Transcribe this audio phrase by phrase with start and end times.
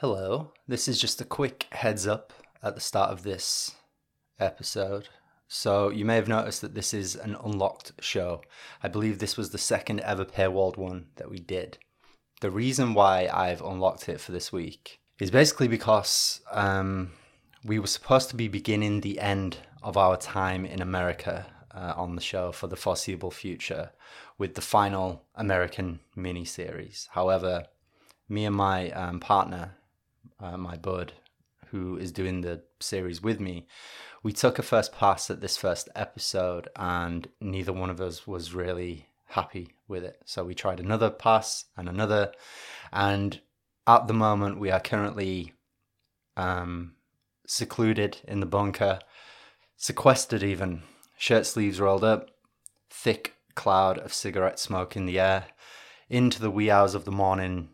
[0.00, 3.74] Hello, this is just a quick heads up at the start of this
[4.38, 5.10] episode.
[5.46, 8.40] So, you may have noticed that this is an unlocked show.
[8.82, 11.76] I believe this was the second ever paywalled one that we did.
[12.40, 17.12] The reason why I've unlocked it for this week is basically because um,
[17.62, 22.14] we were supposed to be beginning the end of our time in America uh, on
[22.14, 23.90] the show for the foreseeable future
[24.38, 27.06] with the final American mini series.
[27.12, 27.66] However,
[28.30, 29.74] me and my um, partner
[30.40, 31.12] uh, my bud,
[31.66, 33.66] who is doing the series with me,
[34.22, 38.54] we took a first pass at this first episode, and neither one of us was
[38.54, 40.20] really happy with it.
[40.24, 42.32] So we tried another pass and another,
[42.92, 43.40] and
[43.86, 45.52] at the moment we are currently
[46.36, 46.94] um,
[47.46, 48.98] secluded in the bunker,
[49.76, 50.82] sequestered even,
[51.16, 52.30] shirt sleeves rolled up,
[52.90, 55.46] thick cloud of cigarette smoke in the air.
[56.08, 57.68] Into the wee hours of the morning,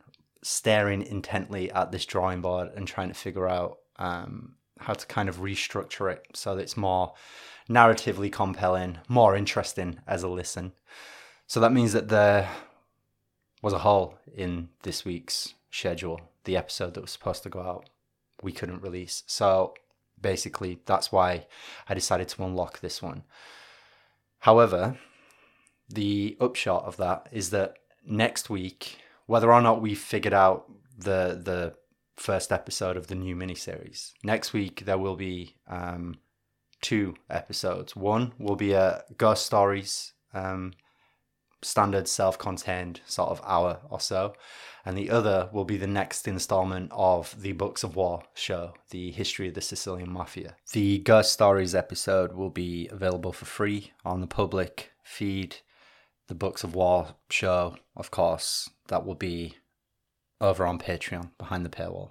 [0.47, 5.29] staring intently at this drawing board and trying to figure out um, how to kind
[5.29, 7.13] of restructure it so that it's more
[7.69, 10.73] narratively compelling, more interesting as a listen.
[11.49, 12.49] So that means that there
[13.61, 16.21] was a hole in this week's schedule.
[16.45, 17.91] The episode that was supposed to go out,
[18.41, 19.25] we couldn't release.
[19.27, 19.75] So
[20.21, 21.49] basically, that's why
[21.89, 23.25] I decided to unlock this one.
[24.39, 24.97] However,
[25.89, 31.41] the upshot of that is that next week whether or not we figured out the
[31.43, 31.75] the
[32.17, 34.13] first episode of the new miniseries.
[34.25, 36.17] Next week there will be um,
[36.81, 37.95] two episodes.
[37.95, 40.73] One will be a ghost stories, um,
[41.63, 44.35] standard self-contained sort of hour or so,
[44.85, 49.11] and the other will be the next installment of the Books of War show, the
[49.11, 50.57] history of the Sicilian Mafia.
[50.73, 55.57] The ghost stories episode will be available for free on the public feed
[56.29, 59.57] the Books of War show, of course, that will be
[60.41, 62.11] over on Patreon behind the paywall.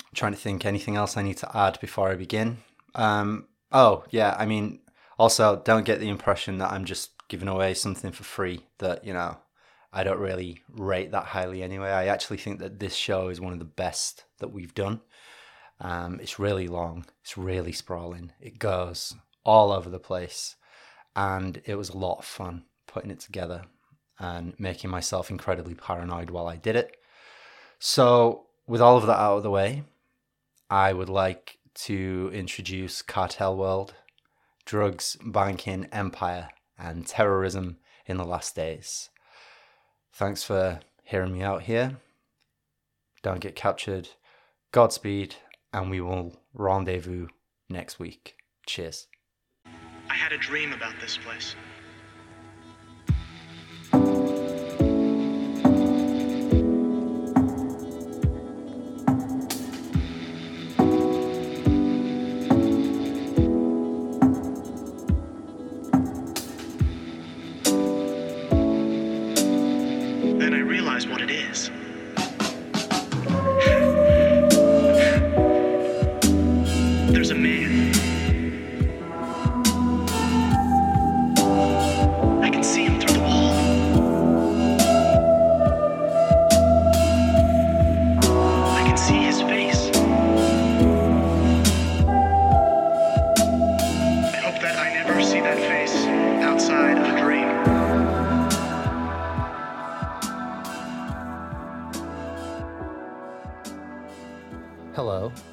[0.00, 2.58] I'm trying to think anything else I need to add before I begin.
[2.94, 4.80] Um, oh, yeah, I mean,
[5.18, 9.12] also don't get the impression that I'm just giving away something for free that, you
[9.12, 9.38] know,
[9.92, 11.90] I don't really rate that highly anyway.
[11.90, 15.00] I actually think that this show is one of the best that we've done.
[15.80, 19.14] Um, it's really long, it's really sprawling, it goes
[19.44, 20.56] all over the place,
[21.14, 23.62] and it was a lot of fun putting it together
[24.18, 26.96] and making myself incredibly paranoid while I did it.
[27.78, 29.84] So, with all of that out of the way,
[30.68, 33.94] I would like to introduce Cartel World,
[34.64, 39.10] Drugs, Banking, Empire, and Terrorism in the Last Days.
[40.12, 41.98] Thanks for hearing me out here.
[43.22, 44.08] Don't get captured.
[44.72, 45.36] Godspeed,
[45.72, 47.28] and we will rendezvous
[47.68, 48.34] next week.
[48.66, 49.06] Cheers.
[50.10, 51.54] I had a dream about this place.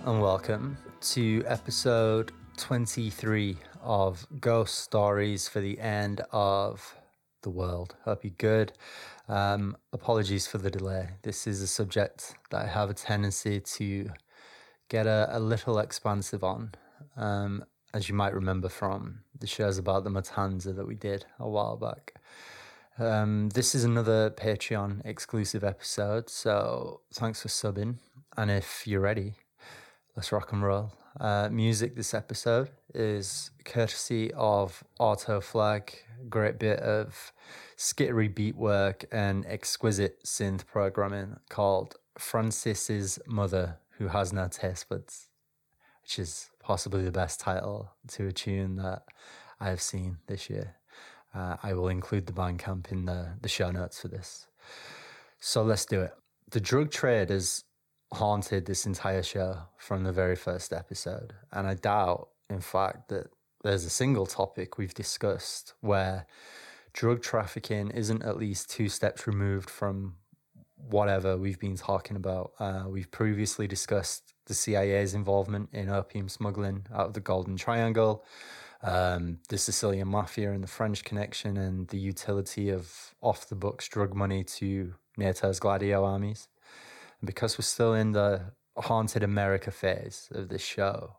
[0.05, 6.95] Welcome to episode 23 of Ghost Stories for the End of
[7.41, 7.95] the World.
[8.05, 8.73] Hope you're good.
[9.27, 11.09] Um, apologies for the delay.
[11.23, 14.11] This is a subject that I have a tendency to
[14.89, 16.73] get a, a little expansive on.
[17.17, 21.49] Um, as you might remember from the shows about the Matanza that we did a
[21.49, 22.13] while back.
[22.99, 27.95] Um, this is another Patreon exclusive episode, so thanks for subbing.
[28.37, 29.35] And if you're ready,
[30.15, 30.93] Let's rock and roll.
[31.19, 35.93] Uh, music this episode is courtesy of Auto Flag.
[36.29, 37.33] Great bit of
[37.77, 45.27] skittery beat work and exquisite synth programming called Francis's Mother, Who Has No Taste Buds,
[46.01, 49.03] which is possibly the best title to a tune that
[49.59, 50.77] I have seen this year.
[51.33, 54.47] Uh, I will include the Bandcamp in the, the show notes for this.
[55.41, 56.13] So let's do it.
[56.51, 57.65] The drug trade is
[58.13, 61.33] haunted this entire show from the very first episode.
[61.51, 63.27] And I doubt, in fact, that
[63.63, 66.27] there's a single topic we've discussed where
[66.93, 70.15] drug trafficking isn't at least two steps removed from
[70.77, 72.51] whatever we've been talking about.
[72.59, 78.23] Uh, we've previously discussed the CIA's involvement in opium smuggling out of the Golden Triangle,
[78.83, 83.87] um, the Sicilian Mafia and the French connection, and the utility of off the books
[83.87, 86.47] drug money to NATO's Gladio armies.
[87.25, 91.17] Because we're still in the haunted America phase of this show,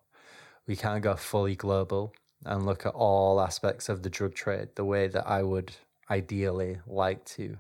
[0.67, 2.15] we can't go fully global
[2.45, 5.75] and look at all aspects of the drug trade the way that I would
[6.11, 7.59] ideally like to.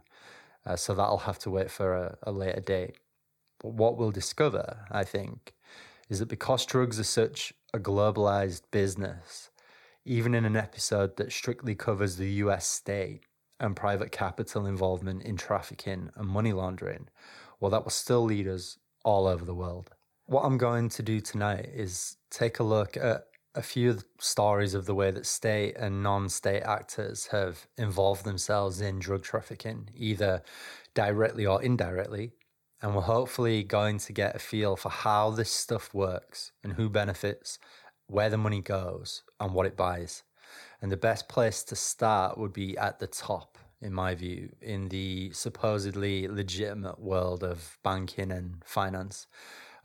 [0.65, 2.97] Uh, so that'll have to wait for a, a later date.
[3.61, 5.55] But what we'll discover, I think,
[6.09, 9.51] is that because drugs are such a globalized business,
[10.05, 13.23] even in an episode that strictly covers the US state
[13.59, 17.09] and private capital involvement in trafficking and money laundering,
[17.61, 19.91] well, that will still lead us all over the world.
[20.27, 23.25] What I'm going to do tonight is take a look at
[23.57, 28.81] a few stories of the way that state and non state actors have involved themselves
[28.81, 30.43] in drug trafficking, either
[30.95, 32.33] directly or indirectly.
[32.83, 36.91] And we're hopefully going to get a feel for how this stuff works and who
[36.91, 37.59] benefits,
[38.07, 40.23] where the money goes, and what it buys.
[40.83, 44.89] And the best place to start would be at the top, in my view, in
[44.89, 49.27] the supposedly legitimate world of banking and finance.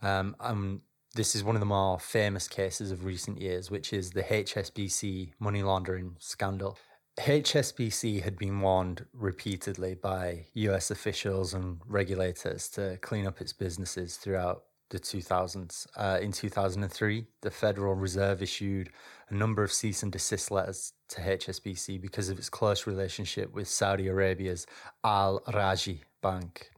[0.00, 0.82] Um, I'm
[1.14, 5.32] this is one of the more famous cases of recent years, which is the HSBC
[5.38, 6.78] money laundering scandal.
[7.20, 14.16] HSBC had been warned repeatedly by US officials and regulators to clean up its businesses
[14.16, 14.62] throughout
[14.92, 15.86] the 2000s.
[15.96, 18.90] Uh, in 2003, the Federal Reserve issued
[19.30, 23.66] a number of cease and desist letters to HSBC because of its close relationship with
[23.66, 24.66] Saudi Arabia's
[25.02, 26.70] Al Rajhi Bank.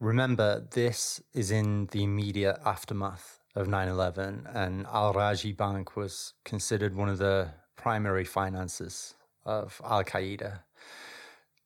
[0.00, 6.34] Remember, this is in the immediate aftermath of 9 11, and Al Rajhi Bank was
[6.44, 9.14] considered one of the primary finances
[9.44, 10.60] of Al Qaeda.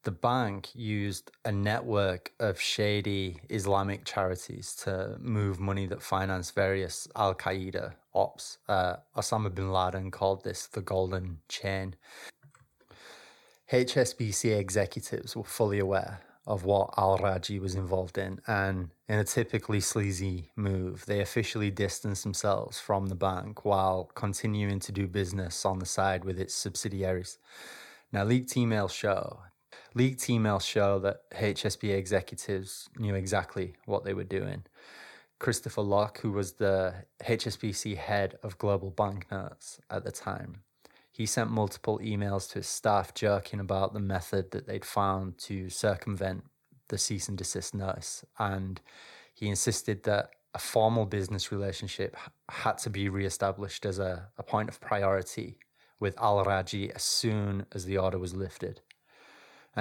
[0.05, 7.09] The bank used a network of shady Islamic charities to move money that financed various
[7.17, 8.59] Al Qaeda ops.
[8.69, 11.97] Uh, Osama bin Laden called this the Golden Chain.
[13.73, 18.43] HSBC executives were fully aware of what Al Rajhi was involved in.
[18.47, 24.81] And in a typically sleazy move, they officially distanced themselves from the bank while continuing
[24.81, 27.39] to do business on the side with its subsidiaries.
[28.13, 29.41] Now, leaked emails show
[29.95, 34.65] leaked emails show that HSB executives knew exactly what they were doing.
[35.39, 40.63] Christopher Lok, who was the HSBC head of global banknotes at the time,
[41.11, 45.71] he sent multiple emails to his staff joking about the method that they'd found to
[45.71, 46.45] circumvent
[46.89, 48.25] the cease and desist notice.
[48.39, 48.81] And
[49.33, 52.17] he insisted that a formal business relationship
[52.49, 55.59] had to be reestablished as a, a point of priority
[56.01, 58.81] with Al Rajhi as soon as the order was lifted.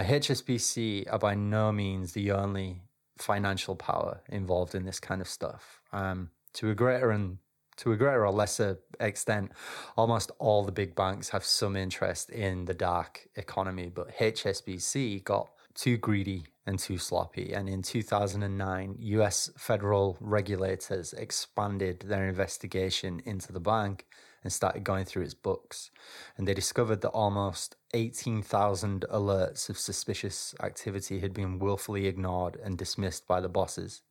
[0.01, 2.81] HSBC are by no means the only
[3.17, 5.81] financial power involved in this kind of stuff.
[5.91, 7.37] Um, to a greater and
[7.77, 9.51] to a greater or lesser extent,
[9.97, 15.49] almost all the big banks have some interest in the dark economy, but HSBC got
[15.73, 17.53] too greedy and too sloppy.
[17.53, 24.05] And in 2009, US federal regulators expanded their investigation into the bank
[24.43, 25.91] and started going through its books.
[26.37, 32.77] And they discovered that almost 18,000 alerts of suspicious activity had been willfully ignored and
[32.77, 34.01] dismissed by the bosses.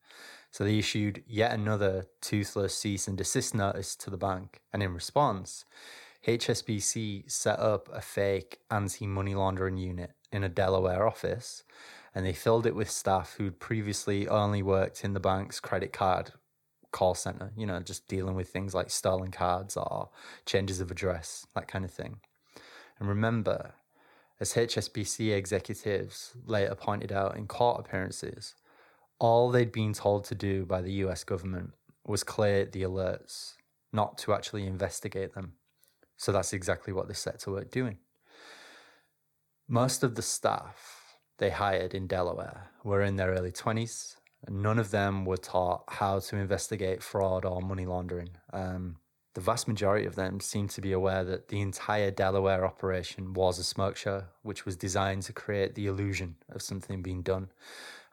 [0.50, 4.60] So they issued yet another toothless cease and desist notice to the bank.
[4.72, 5.64] And in response,
[6.26, 11.64] HSBC set up a fake anti money laundering unit in a Delaware office
[12.14, 16.32] and they filled it with staff who'd previously only worked in the bank's credit card
[16.92, 20.10] call center, you know, just dealing with things like stolen cards or
[20.46, 22.20] changes of address, that kind of thing.
[22.98, 23.74] And remember,
[24.40, 28.54] as HSBC executives later pointed out in court appearances,
[29.18, 31.70] all they'd been told to do by the US government
[32.06, 33.54] was clear the alerts,
[33.92, 35.54] not to actually investigate them.
[36.16, 37.98] So that's exactly what they set to work doing.
[39.68, 44.78] Most of the staff they hired in Delaware were in their early 20s, and none
[44.78, 48.30] of them were taught how to investigate fraud or money laundering.
[48.52, 48.96] Um,
[49.34, 53.58] the vast majority of them seemed to be aware that the entire Delaware operation was
[53.58, 57.48] a smoke show, which was designed to create the illusion of something being done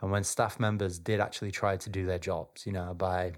[0.01, 3.33] and when staff members did actually try to do their jobs, you know, by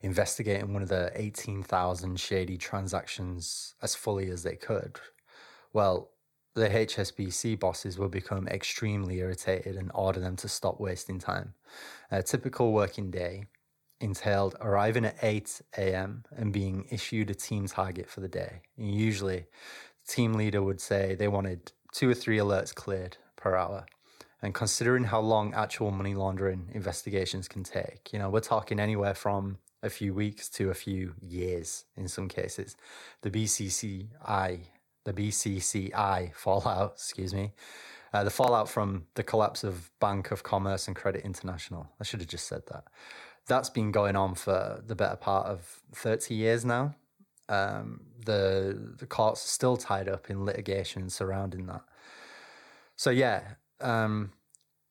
[0.00, 4.98] investigating one of the 18,000 shady transactions as fully as they could,
[5.72, 6.10] well,
[6.54, 11.54] the HSBC bosses will become extremely irritated and order them to stop wasting time.
[12.10, 13.44] A typical working day
[14.00, 16.24] entailed arriving at 8 a.m.
[16.36, 18.60] and being issued a team target for the day.
[18.76, 19.46] And usually,
[20.04, 23.86] the team leader would say they wanted two or three alerts cleared per hour
[24.42, 29.14] And considering how long actual money laundering investigations can take, you know, we're talking anywhere
[29.14, 32.76] from a few weeks to a few years in some cases.
[33.22, 34.60] The BCCI,
[35.04, 37.52] the BCCI fallout, excuse me,
[38.12, 41.88] uh, the fallout from the collapse of Bank of Commerce and Credit International.
[42.00, 42.84] I should have just said that.
[43.46, 46.94] That's been going on for the better part of 30 years now.
[47.48, 51.82] Um, the the courts are still tied up in litigation surrounding that.
[52.94, 53.42] So yeah,
[53.80, 54.32] um,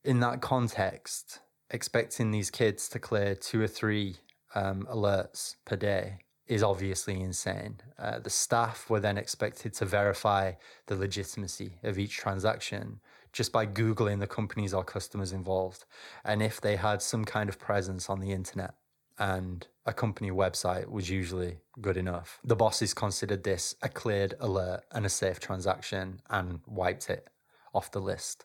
[0.04, 1.40] in that context,
[1.70, 4.18] expecting these kids to clear two or three
[4.54, 6.18] um, alerts per day
[6.52, 7.78] is obviously insane.
[7.98, 10.52] Uh, the staff were then expected to verify
[10.88, 13.00] the legitimacy of each transaction
[13.32, 15.86] just by Googling the companies or customers involved.
[16.26, 18.74] And if they had some kind of presence on the internet
[19.18, 24.82] and a company website was usually good enough, the bosses considered this a cleared alert
[24.92, 27.30] and a safe transaction and wiped it
[27.74, 28.44] off the list.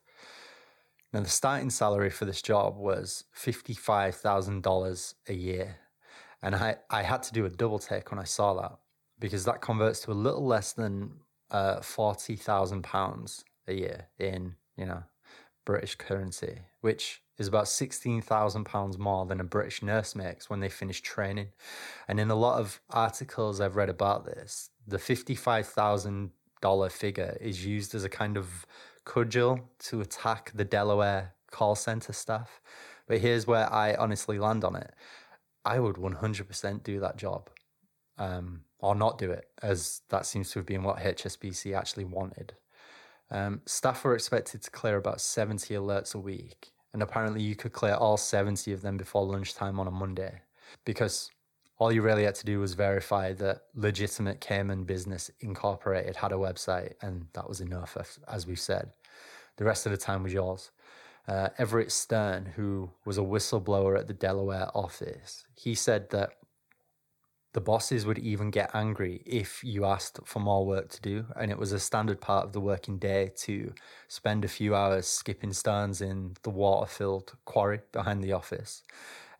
[1.12, 5.78] Now, the starting salary for this job was $55,000 a year.
[6.46, 8.78] And I, I had to do a double take when I saw that
[9.18, 11.10] because that converts to a little less than
[11.50, 15.02] uh, £40,000 a year in, you know,
[15.64, 21.00] British currency, which is about £16,000 more than a British nurse makes when they finish
[21.00, 21.48] training.
[22.06, 27.92] And in a lot of articles I've read about this, the $55,000 figure is used
[27.92, 28.64] as a kind of
[29.04, 32.60] cudgel to attack the Delaware call center staff.
[33.08, 34.94] But here's where I honestly land on it.
[35.66, 37.50] I would 100% do that job
[38.18, 42.54] um, or not do it, as that seems to have been what HSBC actually wanted.
[43.30, 47.72] Um, staff were expected to clear about 70 alerts a week, and apparently you could
[47.72, 50.40] clear all 70 of them before lunchtime on a Monday
[50.84, 51.30] because
[51.78, 56.36] all you really had to do was verify that legitimate Cayman Business Incorporated had a
[56.36, 57.96] website, and that was enough,
[58.28, 58.92] as we've said.
[59.56, 60.70] The rest of the time was yours.
[61.28, 66.30] Uh, Everett Stern, who was a whistleblower at the Delaware office, he said that
[67.56, 71.24] the bosses would even get angry if you asked for more work to do.
[71.36, 73.72] And it was a standard part of the working day to
[74.08, 78.82] spend a few hours skipping stones in the water filled quarry behind the office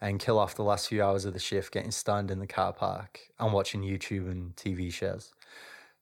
[0.01, 2.73] and kill off the last few hours of the shift getting stunned in the car
[2.73, 5.35] park and watching YouTube and TV shows.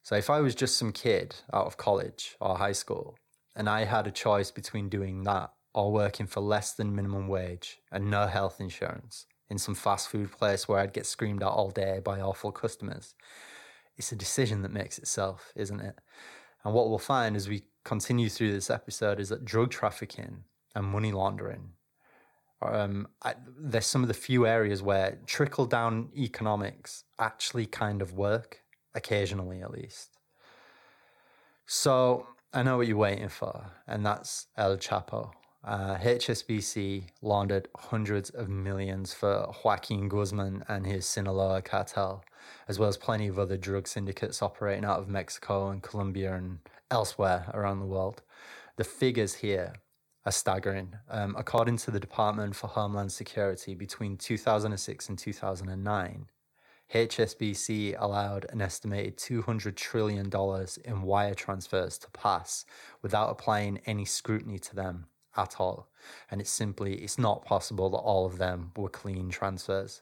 [0.01, 3.17] So if I was just some kid out of college or high school
[3.57, 7.77] and I had a choice between doing that or working for less than minimum wage
[7.91, 11.69] and no health insurance in some fast food place where I'd get screamed at all
[11.69, 13.13] day by awful customers,
[13.95, 15.99] it's a decision that makes itself, isn't it?
[16.63, 20.85] And what we'll find as we continue through this episode is that drug trafficking and
[20.87, 21.73] money laundering
[22.61, 28.13] um, I, there's some of the few areas where trickle down economics actually kind of
[28.13, 28.61] work,
[28.93, 30.17] occasionally at least.
[31.65, 35.31] So I know what you're waiting for, and that's El Chapo.
[35.65, 42.23] Uh, HSBC laundered hundreds of millions for Joaquin Guzman and his Sinaloa cartel,
[42.67, 46.59] as well as plenty of other drug syndicates operating out of Mexico and Colombia and
[46.91, 48.21] elsewhere around the world.
[48.75, 49.73] The figures here
[50.23, 50.97] are staggering.
[51.09, 56.27] Um, according to the Department for Homeland Security, between 2006 and 2009,
[56.93, 60.31] HSBC allowed an estimated $200 trillion
[60.85, 62.65] in wire transfers to pass
[63.01, 65.07] without applying any scrutiny to them
[65.37, 65.87] at all.
[66.29, 70.01] And it's simply, it's not possible that all of them were clean transfers.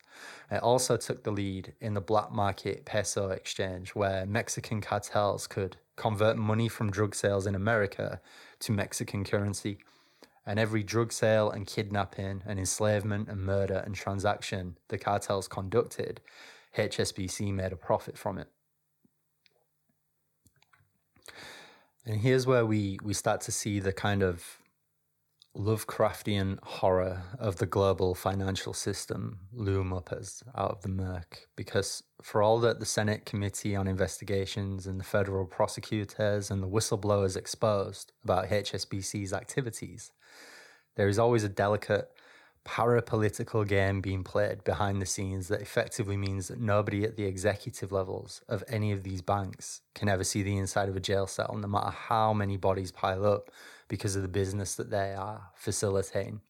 [0.51, 5.77] It also took the lead in the black market peso exchange, where Mexican cartels could
[5.95, 8.19] convert money from drug sales in America
[8.59, 9.77] to Mexican currency
[10.45, 16.21] and every drug sale and kidnapping and enslavement and murder and transaction the cartels conducted,
[16.77, 18.49] HSBC made a profit from it.
[22.05, 24.59] And here's where we, we start to see the kind of
[25.55, 31.47] Lovecraftian horror of the global financial system loom up as out of the murk.
[31.55, 36.67] Because for all that the Senate Committee on Investigations and the federal prosecutors and the
[36.67, 40.11] whistleblowers exposed about HSBC's activities,
[40.95, 42.09] there is always a delicate
[42.65, 47.91] parapolitical game being played behind the scenes that effectively means that nobody at the executive
[47.91, 51.55] levels of any of these banks can ever see the inside of a jail cell,
[51.59, 53.51] no matter how many bodies pile up
[53.87, 56.41] because of the business that they are facilitating.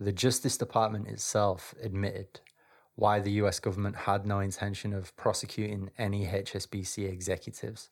[0.00, 2.40] The Justice Department itself admitted
[2.96, 7.90] why the US government had no intention of prosecuting any HSBC executives.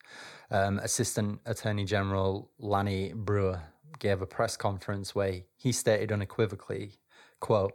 [0.50, 3.62] Um, Assistant Attorney General Lanny Breuer
[3.98, 6.98] gave a press conference where he stated unequivocally,
[7.40, 7.72] quote,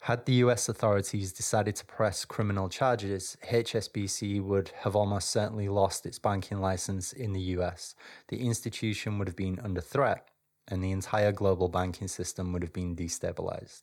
[0.00, 6.06] had the US authorities decided to press criminal charges, HSBC would have almost certainly lost
[6.06, 7.94] its banking license in the US.
[8.28, 10.28] The institution would have been under threat,
[10.68, 13.82] and the entire global banking system would have been destabilized.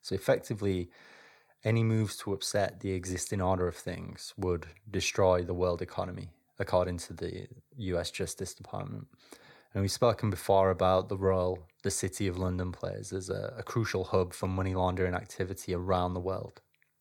[0.00, 0.90] So, effectively,
[1.62, 6.98] any moves to upset the existing order of things would destroy the world economy, according
[6.98, 9.08] to the US Justice Department.
[9.74, 13.62] And we've spoken before about the role the City of London plays as a, a
[13.62, 16.60] crucial hub for money laundering activity around the world.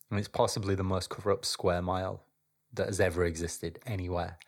[0.10, 2.24] And it's possibly the most corrupt square mile
[2.74, 4.40] that has ever existed anywhere.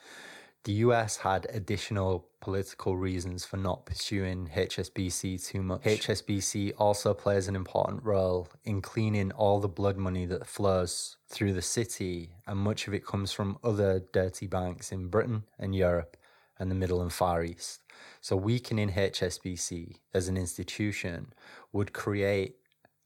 [0.63, 5.83] The US had additional political reasons for not pursuing HSBC too much.
[5.83, 11.53] HSBC also plays an important role in cleaning all the blood money that flows through
[11.53, 16.17] the city, and much of it comes from other dirty banks in Britain and Europe
[16.59, 17.81] and the Middle and Far East.
[18.21, 21.33] So, weakening HSBC as an institution
[21.71, 22.55] would create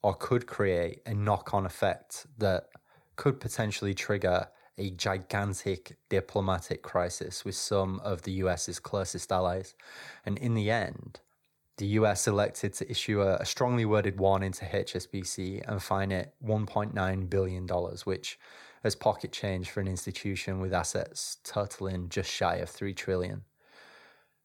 [0.02, 2.70] or could create a knock on effect that
[3.16, 9.76] could potentially trigger a gigantic diplomatic crisis with some of the US's closest allies.
[10.26, 11.20] And in the end,
[11.78, 17.30] the US elected to issue a, strongly worded warning to HSBC and fine it $1.9
[17.30, 17.68] billion,
[18.06, 18.40] which
[18.84, 23.44] as pocket change for an institution with assets totaling just shy of 3 trillion.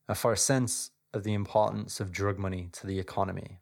[0.08, 3.58] And for a sense of the importance of drug money to the economy,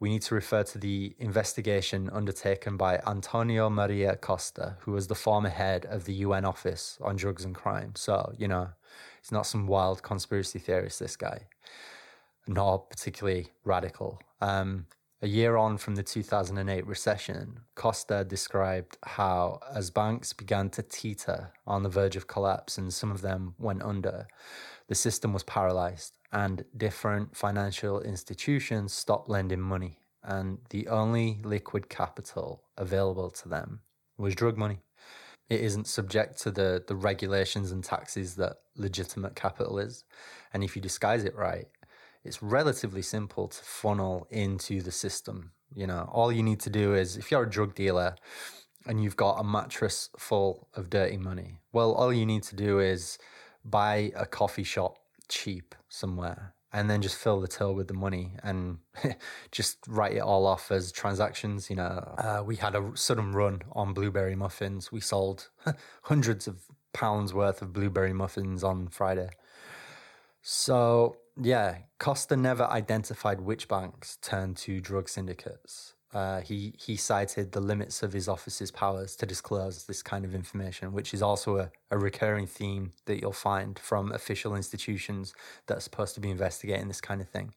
[0.00, 5.14] we need to refer to the investigation undertaken by Antonio Maria Costa, who was the
[5.14, 7.92] former head of the UN Office on Drugs and Crime.
[7.94, 8.68] So, you know,
[9.22, 11.46] he's not some wild conspiracy theorist, this guy,
[12.46, 14.20] nor particularly radical.
[14.40, 14.86] Um,
[15.24, 21.50] a year on from the 2008 recession, Costa described how, as banks began to teeter
[21.66, 24.28] on the verge of collapse and some of them went under,
[24.86, 29.98] the system was paralyzed and different financial institutions stopped lending money.
[30.22, 33.80] And the only liquid capital available to them
[34.18, 34.80] was drug money.
[35.48, 40.04] It isn't subject to the, the regulations and taxes that legitimate capital is.
[40.52, 41.68] And if you disguise it right,
[42.24, 45.52] it's relatively simple to funnel into the system.
[45.74, 48.16] You know, all you need to do is if you're a drug dealer
[48.86, 52.80] and you've got a mattress full of dirty money, well, all you need to do
[52.80, 53.18] is
[53.64, 58.32] buy a coffee shop cheap somewhere and then just fill the till with the money
[58.42, 58.78] and
[59.52, 61.70] just write it all off as transactions.
[61.70, 64.90] You know, uh, we had a sudden run on blueberry muffins.
[64.90, 65.50] We sold
[66.02, 69.30] hundreds of pounds worth of blueberry muffins on Friday.
[70.42, 75.94] So, yeah, Costa never identified which banks turned to drug syndicates.
[76.12, 80.32] Uh, he he cited the limits of his office's powers to disclose this kind of
[80.32, 85.34] information, which is also a, a recurring theme that you'll find from official institutions
[85.66, 87.52] that are supposed to be investigating this kind of thing.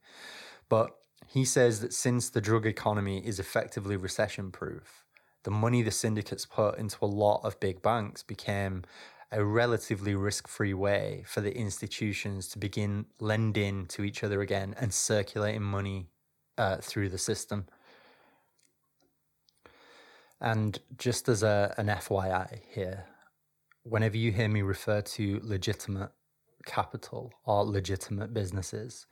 [0.69, 0.95] But
[1.27, 5.05] he says that since the drug economy is effectively recession proof,
[5.43, 8.83] the money the syndicates put into a lot of big banks became
[9.31, 14.73] a relatively risk free way for the institutions to begin lending to each other again
[14.79, 16.07] and circulating money
[16.57, 17.65] uh, through the system.
[20.39, 23.05] And just as a, an FYI here,
[23.83, 26.11] whenever you hear me refer to legitimate
[26.65, 29.07] capital or legitimate businesses,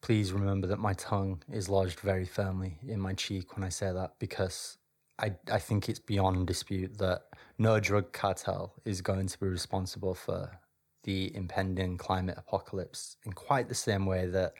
[0.00, 3.92] please remember that my tongue is lodged very firmly in my cheek when I say
[3.92, 4.78] that because
[5.18, 7.22] I, I think it's beyond dispute that
[7.58, 10.60] no drug cartel is going to be responsible for
[11.04, 14.52] the impending climate apocalypse in quite the same way that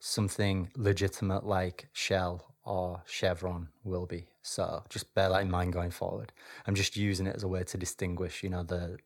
[0.00, 4.26] something legitimate like Shell or Chevron will be.
[4.42, 6.32] So just bear that in mind going forward.
[6.66, 8.98] I'm just using it as a way to distinguish, you know, the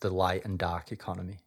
[0.00, 1.38] the light and dark economy.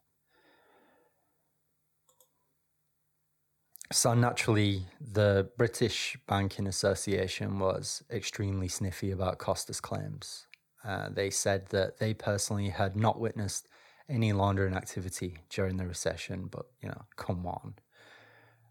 [3.92, 10.46] So naturally, the British Banking Association was extremely sniffy about Costa's claims.
[10.86, 13.68] Uh, they said that they personally had not witnessed
[14.08, 17.74] any laundering activity during the recession, but you know, come on,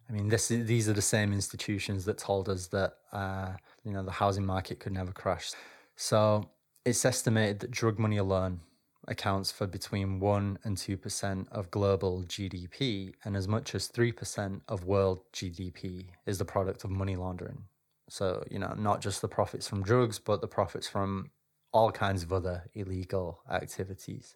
[0.10, 4.04] I mean, this these are the same institutions that told us that uh, you know
[4.04, 5.52] the housing market could never crash.
[5.96, 6.50] So
[6.86, 8.62] it's estimated that drug money alone
[9.08, 14.12] accounts for between one and two percent of global GDP, and as much as three
[14.12, 17.64] percent of world GDP is the product of money laundering.
[18.08, 21.32] So you know, not just the profits from drugs, but the profits from
[21.76, 24.34] all kinds of other illegal activities.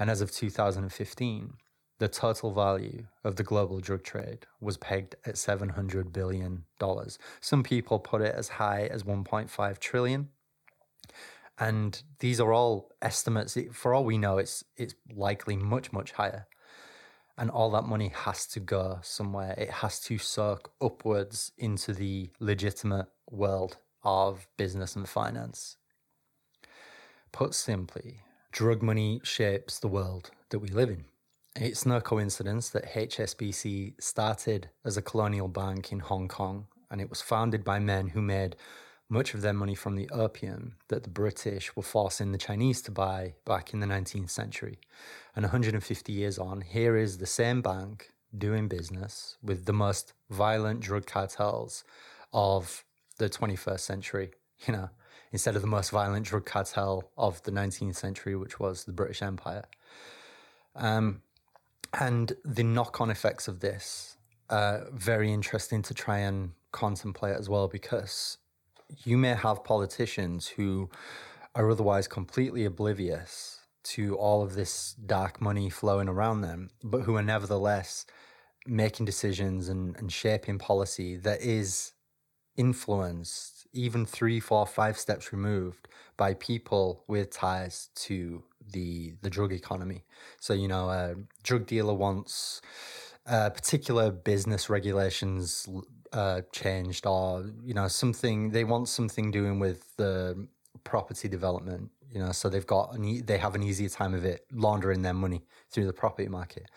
[0.00, 1.52] And as of 2015,
[2.00, 6.64] the total value of the global drug trade was pegged at $700 billion.
[7.40, 10.30] Some people put it as high as 1.5 trillion.
[11.56, 13.56] And these are all estimates.
[13.70, 16.48] For all we know, it's it's likely much, much higher.
[17.38, 19.54] And all that money has to go somewhere.
[19.56, 25.76] It has to soak upwards into the legitimate world of business and finance.
[27.32, 28.20] Put simply,
[28.52, 31.06] drug money shapes the world that we live in
[31.56, 37.08] It's no coincidence that HSBC started as a colonial bank in Hong Kong and it
[37.08, 38.54] was founded by men who made
[39.08, 42.90] much of their money from the opium that the British were forcing the Chinese to
[42.90, 44.78] buy back in the 19th century.
[45.34, 50.80] And 150 years on, here is the same bank doing business with the most violent
[50.80, 51.82] drug cartels
[52.34, 52.84] of
[53.16, 54.32] the 21st century,
[54.66, 54.90] you know,
[55.32, 59.22] instead of the most violent drug cartel of the 19th century, which was the British
[59.22, 59.64] Empire.
[60.76, 61.22] Um,
[61.98, 64.16] and the knock on effects of this
[64.50, 68.38] are very interesting to try and contemplate as well, because
[69.04, 70.90] you may have politicians who
[71.54, 77.16] are otherwise completely oblivious to all of this dark money flowing around them, but who
[77.16, 78.06] are nevertheless
[78.66, 81.92] making decisions and, and shaping policy that is
[82.56, 89.52] influenced even three, four, five steps removed by people with ties to the the drug
[89.52, 90.04] economy.
[90.40, 92.60] So you know, a drug dealer wants
[93.26, 95.68] uh, particular business regulations
[96.12, 100.46] uh, changed, or you know, something they want something doing with the
[100.84, 101.90] property development.
[102.10, 105.02] You know, so they've got an e- they have an easier time of it laundering
[105.02, 106.70] their money through the property market.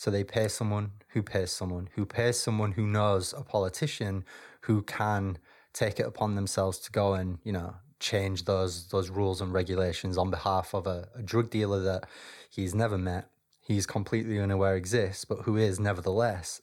[0.00, 4.24] So they pay someone who pays someone who pays someone who knows a politician
[4.62, 5.36] who can
[5.74, 10.16] take it upon themselves to go and you know change those those rules and regulations
[10.16, 12.06] on behalf of a, a drug dealer that
[12.48, 13.28] he's never met,
[13.60, 16.62] he's completely unaware exists, but who is nevertheless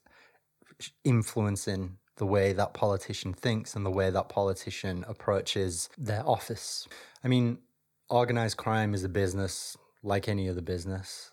[1.04, 6.88] influencing the way that politician thinks and the way that politician approaches their office.
[7.24, 7.60] I mean,
[8.10, 11.30] organized crime is a business like any other business.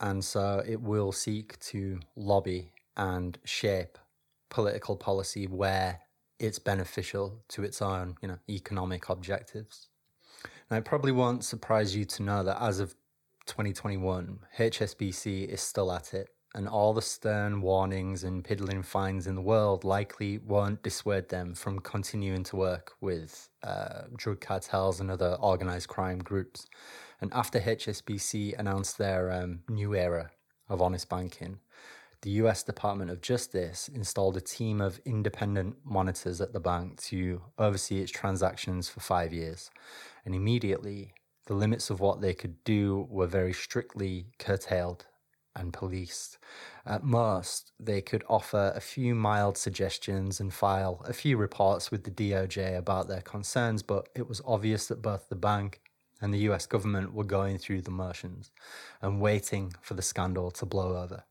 [0.00, 3.98] And so it will seek to lobby and shape
[4.50, 6.00] political policy where
[6.38, 9.88] it's beneficial to its own, you know, economic objectives.
[10.70, 12.94] Now, it probably won't surprise you to know that as of
[13.46, 19.34] 2021, HSBC is still at it and all the stern warnings and piddling fines in
[19.34, 25.10] the world likely won't dissuade them from continuing to work with uh, drug cartels and
[25.10, 26.66] other organized crime groups.
[27.20, 30.30] And after HSBC announced their um, new era
[30.68, 31.60] of honest banking,
[32.22, 37.42] the US Department of Justice installed a team of independent monitors at the bank to
[37.58, 39.70] oversee its transactions for five years.
[40.24, 41.12] And immediately,
[41.46, 45.06] the limits of what they could do were very strictly curtailed
[45.54, 46.38] and policed.
[46.84, 52.04] At most, they could offer a few mild suggestions and file a few reports with
[52.04, 55.80] the DOJ about their concerns, but it was obvious that both the bank
[56.20, 58.50] and the US government were going through the motions
[59.02, 61.24] and waiting for the scandal to blow over.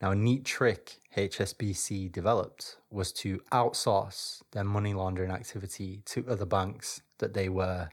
[0.00, 6.46] Now, a neat trick HSBC developed was to outsource their money laundering activity to other
[6.46, 7.90] banks that they were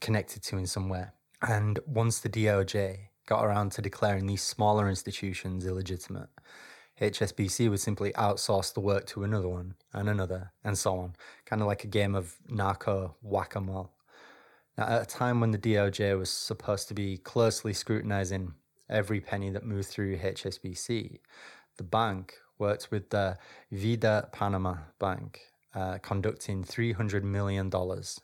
[0.00, 1.06] connected to in some way.
[1.42, 6.28] And once the DOJ got around to declaring these smaller institutions illegitimate,
[7.00, 11.60] HSBC would simply outsource the work to another one and another and so on, kind
[11.60, 13.92] of like a game of narco whack a mole.
[14.78, 18.52] Now, at a time when the DOJ was supposed to be closely scrutinizing
[18.90, 21.18] every penny that moved through HSBC,
[21.78, 23.38] the bank worked with the
[23.72, 25.40] Vida Panama Bank,
[25.74, 27.70] uh, conducting $300 million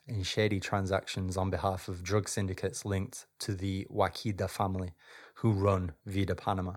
[0.08, 4.92] in shady transactions on behalf of drug syndicates linked to the Wakida family,
[5.34, 6.74] who run Vida Panama.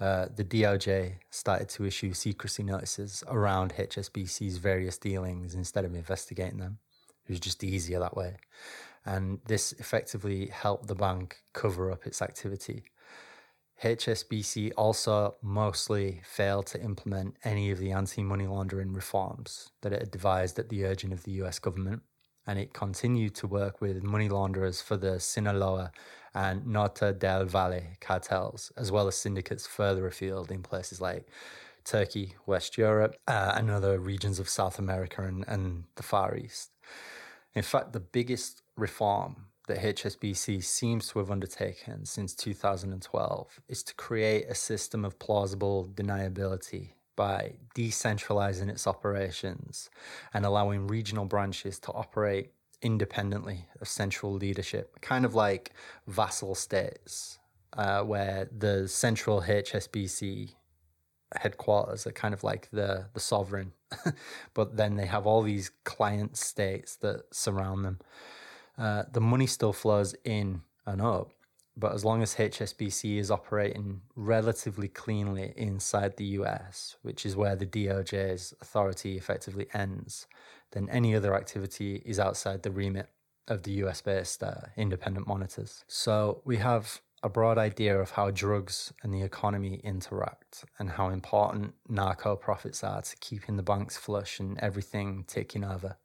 [0.00, 6.58] Uh, the DOJ started to issue secrecy notices around HSBC's various dealings instead of investigating
[6.58, 6.78] them.
[7.26, 8.36] It was just easier that way.
[9.04, 12.84] And this effectively helped the bank cover up its activity.
[13.82, 20.00] HSBC also mostly failed to implement any of the anti money laundering reforms that it
[20.00, 22.02] had devised at the urging of the US government,
[22.46, 25.92] and it continued to work with money launderers for the Sinaloa
[26.34, 31.28] and Norte del Valle cartels, as well as syndicates further afield in places like
[31.84, 36.72] Turkey, West Europe, uh, and other regions of South America and, and the Far East.
[37.54, 43.94] In fact, the biggest reform that HSBC seems to have undertaken since 2012 is to
[43.94, 49.90] create a system of plausible deniability by decentralizing its operations
[50.32, 55.72] and allowing regional branches to operate independently of central leadership, kind of like
[56.06, 57.38] vassal states,
[57.74, 60.54] uh, where the central HSBC
[61.36, 63.72] headquarters are kind of like the the sovereign,
[64.54, 67.98] but then they have all these client states that surround them.
[68.78, 71.32] Uh, the money still flows in and up,
[71.76, 77.56] but as long as HSBC is operating relatively cleanly inside the US, which is where
[77.56, 80.26] the DOJ's authority effectively ends,
[80.72, 83.08] then any other activity is outside the remit
[83.48, 85.84] of the US based uh, independent monitors.
[85.88, 91.08] So we have a broad idea of how drugs and the economy interact and how
[91.08, 95.96] important narco profits are to keeping the banks flush and everything ticking over.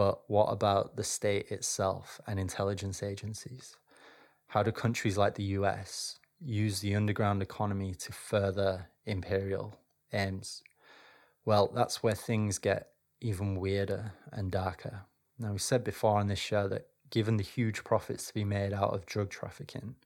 [0.00, 3.76] But what about the state itself and intelligence agencies?
[4.46, 9.76] How do countries like the US use the underground economy to further imperial
[10.10, 10.62] aims?
[11.44, 15.02] Well, that's where things get even weirder and darker.
[15.38, 18.72] Now, we said before on this show that given the huge profits to be made
[18.72, 19.96] out of drug trafficking,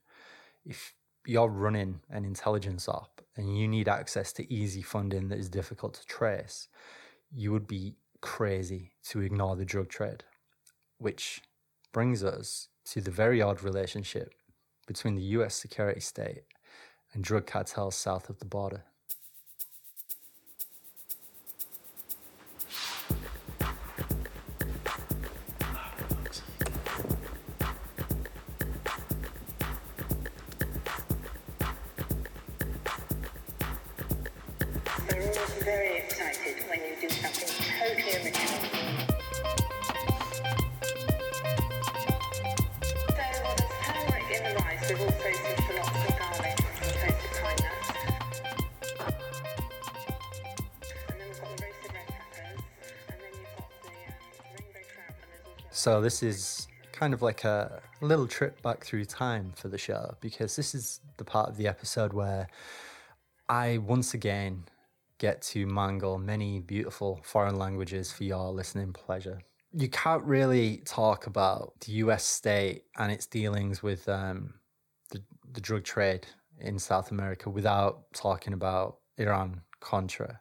[0.65, 0.93] if
[1.25, 5.93] you're running an intelligence op and you need access to easy funding that is difficult
[5.93, 6.67] to trace,
[7.33, 10.23] you would be crazy to ignore the drug trade.
[10.97, 11.43] Which
[11.93, 14.33] brings us to the very odd relationship
[14.87, 16.41] between the US security state
[17.13, 18.83] and drug cartels south of the border.
[55.95, 60.17] So this is kind of like a little trip back through time for the show
[60.19, 62.49] because this is the part of the episode where
[63.47, 64.65] I once again
[65.19, 69.39] get to mangle many beautiful foreign languages for your listening pleasure.
[69.71, 74.55] You can't really talk about the US state and its dealings with um,
[75.11, 76.27] the, the drug trade
[76.59, 80.39] in South America without talking about Iran Contra.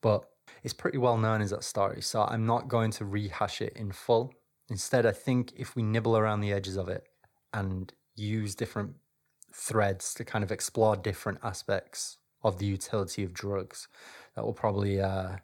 [0.00, 0.28] But
[0.62, 3.90] it's pretty well known as that story, so I'm not going to rehash it in
[3.90, 4.32] full.
[4.68, 7.06] Instead, I think if we nibble around the edges of it
[7.52, 8.94] and use different
[9.52, 13.88] threads to kind of explore different aspects of the utility of drugs.
[14.34, 15.36] That will probably uh,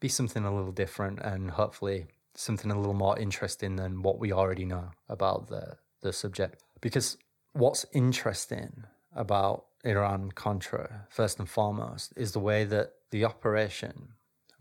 [0.00, 4.32] be something a little different and hopefully something a little more interesting than what we
[4.32, 6.62] already know about the, the subject.
[6.80, 7.18] Because
[7.52, 14.08] what's interesting about Iran Contra, first and foremost, is the way that the operation,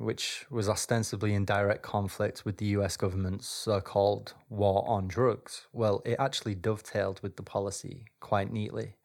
[0.01, 5.67] which was ostensibly in direct conflict with the US government's so called war on drugs,
[5.73, 8.95] well, it actually dovetailed with the policy quite neatly.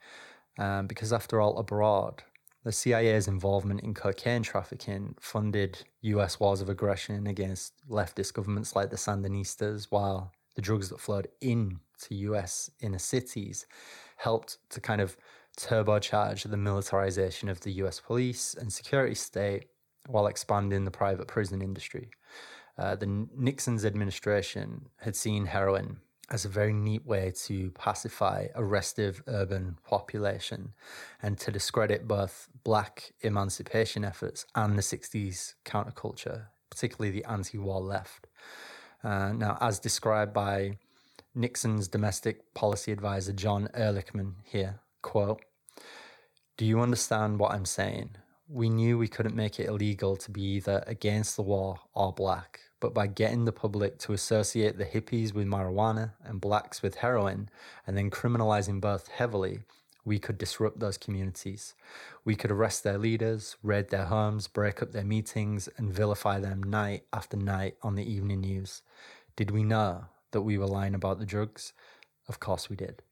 [0.59, 2.22] Um, because after all, abroad,
[2.64, 8.90] the CIA's involvement in cocaine trafficking funded US wars of aggression against leftist governments like
[8.90, 11.76] the Sandinistas, while the drugs that flowed into
[12.09, 13.66] US inner cities
[14.16, 15.16] helped to kind of
[15.59, 19.66] turbocharge the militarization of the US police and security state
[20.09, 22.11] while expanding the private prison industry.
[22.79, 28.64] Uh, the Nixon's administration had seen heroin as a very neat way to pacify a
[28.64, 30.73] restive urban population
[31.23, 37.81] and to discredit both black emancipation efforts and the 60s counterculture, particularly the anti war
[37.81, 38.27] left.
[39.05, 40.73] Uh, now, as described by
[41.35, 45.45] Nixon's domestic policy advisor, John Ehrlichman, here, quote,
[46.57, 48.16] Do you understand what I'm saying?
[48.48, 52.61] We knew we couldn't make it illegal to be either against the war or black
[52.80, 57.48] but by getting the public to associate the hippies with marijuana and blacks with heroin,
[57.87, 59.61] and then criminalizing both heavily,
[60.04, 61.74] we could disrupt those communities.
[62.24, 66.62] We could arrest their leaders, raid their homes, break up their meetings, and vilify them
[66.62, 68.82] night after night on the evening news.
[69.37, 71.72] Did we know that we were lying about the drugs?
[72.28, 73.02] Of course we did.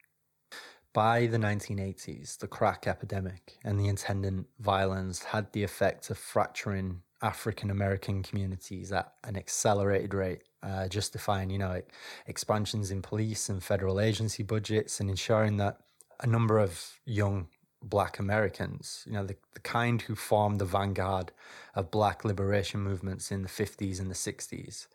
[0.94, 7.02] By the 1980s, the crack epidemic and the attendant violence had the effect of fracturing
[7.20, 11.82] African American communities at an accelerated rate, uh, justifying, you know,
[12.28, 15.78] expansions in police and federal agency budgets and ensuring that
[16.20, 17.48] a number of young
[17.82, 21.32] black Americans, you know, the, the kind who formed the vanguard
[21.74, 24.86] of black liberation movements in the 50s and the 60s,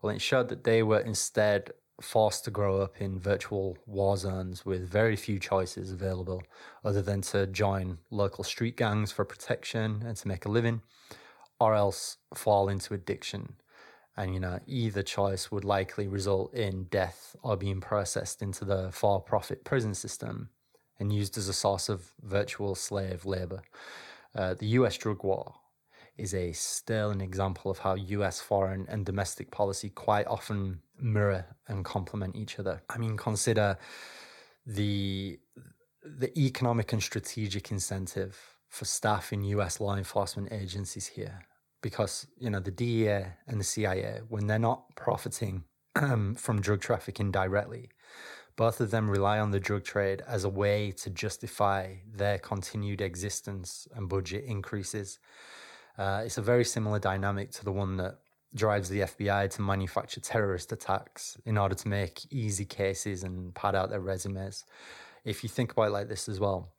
[0.00, 4.88] well, showed that they were instead forced to grow up in virtual war zones with
[4.88, 6.42] very few choices available
[6.84, 10.82] other than to join local street gangs for protection and to make a living
[11.58, 13.54] or else fall into addiction.
[14.16, 18.90] And, you know, either choice would likely result in death or being processed into the
[18.92, 20.48] for profit prison system
[20.98, 23.62] and used as a source of virtual slave labor.
[24.34, 25.54] Uh, the US drug war
[26.20, 31.84] is a sterling example of how US foreign and domestic policy quite often mirror and
[31.84, 32.82] complement each other.
[32.90, 33.78] I mean, consider
[34.66, 35.38] the
[36.04, 41.40] the economic and strategic incentive for staff in US law enforcement agencies here
[41.82, 45.64] because you know the DEA and the CIA when they're not profiting
[46.36, 47.90] from drug trafficking directly,
[48.56, 53.00] Both of them rely on the drug trade as a way to justify their continued
[53.00, 55.18] existence and budget increases.
[55.98, 58.18] Uh, it's a very similar dynamic to the one that
[58.54, 63.74] drives the FBI to manufacture terrorist attacks in order to make easy cases and pad
[63.74, 64.64] out their resumes.
[65.24, 66.72] If you think about it like this as well,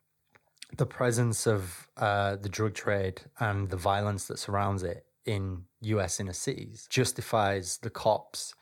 [0.76, 6.18] the presence of uh, the drug trade and the violence that surrounds it in US
[6.18, 8.54] inner cities justifies the cops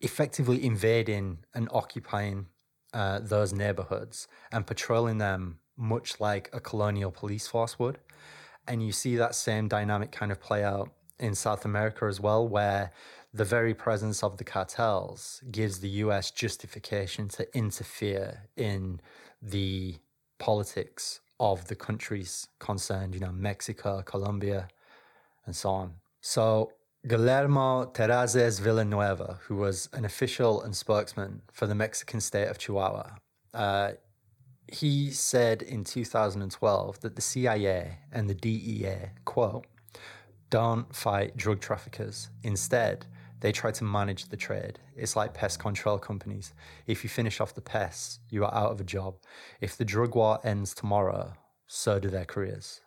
[0.00, 2.46] effectively invading and occupying
[2.92, 7.98] uh, those neighborhoods and patrolling them much like a colonial police force would.
[8.66, 12.46] And you see that same dynamic kind of play out in South America as well,
[12.46, 12.92] where
[13.34, 19.00] the very presence of the cartels gives the US justification to interfere in
[19.40, 19.96] the
[20.38, 24.68] politics of the countries concerned, you know, Mexico, Colombia,
[25.46, 25.94] and so on.
[26.20, 26.72] So
[27.06, 33.16] Guillermo Terrazas Villanueva, who was an official and spokesman for the Mexican state of Chihuahua,
[33.54, 33.92] uh,
[34.68, 39.66] he said in 2012 that the CIA and the DEA, quote,
[40.50, 42.28] don't fight drug traffickers.
[42.42, 43.06] Instead,
[43.40, 44.78] they try to manage the trade.
[44.96, 46.52] It's like pest control companies.
[46.86, 49.16] If you finish off the pests, you are out of a job.
[49.60, 51.32] If the drug war ends tomorrow,
[51.66, 52.82] so do their careers.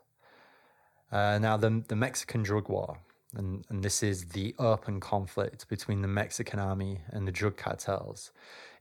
[1.12, 3.00] Uh, now, the, the Mexican drug war,
[3.36, 8.32] and, and this is the open conflict between the Mexican army and the drug cartels,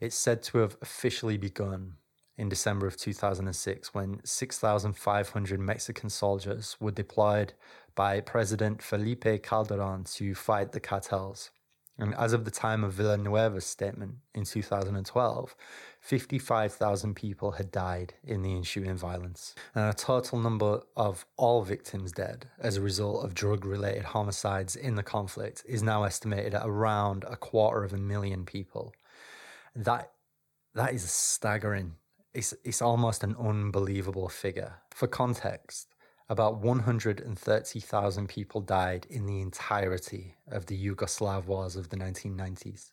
[0.01, 1.95] it's said to have officially begun
[2.37, 7.53] in December of 2006 when 6,500 Mexican soldiers were deployed
[7.95, 11.51] by President Felipe Calderon to fight the cartels.
[11.97, 15.55] And as of the time of Villanueva's statement in 2012,
[16.01, 19.55] 55,000 people had died in the ensuing violence.
[19.77, 24.75] And a total number of all victims dead as a result of drug related homicides
[24.75, 28.93] in the conflict is now estimated at around a quarter of a million people.
[29.77, 30.11] That,
[30.75, 31.95] that is staggering.
[32.35, 34.75] It's, it's almost an unbelievable figure.
[34.91, 35.95] For context,
[36.29, 42.91] about 130,000 people died in the entirety of the Yugoslav wars of the 1990s.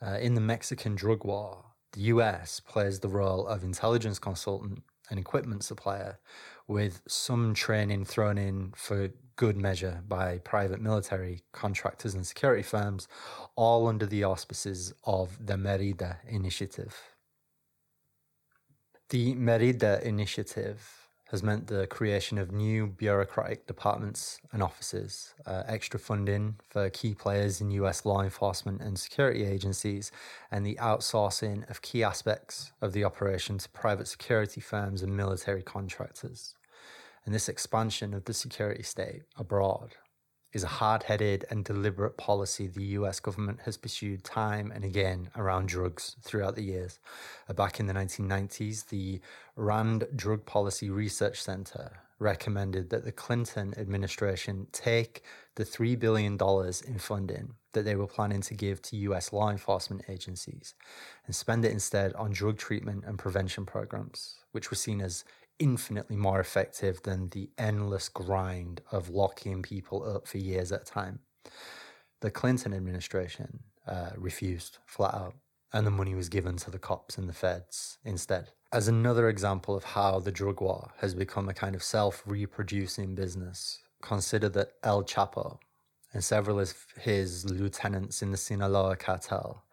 [0.00, 5.18] Uh, in the Mexican drug war, the US plays the role of intelligence consultant and
[5.18, 6.20] equipment supplier,
[6.68, 13.08] with some training thrown in for good measure by private military contractors and security firms,
[13.56, 17.09] all under the auspices of the Merida Initiative.
[19.10, 25.98] The Merida Initiative has meant the creation of new bureaucratic departments and offices, uh, extra
[25.98, 30.12] funding for key players in US law enforcement and security agencies,
[30.52, 35.64] and the outsourcing of key aspects of the operation to private security firms and military
[35.64, 36.54] contractors.
[37.26, 39.96] And this expansion of the security state abroad
[40.52, 45.30] is a hard headed and deliberate policy the US government has pursued time and again
[45.36, 46.98] around drugs throughout the years.
[47.48, 49.20] Uh, back in the 1990s, the
[49.56, 55.22] RAND Drug Policy Research Center recommended that the Clinton administration take
[55.54, 56.38] the $3 billion
[56.86, 60.74] in funding that they were planning to give to US law enforcement agencies
[61.26, 65.24] and spend it instead on drug treatment and prevention programs, which were seen as
[65.60, 70.84] infinitely more effective than the endless grind of locking people up for years at a
[70.84, 71.20] time.
[72.20, 75.34] The Clinton administration uh, refused flat out,
[75.72, 78.50] and the money was given to the cops and the feds instead.
[78.72, 83.14] As another example of how the drug war has become a kind of self reproducing
[83.14, 85.58] business, consider that El Chapo
[86.12, 89.64] and several of his lieutenants in the Sinaloa cartel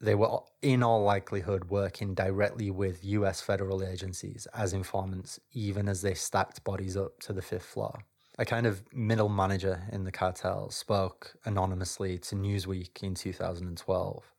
[0.00, 6.02] they were in all likelihood working directly with US federal agencies as informants, even as
[6.02, 7.98] they stacked bodies up to the fifth floor.
[8.38, 14.32] A kind of middle manager in the cartel spoke anonymously to Newsweek in 2012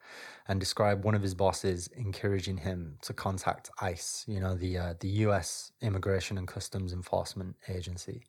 [0.47, 4.93] and described one of his bosses encouraging him to contact ICE, you know, the, uh,
[4.99, 8.27] the US Immigration and Customs Enforcement Agency,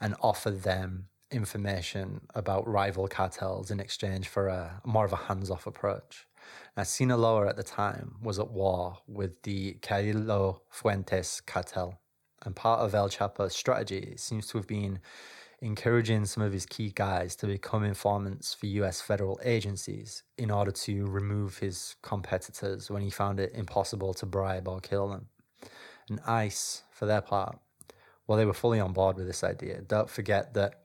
[0.00, 5.50] and offer them information about rival cartels in exchange for a more of a hands
[5.50, 6.26] off approach.
[6.76, 11.98] Now, Sinaloa at the time was at war with the Carrillo Fuentes cartel,
[12.44, 15.00] and part of El Chapo's strategy seems to have been
[15.60, 20.70] encouraging some of his key guys to become informants for US federal agencies in order
[20.70, 25.26] to remove his competitors when he found it impossible to bribe or kill them.
[26.08, 27.58] And ICE, for their part,
[28.26, 29.80] well, they were fully on board with this idea.
[29.80, 30.82] Don't forget that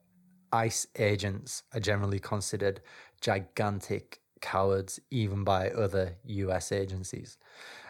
[0.51, 2.81] ICE agents are generally considered
[3.21, 7.37] gigantic cowards even by other US agencies.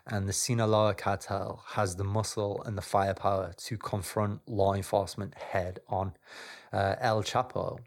[0.08, 5.80] And the Sinaloa cartel has the muscle and the firepower to confront law enforcement head
[5.90, 6.14] on.
[6.72, 7.80] Uh, El Chapo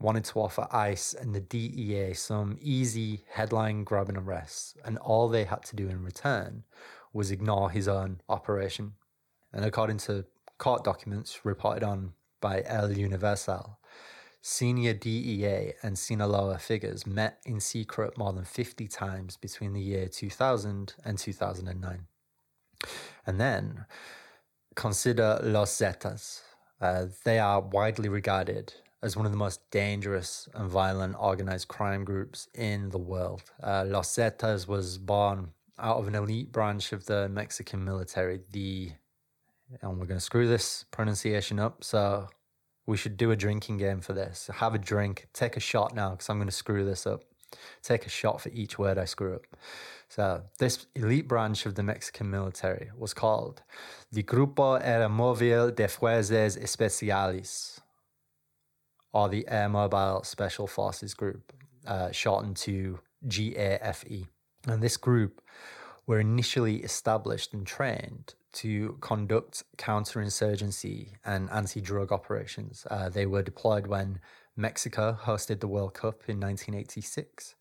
[0.00, 5.44] wanted to offer ICE and the DEA some easy headline grabbing arrests, and all they
[5.44, 6.64] had to do in return
[7.12, 8.92] was ignore his own operation.
[9.52, 10.24] And according to
[10.58, 13.78] court documents reported on by El Universal,
[14.48, 20.06] senior DEA and Sinaloa figures met in secret more than 50 times between the year
[20.06, 22.06] 2000 and 2009.
[23.26, 23.86] And then
[24.76, 26.42] consider Los Zetas.
[26.80, 28.72] Uh, they are widely regarded
[29.02, 33.50] as one of the most dangerous and violent organized crime groups in the world.
[33.60, 38.92] Uh, Los Zetas was born out of an elite branch of the Mexican military, the
[39.82, 41.82] and we're going to screw this pronunciation up.
[41.82, 42.28] So
[42.86, 44.48] we should do a drinking game for this.
[44.54, 47.24] Have a drink, take a shot now, because I'm going to screw this up.
[47.82, 49.46] Take a shot for each word I screw up.
[50.08, 53.62] So, this elite branch of the Mexican military was called
[54.12, 57.80] the Grupo Aeromóvil de Fuerzas Especiales,
[59.12, 61.52] or the Air Mobile Special Forces Group,
[61.86, 64.26] uh, shortened to GAFE.
[64.66, 65.40] And this group
[66.06, 72.86] were initially established and trained to conduct counterinsurgency and anti drug operations.
[72.90, 74.20] Uh, they were deployed when
[74.56, 77.54] Mexico hosted the World Cup in 1986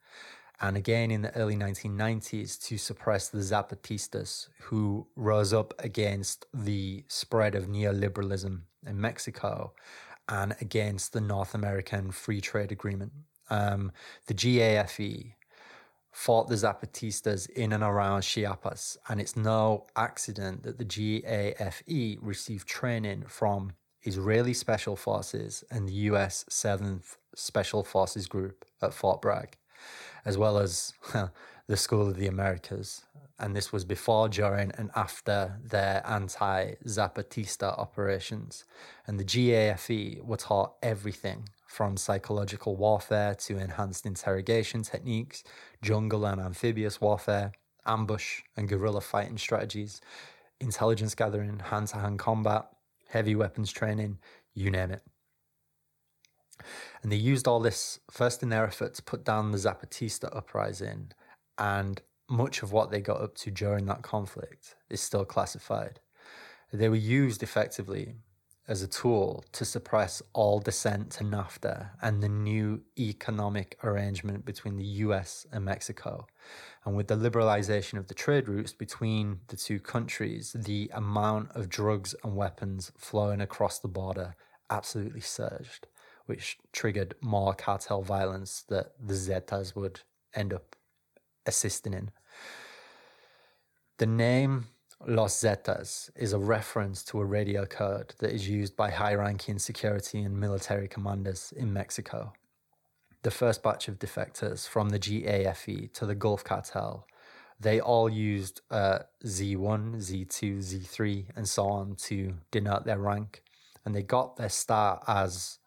[0.62, 7.04] and again in the early 1990s to suppress the Zapatistas, who rose up against the
[7.08, 9.74] spread of neoliberalism in Mexico
[10.30, 13.12] and against the North American Free Trade Agreement.
[13.50, 13.92] Um,
[14.28, 15.36] the GAFE
[16.16, 22.66] fought the Zapatistas in and around Chiapas, and it's no accident that the GAFE received
[22.70, 29.58] training from Israeli Special Forces and the US 7th Special Forces Group at Fort Bragg,
[30.24, 30.94] as well as
[31.68, 33.04] the School of the Americas.
[33.38, 38.64] And this was before, during, and after their anti Zapatista operations.
[39.06, 45.44] And the GAFE were taught everything from psychological warfare to enhanced interrogation techniques,
[45.82, 47.54] jungle and amphibious warfare,
[47.86, 50.02] ambush and guerrilla fighting strategies,
[50.60, 52.68] intelligence gathering, hand to hand combat,
[53.10, 54.18] heavy weapons training,
[54.54, 55.04] you name it.
[57.04, 61.12] And they used all this first in their effort to put down the Zapatista uprising,
[61.58, 66.00] and much of what they got up to during that conflict is still classified.
[66.74, 68.16] They were used effectively
[68.68, 74.78] as a tool to suppress all dissent to NAFTA and the new economic arrangement between
[74.78, 76.26] the US and Mexico.
[76.84, 81.70] And with the liberalization of the trade routes between the two countries, the amount of
[81.70, 84.36] drugs and weapons flowing across the border
[84.70, 85.88] absolutely surged,
[86.26, 90.02] which triggered more cartel violence that the Zetas would
[90.34, 90.76] end up
[91.46, 92.12] assisting in.
[93.98, 94.68] The name
[95.08, 99.60] Los Zetas is a reference to a radio code that is used by high ranking
[99.60, 102.34] security and military commanders in Mexico.
[103.22, 107.06] The first batch of defectors from the GAFE to the Gulf Cartel,
[107.60, 113.44] they all used uh, Z1, Z2, Z3, and so on to denote their rank.
[113.86, 115.60] And they got their start as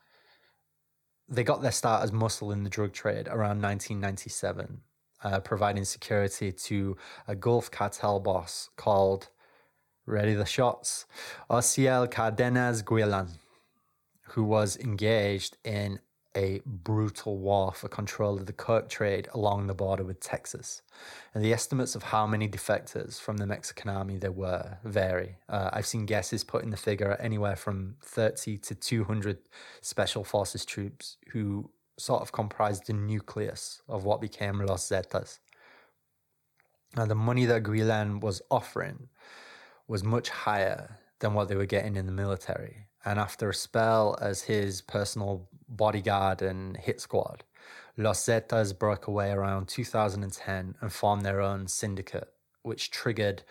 [1.28, 4.80] they got their start as muscle in the drug trade around 1997
[5.22, 6.96] uh, providing security to
[7.26, 9.28] a Gulf cartel boss called,
[10.06, 11.06] ready the shots,
[11.50, 13.28] Osiel Cardenas Guillen,
[14.28, 16.00] who was engaged in
[16.36, 20.82] a brutal war for control of the coke trade along the border with Texas.
[21.34, 25.36] And the estimates of how many defectors from the Mexican army there were vary.
[25.48, 29.38] Uh, I've seen guesses putting the figure anywhere from 30 to 200
[29.80, 35.38] special forces troops who sort of comprised the nucleus of what became Los Zetas.
[36.96, 39.08] Now, the money that Guillen was offering
[39.86, 42.86] was much higher than what they were getting in the military.
[43.04, 47.44] And after a spell as his personal bodyguard and hit squad,
[47.96, 52.32] Los Zetas broke away around 2010 and formed their own syndicate,
[52.62, 53.42] which triggered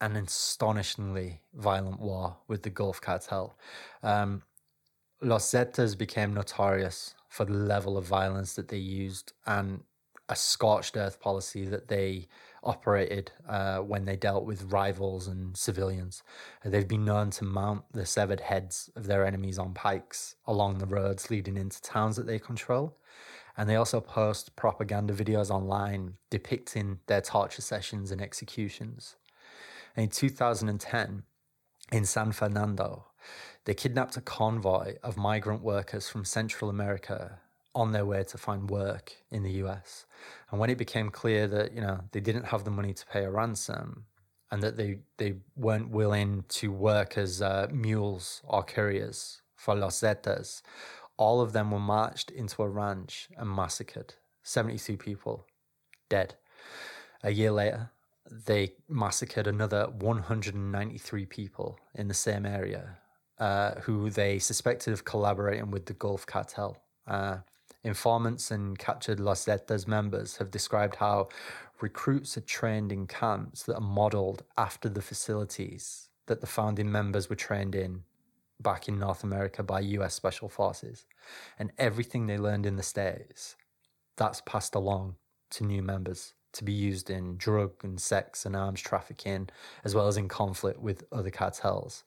[0.00, 3.56] an astonishingly violent war with the Gulf cartel.
[4.02, 4.42] Um,
[5.20, 9.80] Los Zetas became notorious for the level of violence that they used and
[10.28, 12.28] a scorched earth policy that they
[12.62, 16.22] operated uh, when they dealt with rivals and civilians.
[16.62, 20.86] They've been known to mount the severed heads of their enemies on pikes along the
[20.86, 22.98] roads leading into towns that they control.
[23.56, 29.16] And they also post propaganda videos online depicting their torture sessions and executions.
[29.96, 31.22] And in 2010,
[31.92, 33.06] in San Fernando,
[33.64, 37.38] they kidnapped a convoy of migrant workers from Central America
[37.74, 40.04] on their way to find work in the US.
[40.50, 43.24] And when it became clear that, you know, they didn't have the money to pay
[43.24, 44.04] a ransom
[44.50, 50.00] and that they, they weren't willing to work as uh, mules or couriers for Los
[50.00, 50.60] Zetas,
[51.16, 54.14] all of them were marched into a ranch and massacred.
[54.42, 55.46] 72 people
[56.10, 56.34] dead.
[57.22, 57.90] A year later,
[58.30, 62.98] they massacred another 193 people in the same area
[63.38, 66.76] uh, who they suspected of collaborating with the Gulf cartel.
[67.06, 67.38] Uh,
[67.84, 71.28] informants and captured Los Zetas members have described how
[71.80, 77.28] recruits are trained in camps that are modeled after the facilities that the founding members
[77.28, 78.04] were trained in
[78.60, 81.04] back in North America by US Special Forces.
[81.58, 83.56] And everything they learned in the States,
[84.16, 85.16] that's passed along
[85.50, 89.48] to new members to be used in drug and sex and arms trafficking,
[89.84, 92.04] as well as in conflict with other cartels.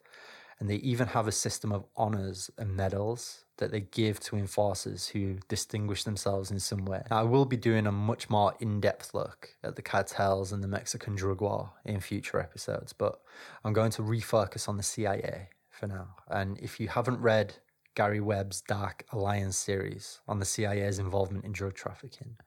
[0.60, 5.08] And they even have a system of honors and medals that they give to enforcers
[5.08, 7.04] who distinguish themselves in some way.
[7.10, 10.64] Now, I will be doing a much more in depth look at the cartels and
[10.64, 13.22] the Mexican drug war in future episodes, but
[13.64, 16.16] I'm going to refocus on the CIA for now.
[16.30, 17.56] And if you haven't read
[17.96, 22.38] Gary Webb's Dark Alliance series on the CIA's involvement in drug trafficking,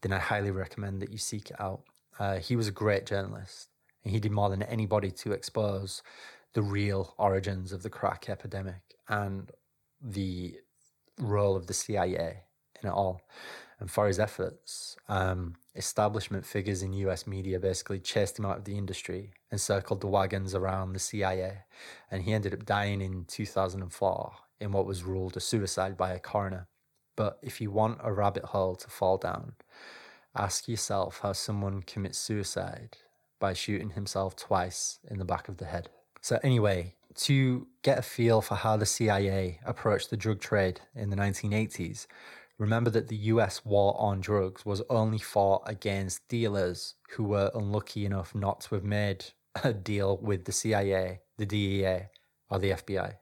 [0.00, 1.82] then I highly recommend that you seek it out.
[2.18, 3.68] Uh, he was a great journalist,
[4.04, 6.02] and he did more than anybody to expose
[6.52, 9.50] the real origins of the crack epidemic and
[10.02, 10.56] the
[11.18, 12.44] role of the CIA
[12.82, 13.22] in it all.
[13.78, 18.64] And for his efforts, um, establishment figures in US media basically chased him out of
[18.64, 21.64] the industry and circled the wagons around the CIA.
[22.10, 26.18] And he ended up dying in 2004 in what was ruled a suicide by a
[26.18, 26.68] coroner.
[27.16, 29.54] But if you want a rabbit hole to fall down,
[30.36, 32.98] ask yourself how someone commits suicide
[33.38, 35.88] by shooting himself twice in the back of the head.
[36.20, 41.10] So, anyway, to get a feel for how the CIA approached the drug trade in
[41.10, 42.06] the 1980s,
[42.58, 48.04] remember that the US war on drugs was only fought against dealers who were unlucky
[48.04, 49.24] enough not to have made
[49.64, 52.08] a deal with the CIA, the DEA,
[52.50, 53.14] or the FBI.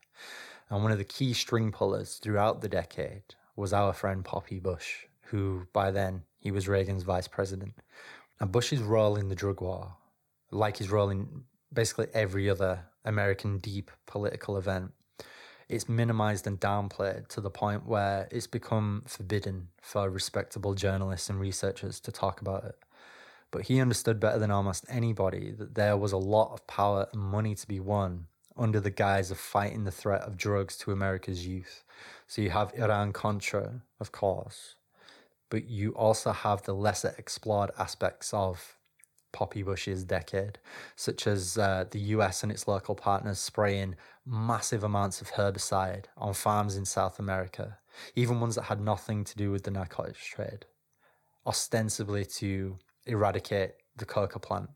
[0.70, 5.06] And one of the key string pullers throughout the decade was our friend Poppy Bush,
[5.22, 7.74] who by then he was Reagan's vice president.
[8.40, 9.96] And Bush's role in the drug war,
[10.50, 14.92] like his role in basically every other American deep political event,
[15.68, 21.38] it's minimized and downplayed to the point where it's become forbidden for respectable journalists and
[21.38, 22.78] researchers to talk about it.
[23.50, 27.20] But he understood better than almost anybody that there was a lot of power and
[27.20, 31.46] money to be won under the guise of fighting the threat of drugs to America's
[31.46, 31.84] youth.
[32.26, 34.74] So you have Iran Contra, of course,
[35.48, 38.76] but you also have the lesser explored aspects of
[39.32, 40.58] Poppy Bush's decade,
[40.96, 46.34] such as uh, the US and its local partners spraying massive amounts of herbicide on
[46.34, 47.78] farms in South America,
[48.14, 50.66] even ones that had nothing to do with the narcotics trade,
[51.46, 54.70] ostensibly to eradicate the coca plant.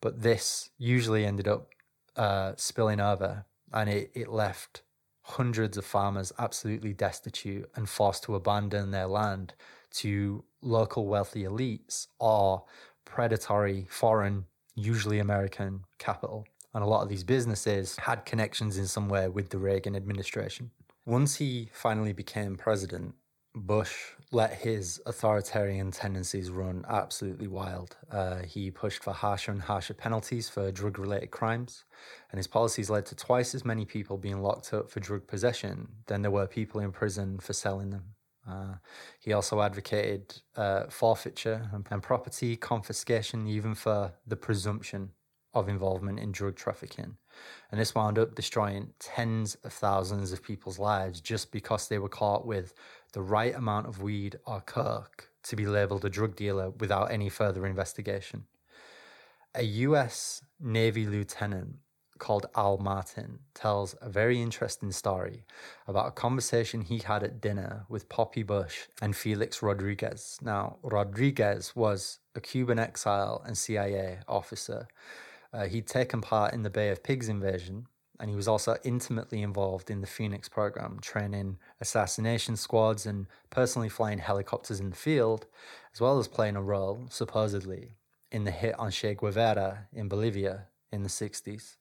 [0.00, 1.68] But this usually ended up
[2.16, 4.82] uh, spilling over and it, it left
[5.22, 9.54] hundreds of farmers absolutely destitute and forced to abandon their land
[9.90, 12.64] to local wealthy elites or
[13.14, 14.44] predatory foreign,
[14.74, 16.44] usually American capital.
[16.74, 20.72] And a lot of these businesses had connections in some way with the Reagan administration.
[21.06, 23.14] Once he finally became president,
[23.54, 23.94] Bush
[24.32, 27.96] let his authoritarian tendencies run absolutely wild.
[28.10, 31.84] Uh, he pushed for harsher and harsher penalties for drug related crimes,
[32.32, 35.86] and his policies led to twice as many people being locked up for drug possession
[36.06, 38.13] than there were people in prison for selling them.
[38.48, 38.74] Uh,
[39.18, 45.10] he also advocated uh, forfeiture and, and property confiscation, even for the presumption
[45.54, 47.16] of involvement in drug trafficking.
[47.70, 52.08] And this wound up destroying tens of thousands of people's lives just because they were
[52.08, 52.74] caught with
[53.12, 57.28] the right amount of weed or coke to be labeled a drug dealer without any
[57.28, 58.44] further investigation.
[59.54, 61.76] A US Navy lieutenant
[62.18, 65.44] called Al Martin tells a very interesting story
[65.86, 70.38] about a conversation he had at dinner with Poppy Bush and Felix Rodriguez.
[70.42, 74.86] Now, Rodriguez was a Cuban exile and CIA officer.
[75.52, 77.86] Uh, he'd taken part in the Bay of Pigs invasion,
[78.20, 83.88] and he was also intimately involved in the Phoenix program, training assassination squads and personally
[83.88, 85.46] flying helicopters in the field,
[85.92, 87.96] as well as playing a role, supposedly,
[88.30, 91.76] in the hit on Che Guevara in Bolivia in the 60s.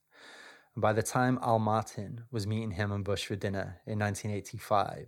[0.75, 5.07] By the time Al Martin was meeting him and Bush for dinner in 1985,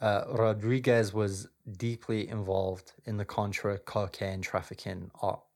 [0.00, 5.48] uh, Rodriguez was deeply involved in the Contra cocaine trafficking op,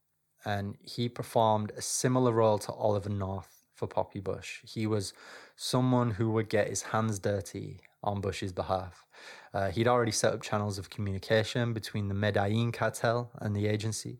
[0.43, 4.59] and he performed a similar role to Oliver North for Poppy Bush.
[4.63, 5.13] He was
[5.55, 9.05] someone who would get his hands dirty on Bush's behalf.
[9.53, 14.19] Uh, he'd already set up channels of communication between the Medellin cartel and the agency.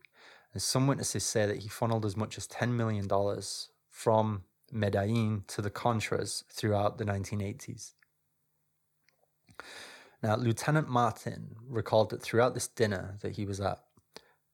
[0.54, 3.08] And some witnesses say that he funneled as much as $10 million
[3.90, 7.94] from Medellin to the Contras throughout the 1980s.
[10.24, 13.80] Now, Lieutenant Martin recalled that throughout this dinner that he was at,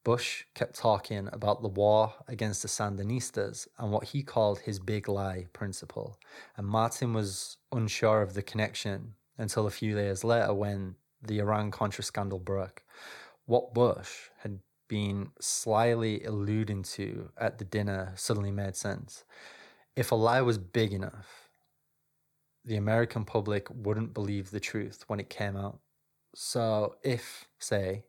[0.04, 5.10] Bush kept talking about the war against the Sandinistas and what he called his big
[5.10, 6.18] lie principle.
[6.56, 11.72] And Martin was unsure of the connection until a few years later when the Iran
[11.72, 12.84] Contra scandal broke.
[13.46, 19.26] What Bush had been slyly alluding to at the dinner suddenly made sense.
[19.98, 21.50] If a lie was big enough,
[22.64, 25.80] the American public wouldn't believe the truth when it came out.
[26.36, 28.04] So, if, say,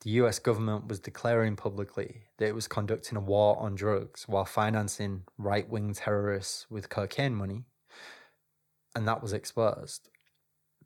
[0.00, 4.46] the US government was declaring publicly that it was conducting a war on drugs while
[4.46, 7.66] financing right wing terrorists with cocaine money,
[8.96, 10.08] and that was exposed,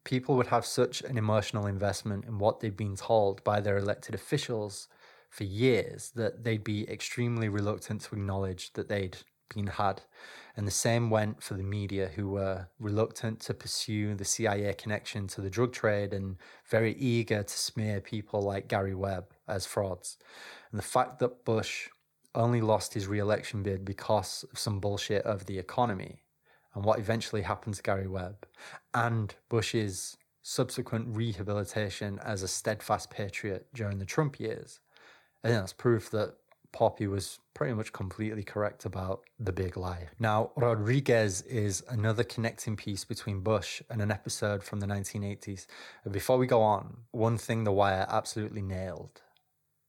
[0.02, 4.12] people would have such an emotional investment in what they'd been told by their elected
[4.12, 4.88] officials
[5.30, 9.18] for years that they'd be extremely reluctant to acknowledge that they'd
[9.54, 10.02] been had.
[10.56, 15.28] And the same went for the media, who were reluctant to pursue the CIA connection
[15.28, 16.36] to the drug trade and
[16.68, 20.18] very eager to smear people like Gary Webb as frauds.
[20.70, 21.88] And the fact that Bush
[22.34, 26.22] only lost his re election bid because of some bullshit of the economy
[26.74, 28.46] and what eventually happened to Gary Webb,
[28.94, 34.80] and Bush's subsequent rehabilitation as a steadfast patriot during the Trump years.
[35.42, 36.34] I think that's proof that
[36.72, 40.08] Poppy was pretty much completely correct about the big lie.
[40.18, 45.66] Now, Rodriguez is another connecting piece between Bush and an episode from the 1980s.
[46.10, 49.22] Before we go on, one thing The Wire absolutely nailed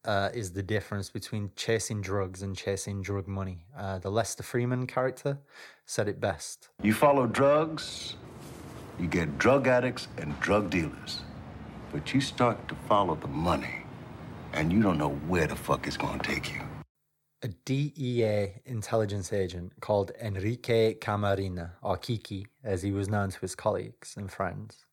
[0.06, 3.66] uh, is the difference between chasing drugs and chasing drug money.
[3.78, 5.40] Uh, the Lester Freamon character
[5.86, 6.70] said it best.
[6.82, 8.16] You follow drugs,
[9.00, 11.22] you get drug addicts and drug dealers.
[11.92, 13.84] But you start to follow the money,
[14.54, 16.62] and you don't know where the fuck it's gonna take you.
[17.42, 23.56] A DEA intelligence agent called Enrique Camarena, or Kiki, as he was known to his
[23.56, 24.86] colleagues and friends,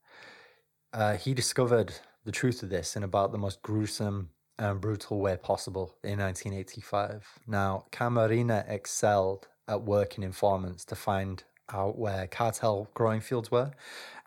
[0.92, 1.94] uh, he discovered
[2.24, 4.30] the truth of this in about the most gruesome
[4.60, 7.40] and brutal way possible in 1985.
[7.48, 11.42] Now, Camarena excelled at working informants to find
[11.72, 13.72] out where cartel growing fields were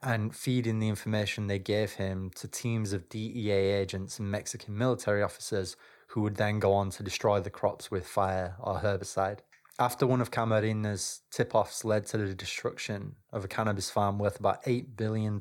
[0.04, 5.24] and feeding the information they gave him to teams of DEA agents and Mexican military
[5.24, 5.78] officers
[6.10, 9.40] who would then go on to destroy the crops with fire or herbicide.
[9.78, 14.40] After one of Camarena's tip offs led to the destruction of a cannabis farm worth
[14.40, 15.40] about $8 billion,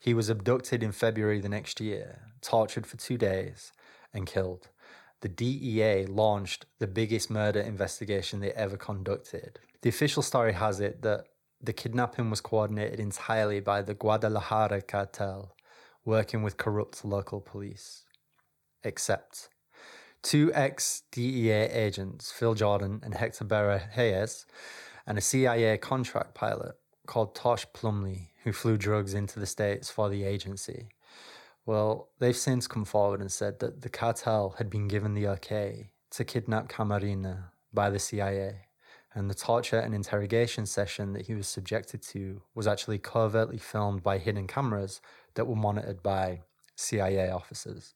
[0.00, 3.72] he was abducted in February the next year, tortured for two days,
[4.12, 4.68] and killed.
[5.20, 9.60] The DEA launched the biggest murder investigation they ever conducted.
[9.82, 11.26] The official story has it that
[11.62, 15.54] the kidnapping was coordinated entirely by the Guadalajara cartel,
[16.04, 18.02] working with corrupt local police.
[18.82, 19.48] Except
[20.22, 24.46] two ex DEA agents, Phil Jordan and Hector Berrellez,
[25.06, 30.08] and a CIA contract pilot called Tosh Plumlee, who flew drugs into the States for
[30.08, 30.88] the agency.
[31.66, 35.90] Well, they've since come forward and said that the cartel had been given the okay
[36.10, 38.66] to kidnap Camarena by the CIA,
[39.14, 44.02] and the torture and interrogation session that he was subjected to was actually covertly filmed
[44.02, 45.00] by hidden cameras
[45.34, 46.42] that were monitored by
[46.76, 47.94] CIA officers.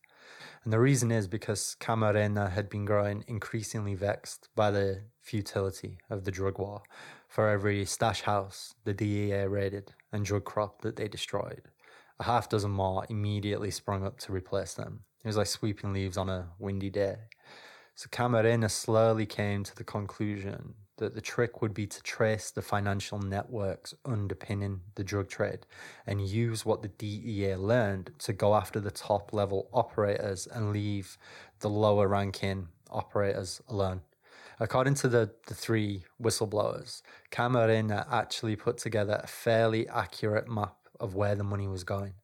[0.64, 6.24] And the reason is because Camarena had been growing increasingly vexed by the futility of
[6.24, 6.82] the drug war
[7.28, 11.62] for every stash house the DEA raided and drug crop that they destroyed.
[12.18, 15.00] A half dozen more immediately sprung up to replace them.
[15.22, 17.16] It was like sweeping leaves on a windy day.
[17.94, 22.62] So Camarena slowly came to the conclusion that the trick would be to trace the
[22.62, 25.66] financial networks underpinning the drug trade
[26.06, 31.18] and use what the DEA learned to go after the top level operators and leave
[31.60, 34.00] the lower ranking operators alone.
[34.58, 41.14] According to the, the three whistleblowers, Camarena actually put together a fairly accurate map of
[41.14, 42.14] where the money was going.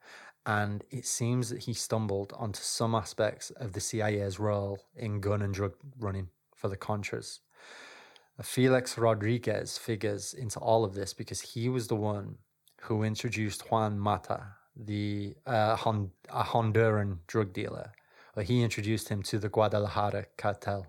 [0.47, 5.43] And it seems that he stumbled onto some aspects of the CIA's role in gun
[5.43, 7.41] and drug running for the Contras.
[8.43, 12.38] Felix Rodriguez figures into all of this because he was the one
[12.82, 14.45] who introduced Juan Matta,
[14.76, 15.76] the uh,
[16.30, 17.93] a Honduran drug dealer.
[18.43, 20.86] He introduced him to the Guadalajara cartel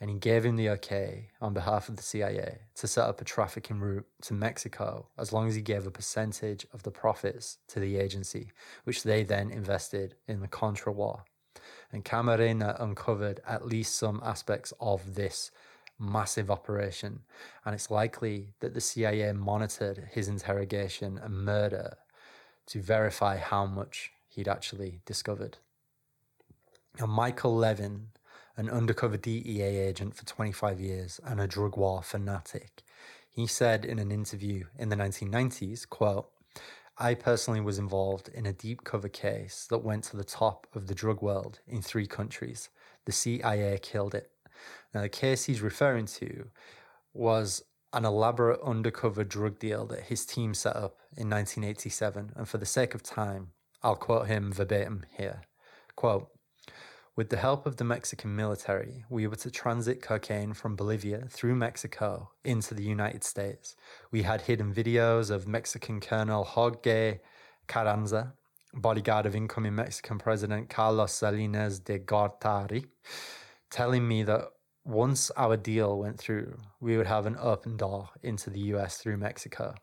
[0.00, 3.24] and he gave him the okay on behalf of the CIA to set up a
[3.24, 7.78] trafficking route to Mexico as long as he gave a percentage of the profits to
[7.78, 8.50] the agency,
[8.84, 11.24] which they then invested in the Contra War.
[11.92, 15.50] And Camarena uncovered at least some aspects of this
[16.00, 17.20] massive operation,
[17.64, 21.98] and it's likely that the CIA monitored his interrogation and murder
[22.66, 25.58] to verify how much he'd actually discovered.
[26.98, 28.08] Now, Michael Levine,
[28.56, 32.82] an undercover DEA agent for 25 years and a drug war fanatic,
[33.30, 36.30] he said in an interview in the 1990s, quote,
[36.98, 40.86] I personally was involved in a deep cover case that went to the top of
[40.86, 42.68] the drug world in three countries.
[43.06, 44.30] The CIA killed it.
[44.94, 46.50] Now, the case he's referring to
[47.12, 52.32] was an elaborate undercover drug deal that his team set up in 1987.
[52.36, 53.48] And for the sake of time,
[53.82, 55.42] I'll quote him verbatim here.
[55.96, 56.30] Quote,
[57.16, 61.56] with the help of the Mexican military, we were to transit cocaine from Bolivia through
[61.56, 63.74] Mexico into the United States.
[64.10, 67.20] We had hidden videos of Mexican Colonel Jorge
[67.66, 68.34] Carranza,
[68.72, 72.86] bodyguard of incoming Mexican President Carlos Salinas de Gortari,
[73.70, 74.48] telling me that
[74.84, 79.16] once our deal went through, we would have an open door into the US through
[79.16, 79.74] Mexico.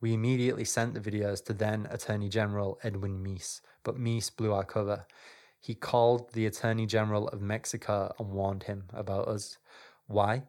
[0.00, 4.64] We immediately sent the videos to then Attorney General Edwin Meese, but Meese blew our
[4.64, 5.06] cover.
[5.60, 9.56] He called the Attorney General of Mexico and warned him about us.
[10.06, 10.42] Why?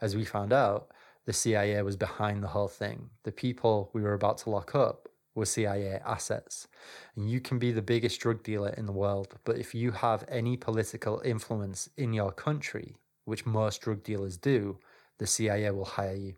[0.00, 0.90] As we found out,
[1.24, 3.10] the CIA was behind the whole thing.
[3.22, 6.66] The people we were about to lock up were CIA assets.
[7.14, 10.24] And you can be the biggest drug dealer in the world, but if you have
[10.28, 14.78] any political influence in your country, which most drug dealers do,
[15.18, 16.34] the CIA will hire you.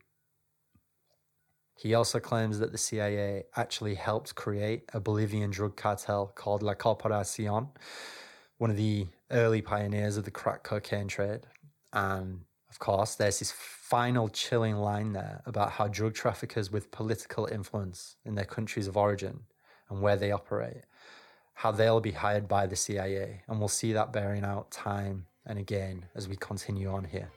[1.79, 6.75] He also claims that the CIA actually helped create a Bolivian drug cartel called La
[6.75, 7.69] Corporacion,
[8.59, 11.47] one of the early pioneers of the crack cocaine trade.
[11.93, 12.41] And
[12.71, 18.17] of course, there's this final chilling line there about how drug traffickers with political influence
[18.25, 19.41] in their countries of origin
[19.89, 20.85] and where they operate,
[21.55, 23.43] how they'll be hired by the CIA.
[23.49, 27.31] And we'll see that bearing out time and again as we continue on here.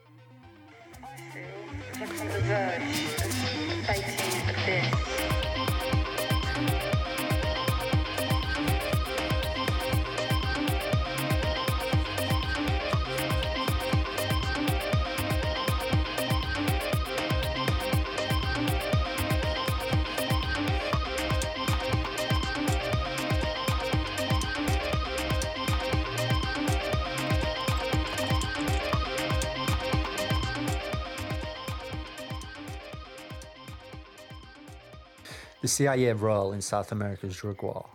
[35.72, 37.88] CIA role in South America's drug war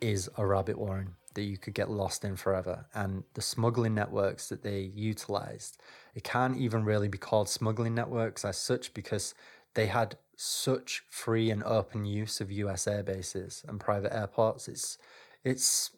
[0.00, 2.86] is a rabbit warren that you could get lost in forever.
[2.94, 5.80] And the smuggling networks that they utilized,
[6.14, 9.34] it can't even really be called smuggling networks as such because
[9.74, 14.68] they had such free and open use of US air bases and private airports.
[14.68, 14.96] It's
[15.42, 15.90] it's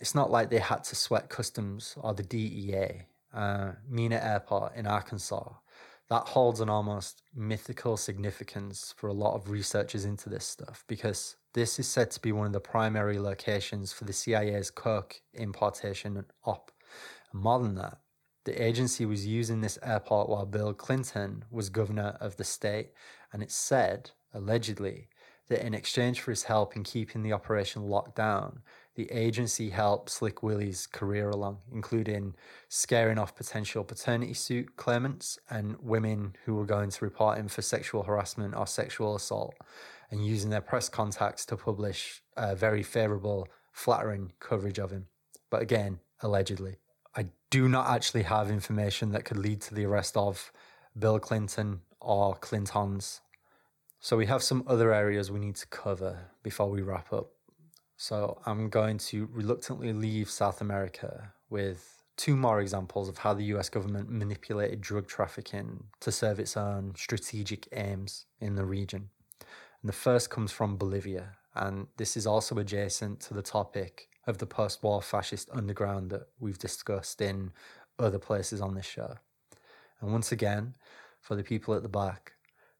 [0.00, 3.02] it's not like they had to sweat customs or the DEA.
[3.34, 5.52] Uh, Mena Airport in Arkansas
[6.08, 11.36] that holds an almost mythical significance for a lot of researchers into this stuff because
[11.54, 16.16] this is said to be one of the primary locations for the CIA's coke importation
[16.16, 16.70] and op.
[17.32, 17.98] And more than that,
[18.44, 22.92] the agency was using this airport while Bill Clinton was governor of the state,
[23.32, 25.08] and it's said, allegedly,
[25.48, 28.60] that in exchange for his help in keeping the operation locked down,
[28.96, 32.34] the agency helped Slick Willie's career along, including
[32.68, 37.60] scaring off potential paternity suit claimants and women who were going to report him for
[37.60, 39.54] sexual harassment or sexual assault,
[40.10, 45.06] and using their press contacts to publish uh, very favorable, flattering coverage of him.
[45.50, 46.76] But again, allegedly.
[47.14, 50.52] I do not actually have information that could lead to the arrest of
[50.98, 53.20] Bill Clinton or Clintons.
[54.00, 57.35] So we have some other areas we need to cover before we wrap up.
[57.96, 63.44] So I'm going to reluctantly leave South America with two more examples of how the
[63.44, 69.10] US government manipulated drug trafficking to serve its own strategic aims in the region.
[69.40, 74.38] And the first comes from Bolivia, and this is also adjacent to the topic of
[74.38, 77.52] the post war fascist underground that we've discussed in
[77.98, 79.16] other places on this show.
[80.00, 80.74] And once again,
[81.20, 82.32] for the people at the back,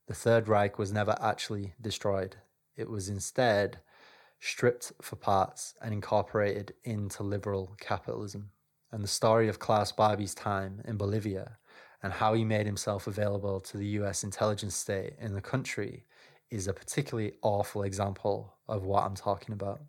[0.07, 2.37] the Third Reich was never actually destroyed.
[2.77, 3.81] It was instead
[4.41, 8.51] stripped for parts and incorporated into liberal capitalism.
[8.93, 11.59] And the story of Klaus Barbie's time in Bolivia
[12.03, 16.05] and how he made himself available to the US intelligence state in the country
[16.51, 19.81] is a particularly awful example of what I'm talking about.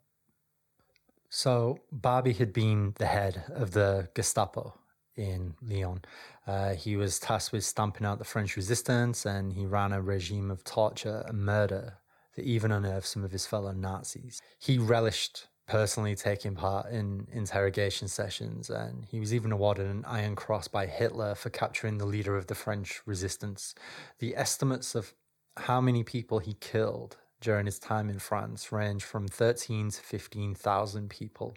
[1.30, 4.74] So, Barbie had been the head of the Gestapo
[5.16, 6.02] in Lyon.
[6.46, 10.50] Uh, he was tasked with stamping out the French resistance and he ran a regime
[10.50, 11.98] of torture and murder
[12.38, 14.42] that even unearthed some of his fellow Nazis.
[14.60, 20.36] He relished personally taking part in interrogation sessions and he was even awarded an Iron
[20.36, 23.76] Cross by Hitler for capturing the leader of the French resistance.
[24.20, 25.14] The estimates of
[25.58, 31.10] how many people he killed during his time in France range from 13 to 15,000
[31.10, 31.56] people.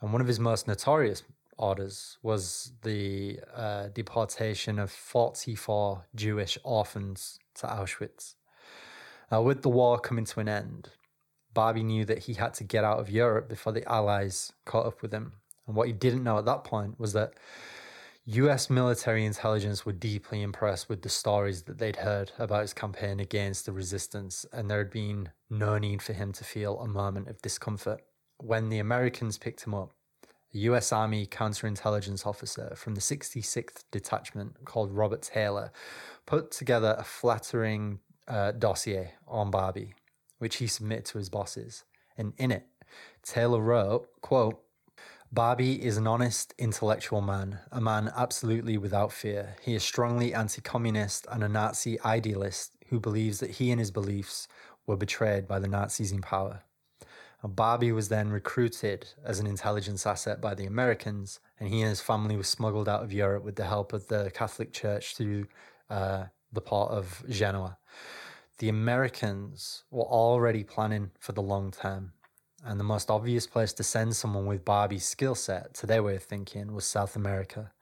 [0.00, 1.22] And one of his most notorious
[1.56, 8.34] orders was the uh, deportation of 44 Jewish orphans to Auschwitz.
[9.32, 10.90] Uh, with the war coming to an end,
[11.54, 15.02] Barbie knew that he had to get out of Europe before the Allies caught up
[15.02, 15.34] with him.
[15.66, 17.34] And what he didn't know at that point was that
[18.26, 23.18] US military intelligence were deeply impressed with the stories that they'd heard about his campaign
[23.18, 27.28] against the resistance, and there had been no need for him to feel a moment
[27.28, 28.02] of discomfort.
[28.38, 29.92] When the Americans picked him up,
[30.54, 35.72] a US Army counterintelligence officer from the 66th Detachment called Robert Taylor
[36.26, 38.00] put together a flattering
[38.30, 39.94] uh, dossier on Barbie,
[40.38, 41.84] which he submitted to his bosses.
[42.16, 42.66] And in it,
[43.22, 44.62] Taylor wrote, quote,
[45.32, 49.56] Barbie is an honest, intellectual man, a man absolutely without fear.
[49.62, 53.92] He is strongly anti communist and a Nazi idealist who believes that he and his
[53.92, 54.48] beliefs
[54.86, 56.62] were betrayed by the Nazis in power.
[57.42, 62.00] Barbie was then recruited as an intelligence asset by the Americans, and he and his
[62.00, 65.46] family were smuggled out of Europe with the help of the Catholic Church through
[65.88, 67.78] uh, the port of Genoa.
[68.60, 72.12] The Americans were already planning for the long term
[72.62, 76.16] and the most obvious place to send someone with Barbie's skill set, to their way
[76.16, 77.72] of thinking, was South America.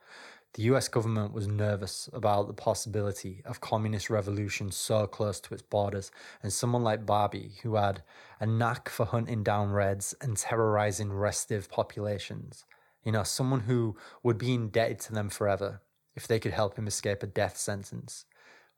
[0.53, 5.63] The US government was nervous about the possibility of communist revolution so close to its
[5.63, 6.11] borders,
[6.41, 8.01] and someone like Barbie, who had
[8.39, 12.63] a knack for hunting down Reds and terrorizing restive populations,
[13.03, 15.81] you know, someone who would be indebted to them forever
[16.15, 18.23] if they could help him escape a death sentence.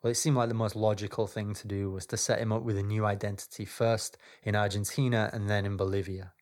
[0.01, 2.63] Well, it seemed like the most logical thing to do was to set him up
[2.63, 6.33] with a new identity first in Argentina and then in Bolivia.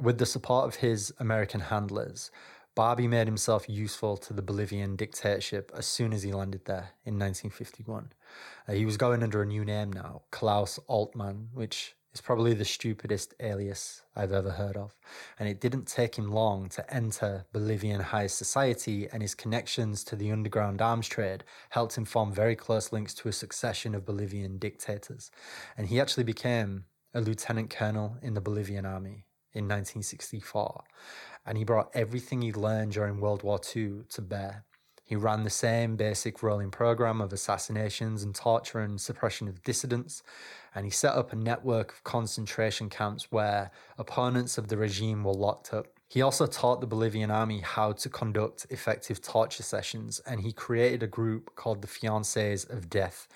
[0.00, 2.30] With the support of his American handlers,
[2.76, 7.18] Barbie made himself useful to the Bolivian dictatorship as soon as he landed there in
[7.18, 8.12] 1951.
[8.68, 12.64] Uh, he was going under a new name now, Klaus Altmann, which is probably the
[12.64, 14.96] stupidest alias I've ever heard of.
[15.38, 20.16] And it didn't take him long to enter Bolivian high society, and his connections to
[20.16, 24.58] the underground arms trade helped him form very close links to a succession of Bolivian
[24.58, 25.30] dictators.
[25.76, 26.84] And he actually became
[27.14, 30.84] a lieutenant colonel in the Bolivian army in 1964.
[31.46, 34.64] And he brought everything he learned during World War II to bear.
[35.08, 40.22] He ran the same basic rolling program of assassinations and torture and suppression of dissidents,
[40.74, 45.32] and he set up a network of concentration camps where opponents of the regime were
[45.32, 45.86] locked up.
[46.08, 51.02] He also taught the Bolivian army how to conduct effective torture sessions, and he created
[51.02, 53.28] a group called the Fiancés of Death.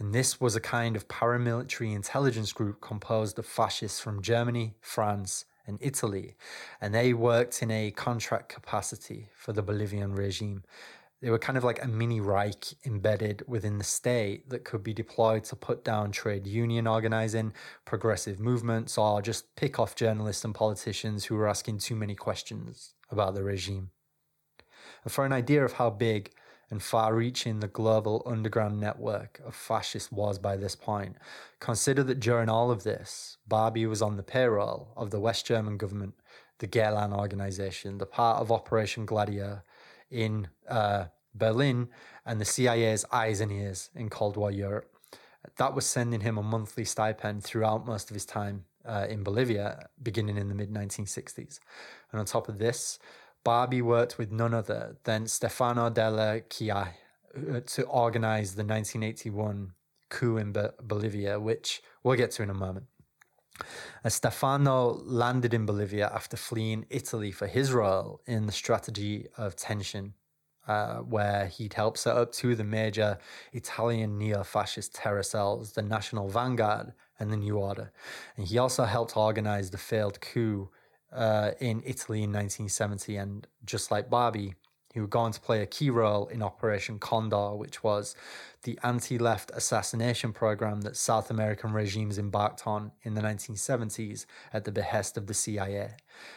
[0.00, 5.44] And this was a kind of paramilitary intelligence group composed of fascists from Germany, France,
[5.64, 6.34] and Italy,
[6.80, 10.64] and they worked in a contract capacity for the Bolivian regime.
[11.20, 14.94] They were kind of like a mini Reich embedded within the state that could be
[14.94, 17.52] deployed to put down trade union organizing,
[17.84, 22.94] progressive movements, or just pick off journalists and politicians who were asking too many questions
[23.10, 23.90] about the regime.
[25.04, 26.30] And for an idea of how big
[26.70, 31.16] and far reaching the global underground network of fascists was by this point,
[31.58, 35.76] consider that during all of this, Barbie was on the payroll of the West German
[35.76, 36.14] government,
[36.60, 39.62] the Gehlen organization, the part of Operation Gladio,
[40.10, 41.88] in uh, Berlin
[42.26, 44.90] and the CIA's eyes and ears in Cold War Europe.
[45.56, 49.88] That was sending him a monthly stipend throughout most of his time uh, in Bolivia,
[50.02, 51.60] beginning in the mid 1960s.
[52.12, 52.98] And on top of this,
[53.44, 56.94] Barbie worked with none other than Stefano Delle Chiaie
[57.34, 59.72] uh, to organize the 1981
[60.10, 62.86] coup in Bolivia, which we'll get to in a moment.
[64.04, 69.56] As Stefano landed in Bolivia after fleeing Italy for his role in the strategy of
[69.56, 70.14] tension,
[70.66, 73.18] uh, where he'd helped set up two of the major
[73.52, 77.92] Italian neo fascist terror cells, the National Vanguard and the New Order.
[78.36, 80.70] And he also helped organize the failed coup
[81.12, 83.16] uh, in Italy in 1970.
[83.16, 84.54] And just like Barbie,
[84.92, 88.16] he would go on to play a key role in Operation Condor, which was
[88.62, 94.64] the anti left assassination program that South American regimes embarked on in the 1970s at
[94.64, 95.92] the behest of the CIA.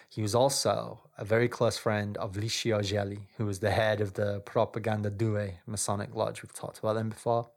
[0.08, 4.14] He was also a very close friend of Licio Gelli, who was the head of
[4.14, 6.44] the Propaganda Due Masonic Lodge.
[6.44, 7.50] We've talked about them before.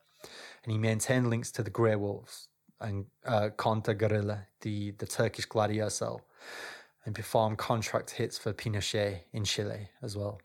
[0.64, 2.48] And he maintained links to the Grey Wolves
[2.80, 6.22] and uh, Guerrilla, the, the Turkish Gladio cell,
[7.04, 10.40] and performed contract hits for Pinochet in Chile as well.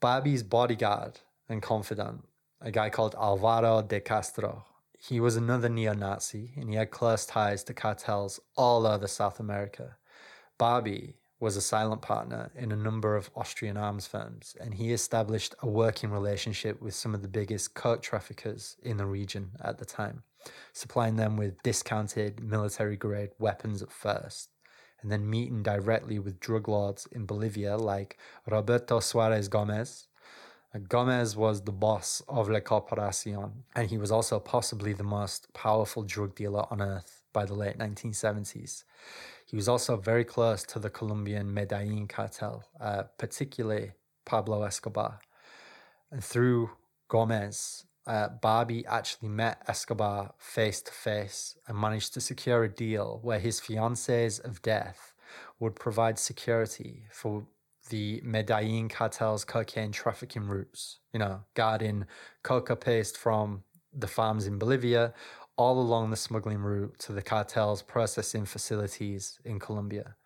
[0.00, 2.28] Barbie's bodyguard and confidant,
[2.60, 4.64] a guy called Alvaro de Castro.
[4.98, 9.40] He was another neo Nazi and he had close ties to cartels all over South
[9.40, 9.96] America.
[10.58, 15.54] Barbie was a silent partner in a number of Austrian arms firms, and he established
[15.62, 19.84] a working relationship with some of the biggest coke traffickers in the region at the
[19.84, 20.22] time,
[20.72, 24.53] supplying them with discounted military grade weapons at first
[25.04, 30.08] and then meeting directly with drug lords in Bolivia like Roberto Suarez Gomez,
[30.88, 36.02] Gomez was the boss of La Corporacion, and he was also possibly the most powerful
[36.02, 38.82] drug dealer on earth by the late 1970s.
[39.46, 43.92] He was also very close to the Colombian Medellin cartel, uh, particularly
[44.24, 45.20] Pablo Escobar.
[46.10, 46.70] And through
[47.08, 53.18] Gomez, uh, Barbie actually met Escobar face to face and managed to secure a deal
[53.22, 55.14] where his fiancés of death
[55.58, 57.46] would provide security for
[57.90, 62.06] the Medellin cartel's cocaine trafficking routes, you know, guarding
[62.42, 65.12] coca paste from the farms in Bolivia
[65.56, 70.16] all along the smuggling route to the cartel's processing facilities in Colombia.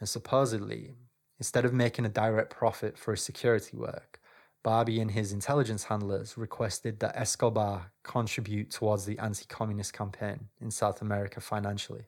[0.00, 0.94] And supposedly,
[1.38, 4.18] instead of making a direct profit for his security work,
[4.62, 10.70] Barbie and his intelligence handlers requested that Escobar contribute towards the anti communist campaign in
[10.70, 12.04] South America financially.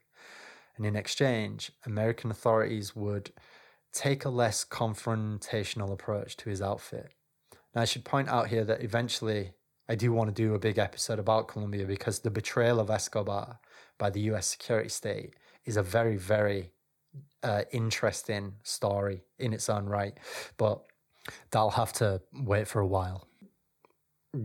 [0.77, 3.33] And in exchange, American authorities would
[3.93, 7.13] take a less confrontational approach to his outfit.
[7.75, 9.53] Now, I should point out here that eventually
[9.89, 13.59] I do want to do a big episode about Colombia because the betrayal of Escobar
[13.99, 15.35] by the US security state
[15.65, 16.71] is a very, very
[17.43, 20.19] uh, interesting story in its own right.
[20.57, 20.85] But
[21.51, 23.27] that'll have to wait for a while.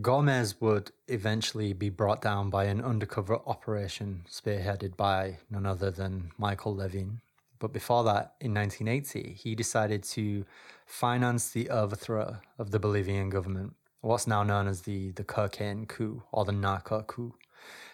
[0.00, 6.30] Gomez would eventually be brought down by an undercover operation spearheaded by none other than
[6.38, 7.20] Michael Levine.
[7.58, 10.46] But before that, in 1980, he decided to
[10.86, 16.22] finance the overthrow of the Bolivian government, what's now known as the, the cocaine coup
[16.32, 17.34] or the narco coup.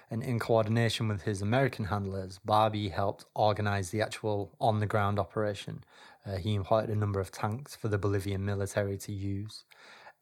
[0.09, 5.19] And in coordination with his American handlers, Barbie helped organize the actual on the ground
[5.19, 5.83] operation.
[6.27, 9.65] Uh, he imported a number of tanks for the Bolivian military to use.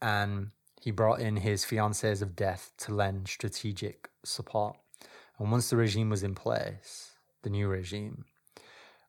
[0.02, 0.50] And
[0.80, 4.76] he brought in his fiancés of death to lend strategic support.
[5.38, 8.26] And once the regime was in place, the new regime,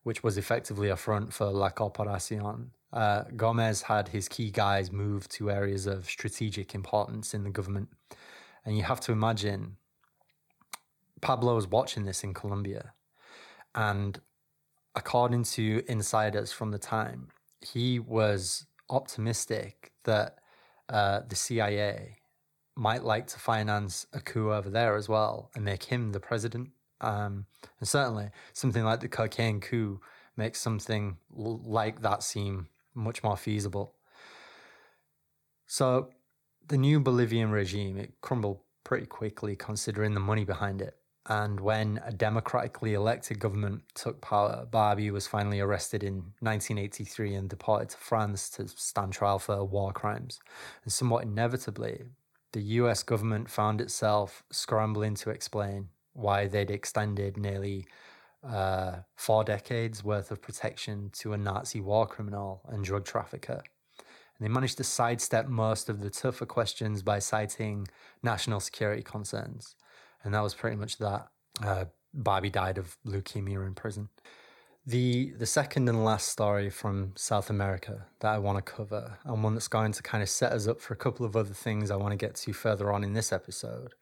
[0.03, 5.27] which was effectively a front for La Corporacion, uh, Gomez had his key guys move
[5.29, 7.89] to areas of strategic importance in the government.
[8.63, 9.75] And you have to imagine
[11.21, 12.93] Pablo was watching this in Colombia.
[13.73, 14.21] And
[14.95, 17.27] according to insiders from the time,
[17.61, 20.37] he was optimistic that
[20.89, 22.17] uh, the CIA
[22.75, 26.69] might like to finance a coup over there as well and make him the president.
[27.01, 27.45] Um,
[27.79, 29.99] and certainly, something like the cocaine coup
[30.37, 33.95] makes something l- like that seem much more feasible.
[35.67, 36.09] So,
[36.67, 40.95] the new Bolivian regime it crumbled pretty quickly, considering the money behind it.
[41.27, 47.49] And when a democratically elected government took power, Barbie was finally arrested in 1983 and
[47.49, 50.39] deported to France to stand trial for war crimes.
[50.83, 52.03] And somewhat inevitably,
[52.51, 57.87] the US government found itself scrambling to explain why they'd extended nearly
[58.47, 63.63] uh, four decades worth of protection to a Nazi war criminal and drug trafficker.
[64.37, 67.87] And they managed to sidestep most of the tougher questions by citing
[68.21, 69.75] national security concerns
[70.25, 71.29] and that was pretty much that.
[71.63, 74.09] Uh, Barbie died of leukemia in prison.
[74.87, 79.43] The the second and last story from South America that I want to cover, and
[79.43, 81.89] one that's going to kind of set us up for a couple of other things
[81.89, 83.93] I want to get to further on in this episode,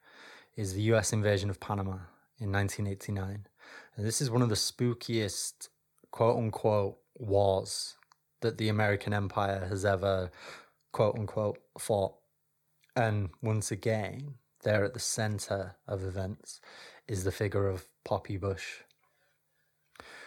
[0.56, 1.14] is the U.S.
[1.14, 2.00] invasion of Panama
[2.40, 3.48] in 1989.
[3.96, 5.70] And this is one of the spookiest
[6.12, 7.96] quote unquote wars
[8.42, 10.32] that the American empire has ever
[10.92, 12.16] quote unquote fought.
[12.96, 16.60] And once again, there at the center of events
[17.08, 18.82] is the figure of Poppy Bush.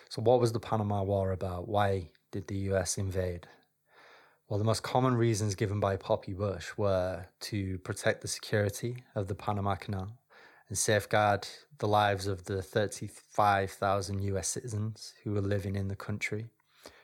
[0.09, 1.69] So, what was the Panama War about?
[1.69, 3.49] Why did the US invade?
[4.49, 9.27] Well, the most common reasons given by Poppy Bush were to protect the security of
[9.27, 10.19] the Panama Canal
[10.69, 16.47] and safeguard the lives of the 35,000 US citizens who were living in the country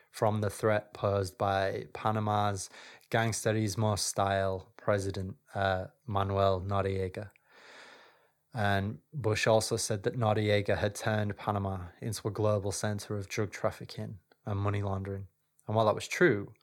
[0.09, 2.69] from the threat posed by Panama's
[3.11, 7.29] gangsterismo style president, uh, Manuel Noriega.
[8.53, 13.51] And Bush also said that Noriega had turned Panama into a global center of drug
[13.51, 15.27] trafficking and money laundering.
[15.67, 16.53] And while that was true,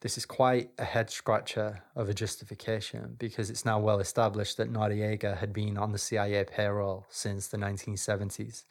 [0.00, 4.72] this is quite a head scratcher of a justification because it's now well established that
[4.72, 8.64] Noriega had been on the CIA payroll since the 1970s.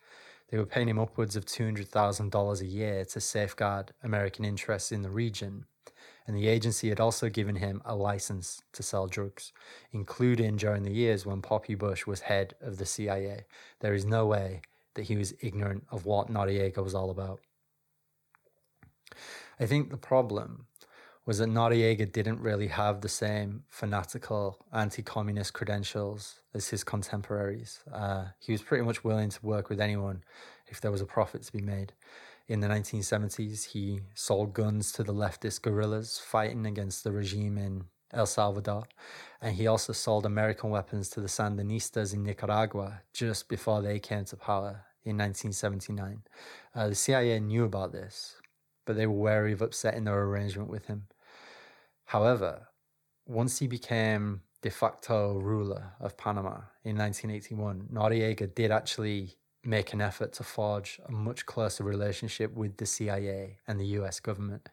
[0.50, 5.10] They were paying him upwards of $200,000 a year to safeguard American interests in the
[5.10, 5.66] region
[6.28, 9.54] and the agency had also given him a license to sell drugs,
[9.94, 13.46] including during the years when Poppy Bush was head of the CIA.
[13.80, 14.62] There is no way
[14.96, 17.40] that he was ignorant of what Noriega was all about.
[19.60, 20.68] I think the problem
[21.26, 27.80] was that Noriega didn't really have the same fanatical anti communist credentials as his contemporaries.
[27.92, 30.24] Uh, he was pretty much willing to work with anyone
[30.68, 31.94] if there was a profit to be made.
[32.48, 37.86] In the 1970s, he sold guns to the leftist guerrillas fighting against the regime in
[38.14, 38.86] El Salvador,
[39.42, 44.24] and he also sold American weapons to the Sandinistas in Nicaragua just before they came
[44.26, 46.22] to power in 1979.
[46.74, 48.38] Uh, the CIA knew about this,
[48.86, 51.08] but they were wary of upsetting their arrangement with him.
[52.06, 52.70] However,
[53.26, 59.36] once he became de facto ruler of Panama in 1981, Noriega did actually
[59.68, 64.22] make an effort to forge a much closer relationship with the CIA and the US
[64.22, 64.70] government.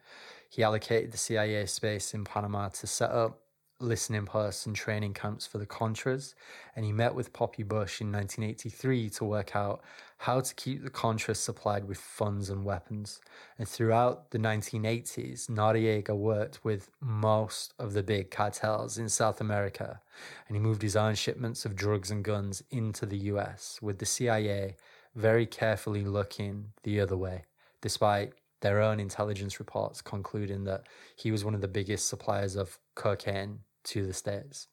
[0.49, 3.41] He allocated the CIA space in Panama to set up
[3.79, 6.33] listening posts and training camps for the Contras,
[6.75, 9.81] and he met with Poppy Bush in 1983 to work out
[10.19, 13.19] how to keep the Contras supplied with funds and weapons.
[13.57, 19.99] And throughout the 1980s, Noriega worked with most of the big cartels in South America,
[20.47, 24.05] and he moved his own shipments of drugs and guns into the US, with the
[24.05, 24.77] CIA
[25.15, 27.43] very carefully looking the other way,
[27.81, 32.79] despite their own intelligence reports concluding that he was one of the biggest suppliers of
[32.95, 34.67] cocaine to the States.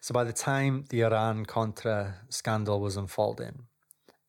[0.00, 3.64] So by the time the Iran Contra scandal was unfolding,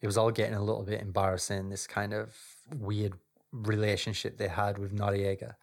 [0.02, 2.36] it was all getting a little bit embarrassing, this kind of
[2.76, 3.14] weird
[3.52, 5.56] relationship they had with Noriega.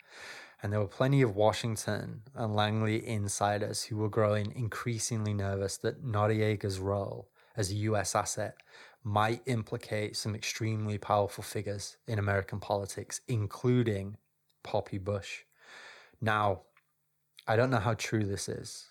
[0.62, 6.04] And there were plenty of Washington and Langley insiders who were growing increasingly nervous that
[6.04, 8.56] Noriega's role as a US asset
[9.06, 14.16] might implicate some extremely powerful figures in American politics, including
[14.64, 15.42] Poppy Bush.
[16.20, 16.62] Now,
[17.46, 18.86] I don't know how true this is.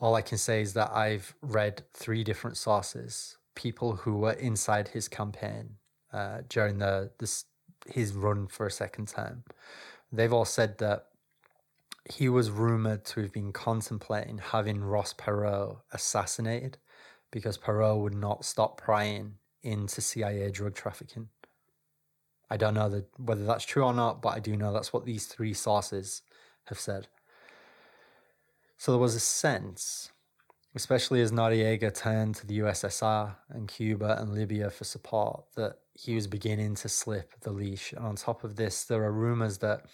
[0.00, 4.88] All I can say is that I've read three different sources, people who were inside
[4.88, 5.76] his campaign
[6.12, 7.46] uh, during the this
[7.86, 9.44] his run for a second term.
[10.12, 11.06] They've all said that
[12.04, 16.76] he was rumored to have been contemplating having Ross Perot assassinated
[17.30, 21.28] because Perot would not stop prying into CIA drug trafficking.
[22.50, 25.26] I don't know whether that's true or not, but I do know that's what these
[25.26, 26.22] three sources
[26.64, 27.06] have said.
[28.76, 30.10] So there was a sense,
[30.74, 36.14] especially as Noriega turned to the USSR and Cuba and Libya for support, that he
[36.14, 37.92] was beginning to slip the leash.
[37.92, 39.84] And on top of this, there are rumors that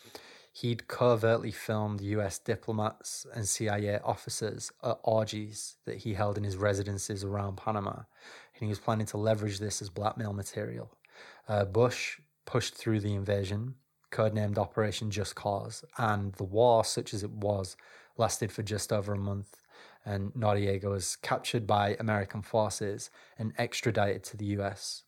[0.61, 6.57] he'd covertly filmed US diplomats and CIA officers at orgies that he held in his
[6.57, 7.91] residences around Panama.
[7.95, 10.97] And he was planning to leverage this as blackmail material.
[11.47, 13.75] Uh, Bush pushed through the invasion,
[14.11, 17.77] codenamed Operation Just Cause, and the war, such as it was,
[18.17, 19.59] lasted for just over a month.
[20.07, 25.03] And Noriega was captured by American forces and extradited to the US.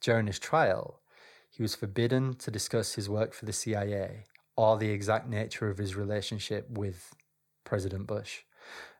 [0.00, 1.00] During his trial,
[1.48, 4.24] he was forbidden to discuss his work for the CIA
[4.56, 7.14] or the exact nature of his relationship with
[7.64, 8.42] President Bush.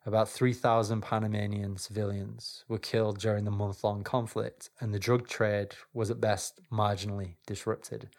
[0.07, 5.75] About 3,000 Panamanian civilians were killed during the month long conflict, and the drug trade
[5.95, 8.11] was at best marginally disrupted.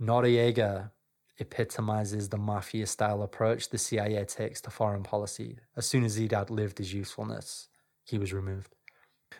[0.00, 0.90] Noriega
[1.38, 5.58] epitomizes the mafia style approach the CIA takes to foreign policy.
[5.76, 7.68] As soon as he'd outlived his usefulness,
[8.04, 8.74] he was removed.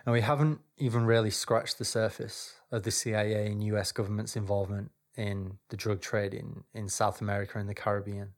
[0.07, 4.91] And we haven't even really scratched the surface of the CIA and US government's involvement
[5.17, 8.31] in the drug trade in, in South America and the Caribbean.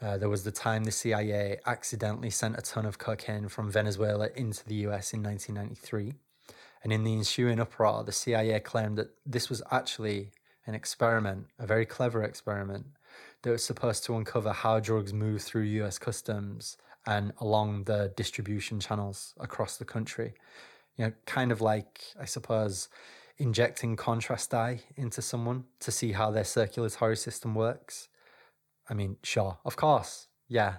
[0.00, 4.28] Uh, there was the time the CIA accidentally sent a ton of cocaine from Venezuela
[4.34, 6.14] into the US in 1993.
[6.82, 10.32] And in the ensuing uproar, the CIA claimed that this was actually
[10.66, 12.86] an experiment, a very clever experiment,
[13.42, 18.80] that was supposed to uncover how drugs move through US customs and along the distribution
[18.80, 20.34] channels across the country.
[20.96, 22.88] You know, kind of like, I suppose,
[23.42, 28.08] injecting contrast dye into someone to see how their circulatory system works.
[28.88, 30.76] I mean, sure, of course, yeah,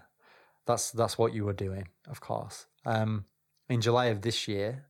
[0.65, 2.67] that's that's what you were doing, of course.
[2.85, 3.25] Um,
[3.67, 4.85] in July of this year,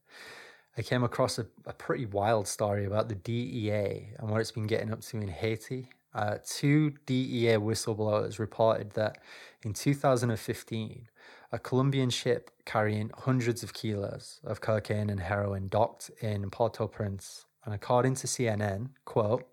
[0.78, 4.68] I came across a, a pretty wild story about the DEA and what it's been
[4.68, 5.90] getting up to in Haiti.
[6.14, 9.18] Uh, two DEA whistleblowers reported that
[9.64, 11.08] in 2015,
[11.52, 17.74] a Colombian ship carrying hundreds of kilos of cocaine and heroin docked in Port-au-Prince and
[17.74, 19.48] according to CNN, quote,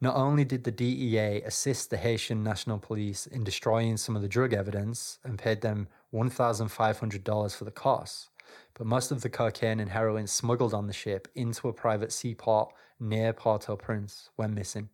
[0.00, 4.28] not only did the DEA assist the Haitian National Police in destroying some of the
[4.28, 8.30] drug evidence and paid them $1,500 for the costs,
[8.74, 12.72] but most of the cocaine and heroin smuggled on the ship into a private seaport
[13.00, 14.88] near Port au Prince went missing.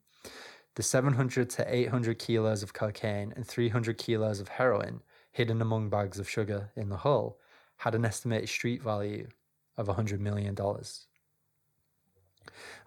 [0.75, 6.19] The 700 to 800 kilos of cocaine and 300 kilos of heroin hidden among bags
[6.19, 7.39] of sugar in the hull
[7.79, 9.29] had an estimated street value
[9.77, 10.57] of $100 million.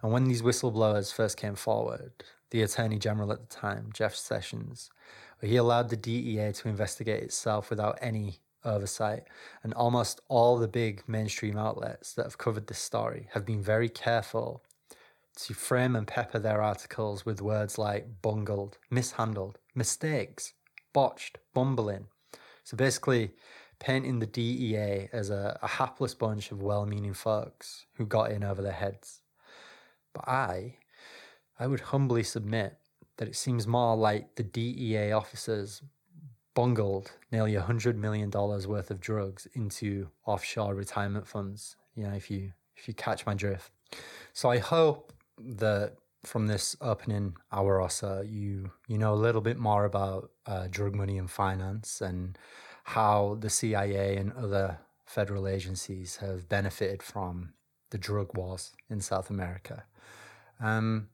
[0.02, 2.12] And when these whistleblowers first came forward,
[2.50, 4.90] the Attorney General at the time, Jeff Sessions,
[5.40, 9.24] he allowed the DEA to investigate itself without any oversight.
[9.62, 13.88] And almost all the big mainstream outlets that have covered this story have been very
[13.88, 14.62] careful
[15.36, 20.54] to frame and pepper their articles with words like bungled, mishandled, mistakes,
[20.92, 22.06] botched, bumbling,
[22.64, 23.30] So basically,
[23.78, 28.42] painting the DEA as a, a hapless bunch of well meaning folks who got in
[28.42, 29.20] over their heads.
[30.18, 30.74] But I,
[31.58, 32.76] I would humbly submit
[33.18, 35.82] that it seems more like the DEA officers
[36.54, 41.76] bungled nearly $100 million worth of drugs into offshore retirement funds.
[41.94, 43.72] You know, if you if you catch my drift.
[44.32, 49.40] So I hope that from this opening hour or so, you you know a little
[49.40, 52.38] bit more about uh, drug money and finance and
[52.84, 57.52] how the CIA and other federal agencies have benefited from
[57.90, 59.84] the drug wars in South America.
[60.60, 61.08] Um,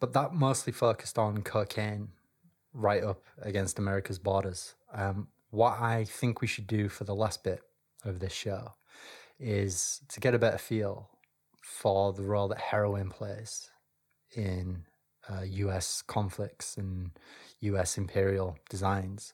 [0.00, 2.08] but that mostly focused on cocaine
[2.72, 4.74] right up against America's borders.
[4.92, 7.60] Um, what I think we should do for the last bit
[8.04, 8.72] of this show
[9.38, 11.08] is to get a better feel
[11.62, 13.70] for the role that heroin plays
[14.36, 14.84] in
[15.28, 17.10] uh, US conflicts and
[17.60, 19.32] US imperial designs.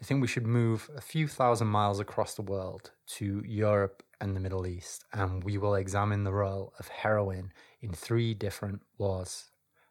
[0.00, 4.34] I think we should move a few thousand miles across the world to Europe and
[4.34, 9.50] the Middle East, and we will examine the role of heroin in three different wars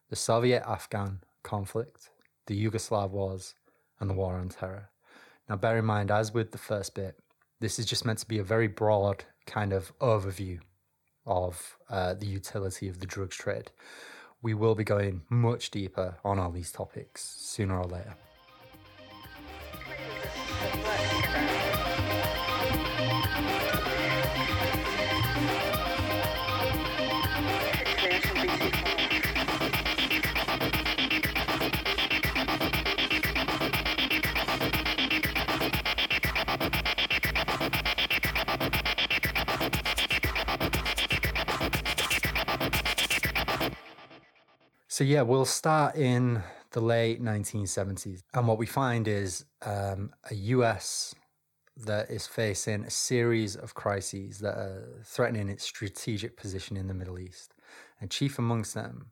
[0.10, 2.12] the Soviet Afghan conflict,
[2.46, 3.56] the Yugoslav wars,
[4.00, 4.90] and the war on terror.
[5.50, 7.18] Now, bear in mind, as with the first bit,
[7.60, 10.60] this is just meant to be a very broad kind of overview
[11.26, 13.72] of uh, the utility of the drugs trade.
[14.42, 18.16] We will be going much deeper on all these topics sooner or later.
[44.96, 46.42] So yeah, we'll start in
[46.72, 51.14] the late 1970s, and what we find is um, a US
[51.76, 56.94] that is facing a series of crises that are threatening its strategic position in the
[56.94, 57.56] Middle East,
[58.00, 59.08] and chief amongst them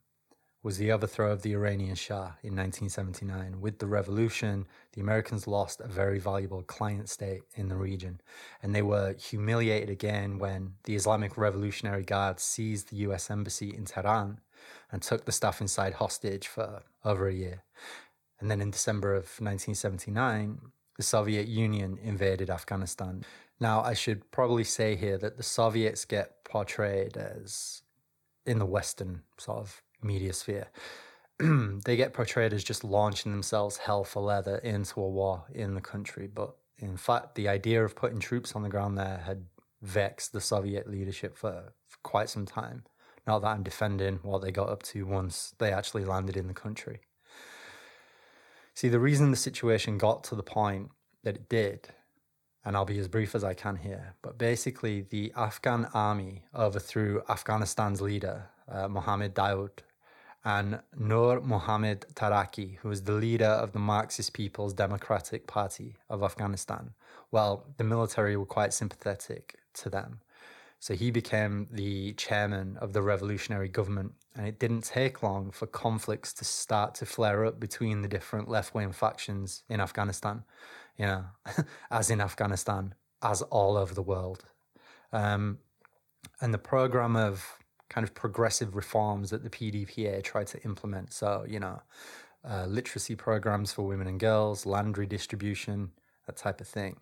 [0.64, 3.60] was the overthrow of the Iranian Shah in 1979.
[3.60, 8.22] With the revolution, the Americans lost a very valuable client state in the region,
[8.62, 13.84] and they were humiliated again when the Islamic Revolutionary Guard seized the US embassy in
[13.84, 14.40] Tehran
[14.90, 17.64] and took the staff inside hostage for over a year.
[18.40, 20.62] And then in December of 1979,
[20.96, 23.26] the Soviet Union invaded Afghanistan.
[23.60, 27.82] Now, I should probably say here that the Soviets get portrayed as,
[28.46, 30.68] in the Western sort of media sphere,
[31.40, 35.82] they get portrayed as just launching themselves hell for leather into a war in the
[35.82, 36.28] country.
[36.28, 39.46] But in fact, the idea of putting troops on the ground there had
[39.82, 42.84] vexed the Soviet leadership for, for quite some time.
[43.26, 46.54] Not that I'm defending what they got up to once they actually landed in the
[46.54, 47.02] country.
[48.74, 50.90] See, the reason the situation got to the point
[51.24, 51.90] that it did,
[52.66, 57.22] and I'll be as brief as I can here, but basically the Afghan army overthrew
[57.30, 59.70] Afghanistan's leader, uh, Mohammed Daoud,
[60.46, 66.22] and Nur Mohammed Taraki, who was the leader of the Marxist People's Democratic Party of
[66.22, 66.92] Afghanistan.
[67.32, 70.20] Well, the military were quite sympathetic to them.
[70.80, 74.16] So he became the chairman of the revolutionary government.
[74.36, 78.50] And it didn't take long for conflicts to start to flare up between the different
[78.50, 80.44] left wing factions in Afghanistan,
[80.98, 81.24] you know,
[81.92, 84.44] as in Afghanistan, as all over the world.
[85.14, 85.60] Um,
[86.42, 87.63] and the program of
[87.94, 91.14] kind of progressive reforms that the PDPA tried to implement.
[91.14, 91.82] So, you know,
[92.44, 95.92] uh, literacy programs for women and girls, land redistribution,
[96.26, 96.98] that type of thing.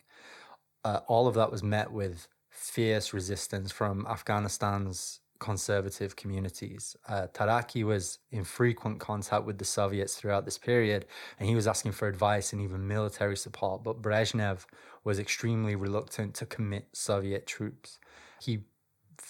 [0.83, 6.95] Uh, all of that was met with fierce resistance from Afghanistan's conservative communities.
[7.07, 11.05] Uh, Taraki was in frequent contact with the Soviets throughout this period,
[11.39, 13.83] and he was asking for advice and even military support.
[13.83, 14.65] But Brezhnev
[15.03, 17.97] was extremely reluctant to commit Soviet troops.
[18.39, 18.65] He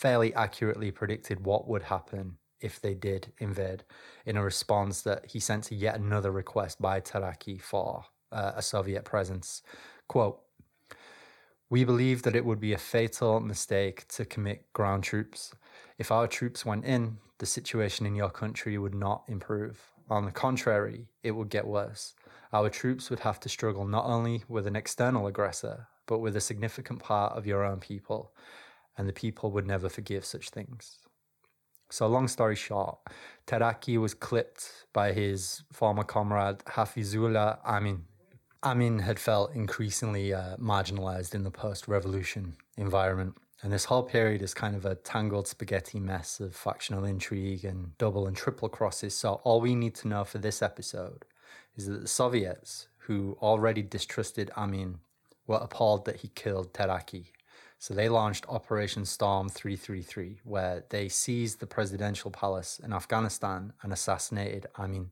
[0.02, 3.84] fairly accurately predicted what would happen if they did invade
[4.26, 8.64] in a response that he sent to yet another request by Taraki for uh, a
[8.64, 9.62] Soviet presence.
[10.08, 10.40] Quote,
[11.70, 15.54] we believe that it would be a fatal mistake to commit ground troops.
[16.00, 19.80] If our troops went in, the situation in your country would not improve.
[20.10, 22.16] On the contrary, it would get worse.
[22.52, 26.42] Our troops would have to struggle not only with an external aggressor, but with a
[26.42, 28.34] significant part of your own people,
[28.98, 31.00] and the people would never forgive such things.
[31.90, 33.00] So, long story short,
[33.48, 38.06] Taraki was clipped by his former comrade Hafizullah Amin
[38.64, 43.36] Amin had felt increasingly uh, marginalized in the post revolution environment.
[43.64, 47.98] And this whole period is kind of a tangled spaghetti mess of factional intrigue and
[47.98, 49.16] double and triple crosses.
[49.16, 51.26] So, all we need to know for this episode
[51.76, 55.00] is that the Soviets, who already distrusted Amin
[55.48, 57.30] were appalled that he killed Taraki.
[57.82, 63.92] So they launched Operation Storm 333, where they seized the presidential palace in Afghanistan and
[63.92, 65.10] assassinated Amin.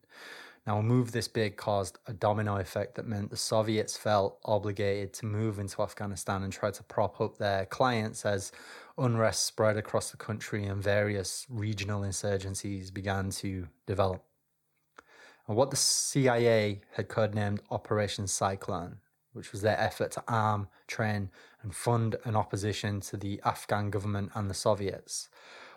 [0.67, 5.13] Now, a move this big caused a domino effect that meant the Soviets felt obligated
[5.13, 8.51] to move into Afghanistan and try to prop up their clients as
[8.99, 14.23] unrest spread across the country and various regional insurgencies began to develop.
[15.47, 18.97] And what the CIA had codenamed Operation Cyclone,
[19.33, 21.29] which was their effort to arm, train,
[21.61, 25.29] and fund an opposition to the Afghan government and the Soviets.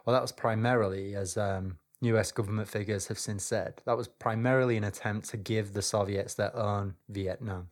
[0.04, 4.76] Well, that was primarily, as um, US government figures have since said, that was primarily
[4.76, 7.68] an attempt to give the Soviets their own Vietnam,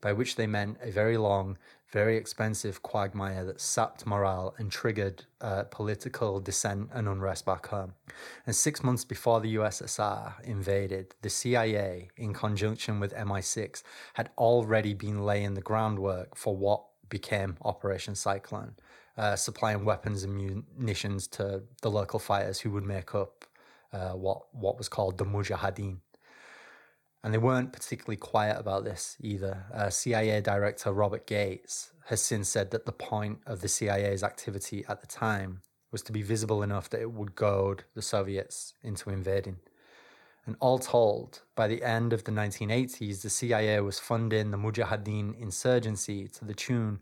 [0.00, 1.58] by which they meant a very long,
[1.94, 7.94] very expensive quagmire that sapped morale and triggered uh, political dissent and unrest back home.
[8.46, 13.84] And six months before the USSR invaded, the CIA, in conjunction with MI6,
[14.14, 18.74] had already been laying the groundwork for what became Operation Cyclone,
[19.16, 20.34] uh, supplying weapons and
[20.76, 23.44] munitions to the local fighters who would make up
[23.92, 25.98] uh, what what was called the Mujahideen.
[27.24, 29.64] And they weren't particularly quiet about this either.
[29.72, 34.84] Uh, CIA Director Robert Gates has since said that the point of the CIA's activity
[34.90, 39.08] at the time was to be visible enough that it would goad the Soviets into
[39.08, 39.56] invading.
[40.44, 45.40] And all told, by the end of the 1980s, the CIA was funding the Mujahideen
[45.40, 46.98] insurgency to the tune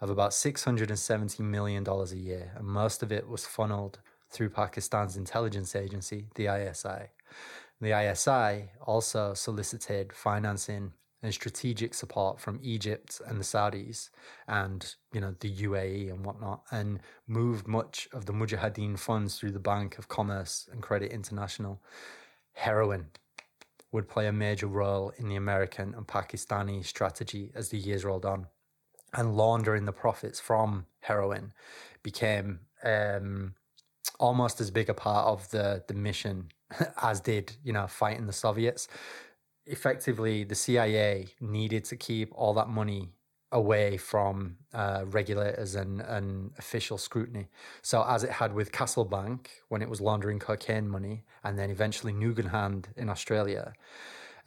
[0.00, 3.98] of about $670 million a year, and most of it was funneled
[4.30, 7.10] through Pakistan's intelligence agency, the ISI.
[7.80, 10.92] The ISI also solicited financing
[11.22, 14.10] and strategic support from Egypt and the Saudis
[14.46, 19.52] and you know the UAE and whatnot, and moved much of the Mujahideen funds through
[19.52, 21.82] the Bank of Commerce and Credit International.
[22.52, 23.06] Heroin
[23.92, 28.26] would play a major role in the American and Pakistani strategy as the years rolled
[28.26, 28.46] on,
[29.12, 31.52] and laundering the profits from heroin
[32.02, 33.54] became um,
[34.20, 36.48] almost as big a part of the the mission
[37.02, 38.88] as did you know fighting the Soviets.
[39.66, 43.10] Effectively, the CIA needed to keep all that money
[43.52, 47.48] away from uh, regulators and, and official scrutiny.
[47.82, 51.70] So, as it had with Castle Bank when it was laundering cocaine money, and then
[51.70, 53.72] eventually Nugan Hand in Australia,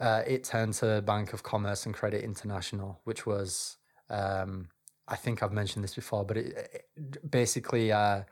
[0.00, 3.76] uh, it turned to Bank of Commerce and Credit International, which was,
[4.08, 4.68] um,
[5.08, 8.22] I think I've mentioned this before, but it, it basically uh,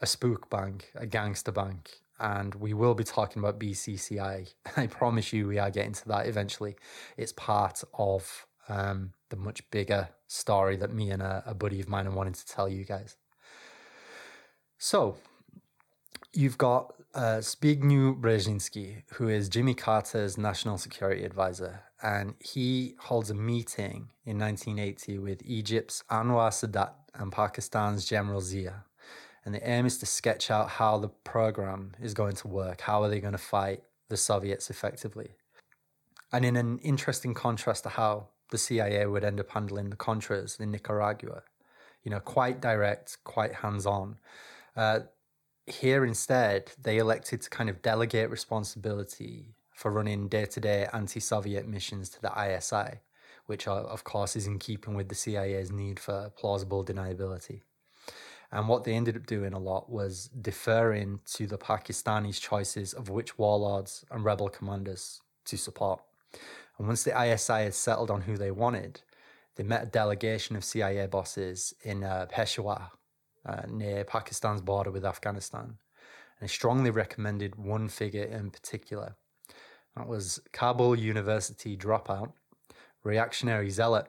[0.00, 1.90] a spook bank, a gangster bank,
[2.20, 4.52] and we will be talking about BCCI.
[4.76, 6.76] I promise you, we are getting to that eventually.
[7.16, 11.88] It's part of um, the much bigger story that me and a, a buddy of
[11.88, 13.16] mine are wanting to tell you guys.
[14.78, 15.16] So,
[16.32, 23.30] you've got uh, Zbigniew Brzezinski, who is Jimmy Carter's national security advisor, and he holds
[23.30, 28.84] a meeting in 1980 with Egypt's Anwar Sadat and Pakistan's General Zia
[29.44, 32.82] and the aim is to sketch out how the program is going to work.
[32.82, 35.30] How are they going to fight the Soviets effectively?
[36.32, 40.60] And in an interesting contrast to how the CIA would end up handling the Contras
[40.60, 41.42] in Nicaragua,
[42.02, 44.16] you know, quite direct, quite hands on.
[44.76, 45.00] Uh,
[45.66, 51.20] here instead, they elected to kind of delegate responsibility for running day to day anti
[51.20, 53.00] Soviet missions to the ISI,
[53.46, 57.62] which, are, of course, is in keeping with the CIA's need for plausible deniability.
[58.52, 63.08] And what they ended up doing a lot was deferring to the Pakistanis' choices of
[63.08, 66.00] which warlords and rebel commanders to support.
[66.78, 69.02] And once the ISI had settled on who they wanted,
[69.56, 72.90] they met a delegation of CIA bosses in uh, Peshawar,
[73.46, 75.76] uh, near Pakistan's border with Afghanistan.
[76.40, 79.16] And strongly recommended one figure in particular.
[79.96, 82.32] That was Kabul University dropout,
[83.04, 84.06] reactionary zealot,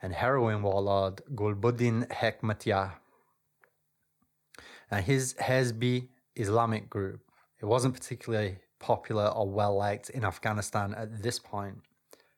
[0.00, 2.92] and heroin warlord Gulbuddin Hekmatyar.
[4.90, 7.20] Now, his Hezbi Islamic group,
[7.60, 11.78] it wasn't particularly popular or well liked in Afghanistan at this point,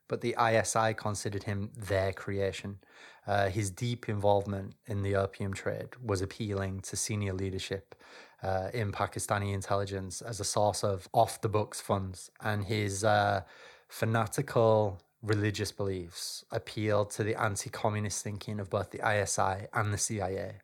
[0.08, 2.78] but the ISI considered him their creation.
[3.26, 7.94] Uh, his deep involvement in the opium trade was appealing to senior leadership
[8.42, 13.42] uh, in Pakistani intelligence as a source of off the books funds, and his uh,
[13.88, 19.98] fanatical religious beliefs appealed to the anti communist thinking of both the ISI and the
[19.98, 20.60] CIA.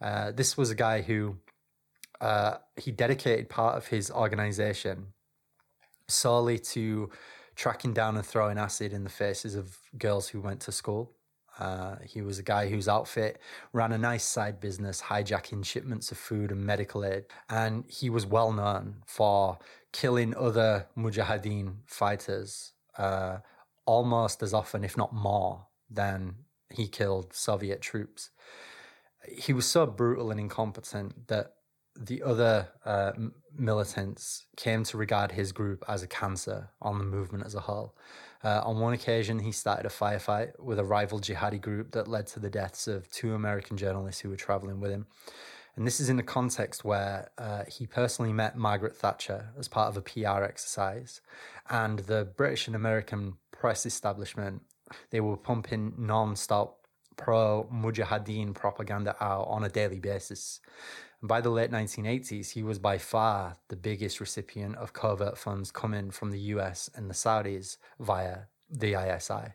[0.00, 1.36] Uh, this was a guy who
[2.20, 5.08] uh, he dedicated part of his organization
[6.08, 7.10] solely to
[7.56, 11.12] tracking down and throwing acid in the faces of girls who went to school.
[11.58, 13.38] Uh, he was a guy whose outfit
[13.72, 17.24] ran a nice side business, hijacking shipments of food and medical aid.
[17.50, 19.58] And he was well known for
[19.92, 23.38] killing other Mujahideen fighters uh,
[23.84, 26.36] almost as often, if not more, than
[26.70, 28.30] he killed Soviet troops.
[29.28, 31.54] He was so brutal and incompetent that
[31.98, 33.12] the other uh,
[33.56, 37.94] militants came to regard his group as a cancer on the movement as a whole.
[38.42, 42.26] Uh, on one occasion, he started a firefight with a rival jihadi group that led
[42.28, 45.06] to the deaths of two American journalists who were traveling with him.
[45.76, 49.88] And this is in a context where uh, he personally met Margaret Thatcher as part
[49.88, 51.20] of a PR exercise.
[51.68, 54.62] And the British and American press establishment,
[55.10, 56.79] they were pumping non stop
[57.16, 60.60] pro Mujahideen propaganda out on a daily basis.
[61.20, 65.70] And by the late 1980s, he was by far the biggest recipient of covert funds
[65.70, 69.54] coming from the US and the Saudis via the ISI.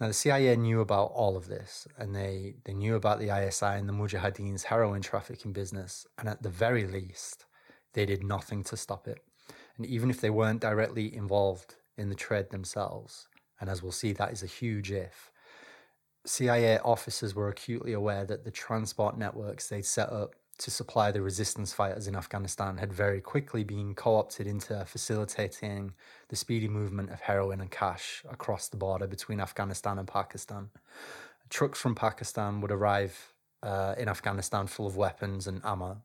[0.00, 3.78] Now, the CIA knew about all of this, and they, they knew about the ISI
[3.78, 7.46] and the Mujahideen's heroin trafficking business, and at the very least,
[7.92, 9.20] they did nothing to stop it.
[9.76, 13.28] And even if they weren't directly involved in the trade themselves,
[13.64, 15.30] and as we'll see, that is a huge if,
[16.26, 21.22] CIA officers were acutely aware that the transport networks they'd set up to supply the
[21.22, 25.94] resistance fighters in Afghanistan had very quickly been co opted into facilitating
[26.28, 30.68] the speedy movement of heroin and cash across the border between Afghanistan and Pakistan.
[31.48, 33.32] Trucks from Pakistan would arrive
[33.62, 36.02] uh, in Afghanistan full of weapons and ammo,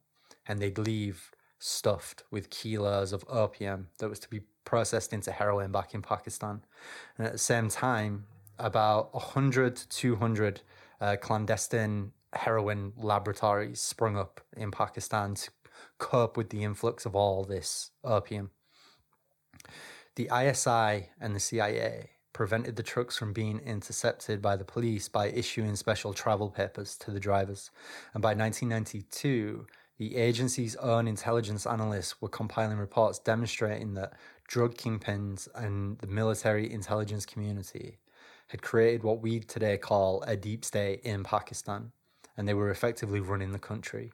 [0.47, 5.71] and they'd leave stuffed with kilos of opium that was to be processed into heroin
[5.71, 6.61] back in Pakistan.
[7.17, 8.25] And at the same time,
[8.59, 10.61] about 100 to 200
[11.01, 15.49] uh, clandestine heroin laboratories sprung up in Pakistan to
[15.97, 18.51] cope with the influx of all this opium.
[20.15, 25.29] The ISI and the CIA prevented the trucks from being intercepted by the police by
[25.29, 27.71] issuing special travel papers to the drivers.
[28.13, 29.65] And by 1992,
[29.99, 34.13] the agency's own intelligence analysts were compiling reports demonstrating that
[34.49, 37.99] drug kingpins and the military intelligence community
[38.47, 41.91] had created what we today call a deep state in Pakistan,
[42.35, 44.11] and they were effectively running the country.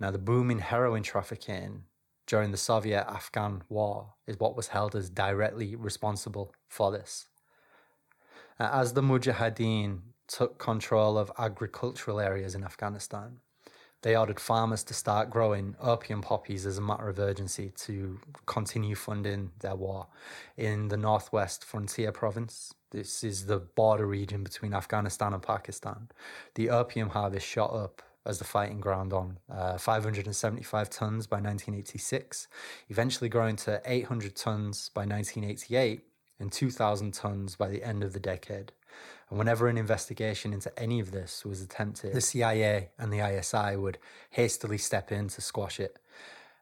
[0.00, 1.84] Now, the boom in heroin trafficking
[2.26, 7.28] during the Soviet Afghan War is what was held as directly responsible for this.
[8.58, 13.38] As the Mujahideen took control of agricultural areas in Afghanistan,
[14.02, 18.94] they ordered farmers to start growing opium poppies as a matter of urgency to continue
[18.94, 20.06] funding their war.
[20.56, 26.08] In the northwest frontier province, this is the border region between Afghanistan and Pakistan.
[26.54, 32.46] The opium harvest shot up as the fighting ground on uh, 575 tons by 1986,
[32.88, 36.04] eventually growing to 800 tons by 1988
[36.38, 38.72] and 2,000 tons by the end of the decade.
[39.30, 43.76] And whenever an investigation into any of this was attempted, the CIA and the ISI
[43.76, 43.98] would
[44.30, 45.98] hastily step in to squash it.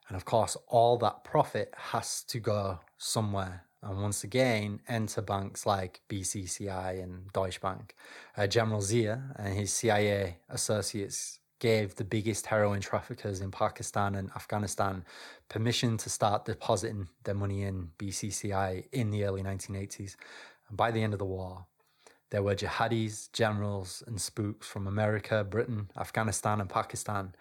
[0.08, 3.64] And of course, all that profit has to go somewhere.
[3.82, 7.94] And once again, enter banks like BCCI and Deutsche Bank.
[8.36, 14.30] Uh, General Zia and his CIA associates gave the biggest heroin traffickers in Pakistan and
[14.36, 15.04] Afghanistan
[15.48, 20.16] permission to start depositing their money in BCCI in the early 1980s.
[20.68, 21.66] And by the end of the war,
[22.30, 27.34] there were jihadis, generals, and spooks from America, Britain, Afghanistan, and Pakistan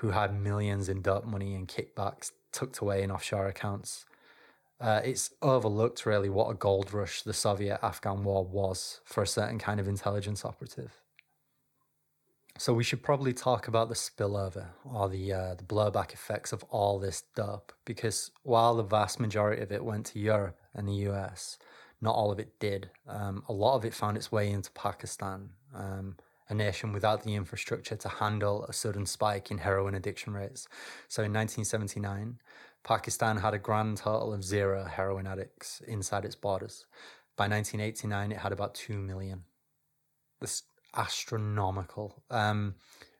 [0.00, 4.06] who had millions in dirt money and kickbacks tucked away in offshore accounts.
[4.80, 9.26] Uh, it's overlooked, really, what a gold rush the Soviet Afghan war was for a
[9.26, 10.96] certain kind of intelligence operative.
[12.56, 16.62] So we should probably talk about the spillover or the uh, the blowback effects of
[16.64, 21.08] all this dope, because while the vast majority of it went to Europe and the
[21.10, 21.58] US,
[22.00, 22.90] not all of it did.
[23.06, 26.16] Um, a lot of it found its way into Pakistan, um,
[26.48, 30.66] a nation without the infrastructure to handle a sudden spike in heroin addiction rates.
[31.08, 32.38] So in 1979,
[32.82, 36.86] Pakistan had a grand total of zero heroin addicts inside its borders.
[37.36, 39.44] By 1989, it had about 2 million.
[40.40, 40.62] This
[40.96, 42.22] astronomical.
[42.30, 42.74] Um,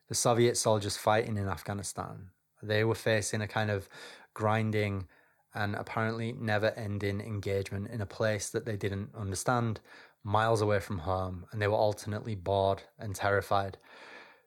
[0.09, 2.31] the Soviet soldiers fighting in Afghanistan,
[2.63, 3.89] they were facing a kind of
[4.35, 5.07] grinding
[5.55, 9.81] and apparently never ending engagement in a place that they didn't understand,
[10.23, 13.79] miles away from home, and they were alternately bored and terrified.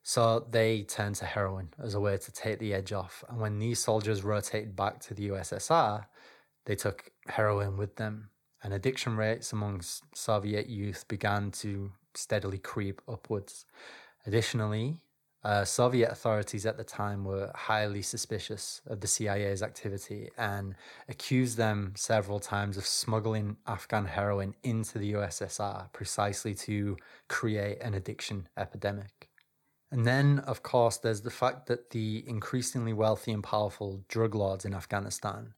[0.04, 3.24] So they turned to heroin as a way to take the edge off.
[3.30, 6.06] And when these soldiers rotated back to the USSR,
[6.66, 8.30] they took heroin with them.
[8.62, 13.66] And addiction rates amongst Soviet youth began to steadily creep upwards.
[14.26, 14.98] Additionally,
[15.44, 20.76] uh, Soviet authorities at the time were highly suspicious of the CIA's activity and
[21.10, 26.98] accused them several times of smuggling Afghan heroin into the USSR precisely to
[27.28, 29.30] create an addiction epidemic.
[29.92, 34.66] And then, of course, there's the fact that the increasingly wealthy and powerful drug lords
[34.66, 35.54] in Afghanistan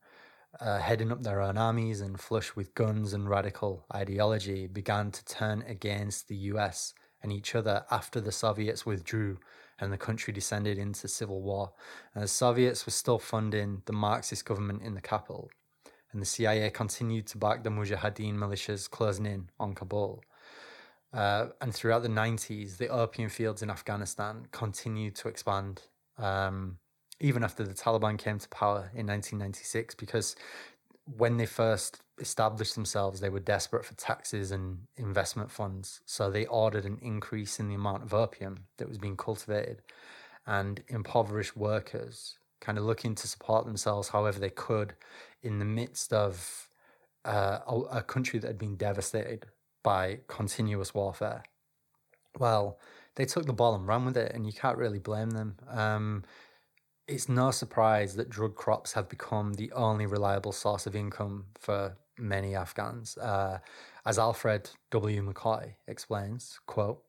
[0.60, 5.26] uh, heading up their own armies and flush with guns and radical ideology, began to
[5.26, 9.38] turn against the US and each other after the Soviets withdrew
[9.80, 11.72] and the country descended into civil war.
[12.14, 15.49] And the Soviets were still funding the Marxist government in the capital,
[16.11, 20.23] and the CIA continued to back the Mujahideen militias closing in on Kabul.
[21.14, 25.84] Uh, and throughout the 90s, the opium fields in Afghanistan continued to expand,
[26.18, 26.77] um,
[27.22, 30.35] even after the Taliban came to power in 1996, because
[31.06, 36.02] when they first established themselves, they were desperate for taxes and investment funds.
[36.06, 39.82] So they ordered an increase in the amount of opium that was being cultivated.
[40.48, 44.94] And impoverished workers, kind of looking to support themselves however they could
[45.41, 46.69] in the midst of
[47.26, 49.48] uh, a, a country that had been devastated
[49.84, 51.44] by continuous warfare.
[52.38, 52.80] Well,
[53.15, 55.57] they took the ball and ran with it, and you can't really blame them.
[55.69, 56.23] Um,
[57.07, 61.95] it's no surprise that drug crops have become the only reliable source of income for
[62.18, 63.18] many Afghans.
[63.18, 63.60] Uh,
[64.06, 65.22] as Alfred W.
[65.22, 67.02] McCoy explains, quote,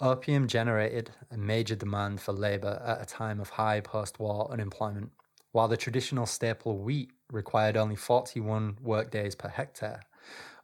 [0.00, 5.10] Opium generated a major demand for labor at a time of high post-war unemployment.
[5.52, 10.02] While the traditional staple wheat required only 41 workdays per hectare,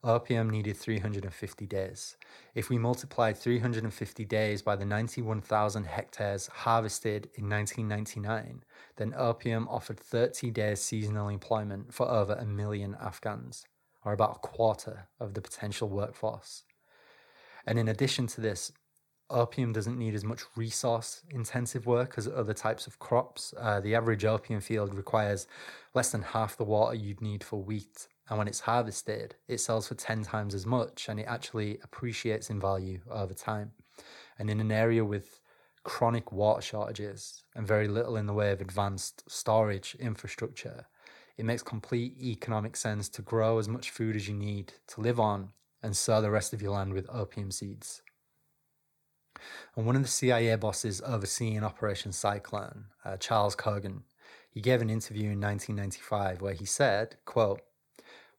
[0.05, 2.17] opium needed 350 days.
[2.55, 8.65] If we multiplied 350 days by the 91,000 hectares harvested in 1999,
[8.97, 13.65] then opium offered 30 days seasonal employment for over a million Afghans,
[14.05, 16.65] or about a quarter of the potential workforce.
[17.65, 18.73] And in addition to this,
[19.31, 23.55] opium doesn't need as much resource intensive work as other types of crops.
[23.59, 25.47] Uh, the average opium field requires
[25.95, 28.09] less than half the water you'd need for wheat.
[28.33, 32.49] And when it's harvested, it sells for 10 times as much and it actually appreciates
[32.49, 33.73] in value over time.
[34.39, 35.43] And in an area with
[35.85, 40.87] chronic water shortages and very little in the way of advanced storage infrastructure,
[41.37, 45.21] it makes complete economic sense to grow as much food as you need to live
[45.21, 45.51] on
[45.83, 48.01] and sow the rest of your land with opium seeds.
[49.77, 54.05] And one of the CIA bosses overseeing Operation Cyclone, uh, Charles Cogan,
[54.51, 57.61] he gave an interview in 1995 where he said, quote,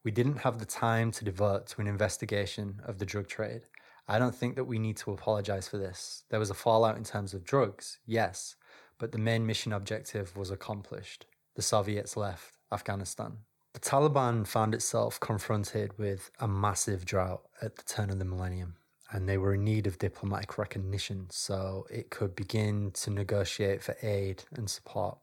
[0.03, 3.61] we didn't have the time to devote to an investigation of the drug trade.
[4.07, 6.23] I don't think that we need to apologize for this.
[6.29, 8.55] There was a fallout in terms of drugs, yes,
[8.97, 11.25] but the main mission objective was accomplished.
[11.55, 13.37] The Soviets left Afghanistan.
[13.73, 18.75] The Taliban found itself confronted with a massive drought at the turn of the millennium,
[19.11, 23.95] and they were in need of diplomatic recognition so it could begin to negotiate for
[24.01, 25.17] aid and support.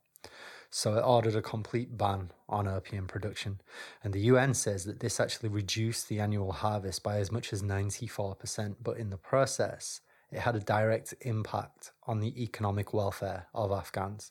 [0.71, 3.61] So it ordered a complete ban on opium production.
[4.05, 7.63] And the UN says that this actually reduced the annual harvest by as much as
[7.63, 13.73] 94%, but in the process, it had a direct impact on the economic welfare of
[13.73, 14.31] Afghans.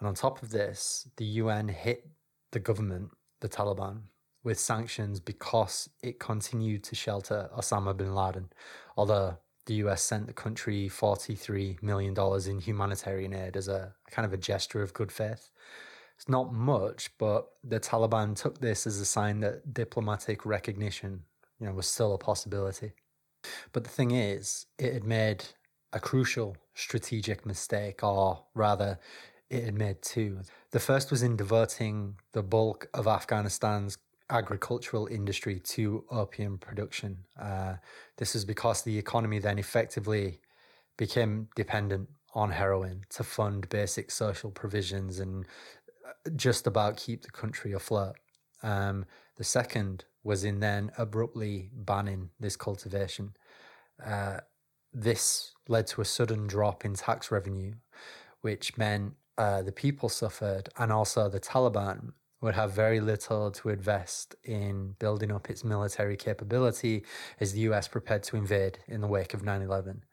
[0.00, 2.08] And on top of this, the UN hit
[2.50, 3.10] the government,
[3.40, 4.02] the Taliban,
[4.42, 8.50] with sanctions because it continued to shelter Osama bin Laden,
[8.96, 9.38] although
[9.68, 12.16] the US sent the country $43 million
[12.48, 15.50] in humanitarian aid as a, kind of a gesture of good faith.
[16.16, 21.22] It's not much, but the Taliban took this as a sign that diplomatic recognition,
[21.60, 22.92] you know, was still a possibility.
[23.72, 25.44] But the thing is, it had made
[25.92, 28.98] a crucial strategic mistake, or rather,
[29.48, 30.40] it had made two.
[30.72, 33.98] The first was in diverting the bulk of Afghanistan's
[34.30, 37.18] agricultural industry to opium production.
[37.40, 37.74] Uh,
[38.16, 40.40] this is because the economy then effectively
[40.96, 45.46] became dependent on heroin to fund basic social provisions and
[46.06, 48.16] uh, just about keep the country afloat.
[48.62, 49.06] Um,
[49.36, 53.34] the second was in then abruptly banning this cultivation.
[54.04, 54.38] Uh,
[54.92, 57.74] this led to a sudden drop in tax revenue,
[58.40, 63.68] which meant uh, the people suffered and also the Taliban would have very little to
[63.68, 67.04] invest in building up its military capability
[67.40, 70.04] as the US prepared to invade in the wake of 9 11.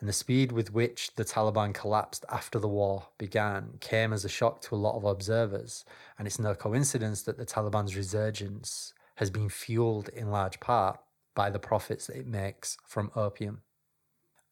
[0.00, 4.28] And the speed with which the Taliban collapsed after the war began came as a
[4.28, 5.84] shock to a lot of observers.
[6.18, 11.00] And it's no coincidence that the Taliban's resurgence has been fueled in large part
[11.34, 13.62] by the profits that it makes from opium.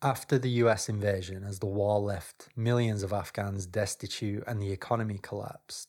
[0.03, 5.19] After the US invasion, as the war left millions of Afghans destitute and the economy
[5.23, 5.89] collapsed,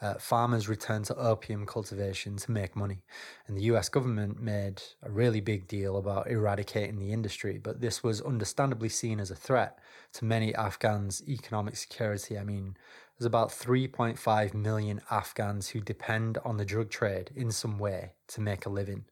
[0.00, 3.02] uh, farmers returned to opium cultivation to make money.
[3.46, 8.02] And the US government made a really big deal about eradicating the industry, but this
[8.02, 9.78] was understandably seen as a threat
[10.14, 12.38] to many Afghans' economic security.
[12.38, 12.76] I mean,
[13.18, 18.40] there's about 3.5 million Afghans who depend on the drug trade in some way to
[18.42, 19.06] make a living.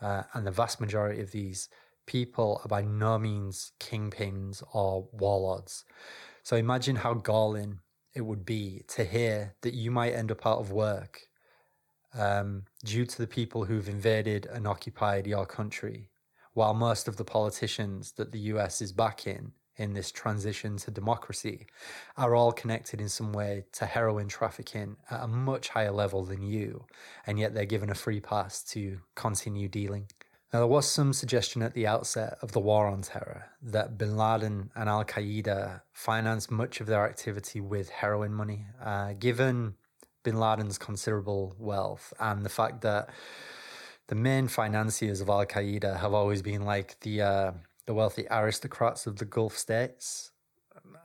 [0.00, 1.68] Uh, and the vast majority of these
[2.06, 5.84] people are by no means kingpins or warlords.
[6.42, 7.80] So imagine how galling
[8.14, 11.28] it would be to hear that you might end up out of work
[12.14, 16.10] um, due to the people who've invaded and occupied your country,
[16.52, 21.66] while most of the politicians that the US is backing in this transition to democracy
[22.18, 26.42] are all connected in some way to heroin trafficking at a much higher level than
[26.42, 26.84] you,
[27.26, 30.06] and yet they're given a free pass to continue dealing.
[30.52, 34.18] Now, there was some suggestion at the outset of the war on terror that bin
[34.18, 38.66] Laden and Al Qaeda financed much of their activity with heroin money.
[38.78, 39.76] Uh, given
[40.22, 43.08] bin Laden's considerable wealth and the fact that
[44.08, 47.52] the main financiers of Al Qaeda have always been like the uh,
[47.86, 50.32] the wealthy aristocrats of the Gulf states.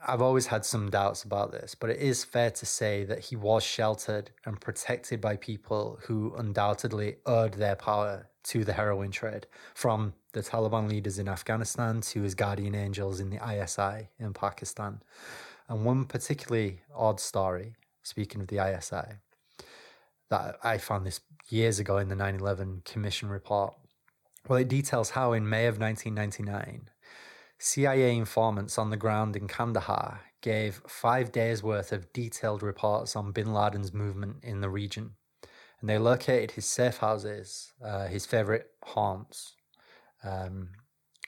[0.06, 3.36] I've always had some doubts about this, but it is fair to say that he
[3.36, 9.46] was sheltered and protected by people who undoubtedly owed their power to the heroin trade,
[9.74, 15.00] from the Taliban leaders in Afghanistan to his guardian angels in the ISI in Pakistan.
[15.68, 19.18] And one particularly odd story, speaking of the ISI,
[20.30, 23.74] that I found this years ago in the 9 11 Commission report.
[24.48, 26.88] Well, it details how in May of 1999,
[27.58, 33.32] CIA informants on the ground in Kandahar gave five days' worth of detailed reports on
[33.32, 35.12] bin Laden's movement in the region.
[35.80, 39.54] And they located his safe houses, uh, his favorite haunts,
[40.24, 40.70] um,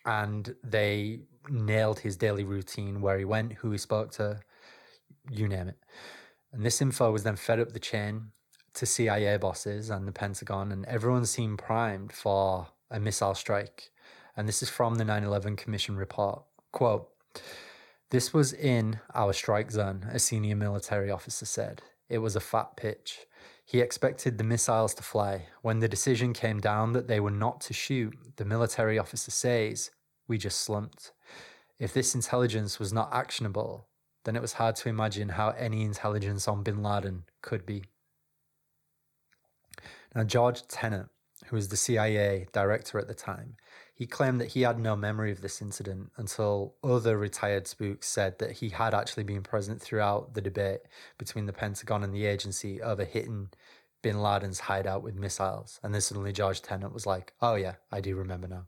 [0.05, 4.40] and they nailed his daily routine where he went, who he spoke to,
[5.31, 5.78] you name it.
[6.52, 8.32] And this info was then fed up the chain
[8.74, 13.90] to CIA bosses and the Pentagon, and everyone seemed primed for a missile strike.
[14.36, 16.43] And this is from the 9 11 Commission report.
[16.72, 17.09] Quote
[18.10, 21.82] This was in our strike zone, a senior military officer said.
[22.09, 23.27] It was a fat pitch.
[23.71, 25.47] He expected the missiles to fly.
[25.63, 29.93] When the decision came down that they were not to shoot, the military officer says,
[30.27, 31.13] We just slumped.
[31.79, 33.87] If this intelligence was not actionable,
[34.25, 37.85] then it was hard to imagine how any intelligence on bin Laden could be.
[40.17, 41.07] Now, George Tenet,
[41.47, 43.55] who was the CIA director at the time,
[44.01, 48.39] he claimed that he had no memory of this incident until other retired spooks said
[48.39, 50.81] that he had actually been present throughout the debate
[51.18, 53.51] between the Pentagon and the agency over hitting
[54.01, 55.78] bin Laden's hideout with missiles.
[55.82, 58.66] And then suddenly George Tenet was like, oh, yeah, I do remember now.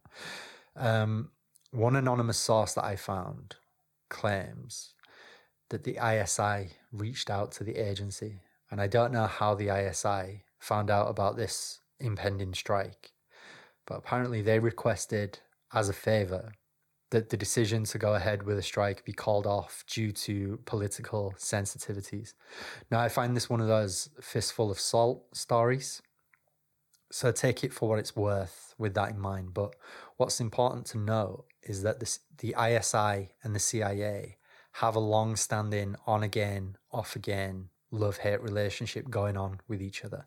[0.77, 1.31] Um,
[1.71, 3.57] one anonymous source that I found
[4.11, 4.93] claims
[5.71, 8.43] that the ISI reached out to the agency.
[8.71, 13.12] And I don't know how the ISI found out about this impending strike.
[13.93, 15.41] But apparently, they requested
[15.75, 16.55] as a favor
[17.11, 21.35] that the decision to go ahead with a strike be called off due to political
[21.37, 22.33] sensitivities.
[22.91, 26.01] Now, I find this one of those fistful of salt stories.
[27.11, 29.53] So take it for what it's worth with that in mind.
[29.53, 29.77] But
[30.17, 34.39] what's important to know is that this, the ISI and the CIA
[34.77, 40.03] have a long standing on again, off again love hate relationship going on with each
[40.03, 40.25] other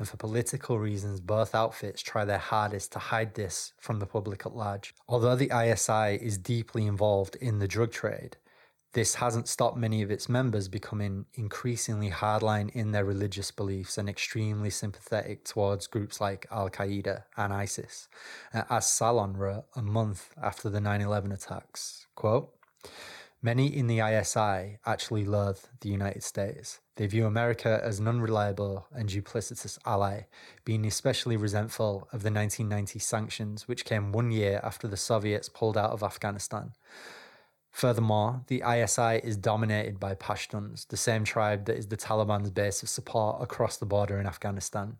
[0.00, 4.46] and for political reasons, both outfits try their hardest to hide this from the public
[4.46, 4.94] at large.
[5.06, 8.38] Although the ISI is deeply involved in the drug trade,
[8.94, 14.08] this hasn't stopped many of its members becoming increasingly hardline in their religious beliefs and
[14.08, 18.08] extremely sympathetic towards groups like Al Qaeda and ISIS.
[18.54, 22.54] Uh, as Salon wrote a month after the 9 11 attacks, quote,
[23.42, 26.80] Many in the ISI actually loathe the United States.
[26.96, 30.26] They view America as an unreliable and duplicitous ally,
[30.66, 35.78] being especially resentful of the 1990 sanctions, which came one year after the Soviets pulled
[35.78, 36.72] out of Afghanistan.
[37.70, 42.82] Furthermore, the ISI is dominated by Pashtuns, the same tribe that is the Taliban's base
[42.82, 44.98] of support across the border in Afghanistan.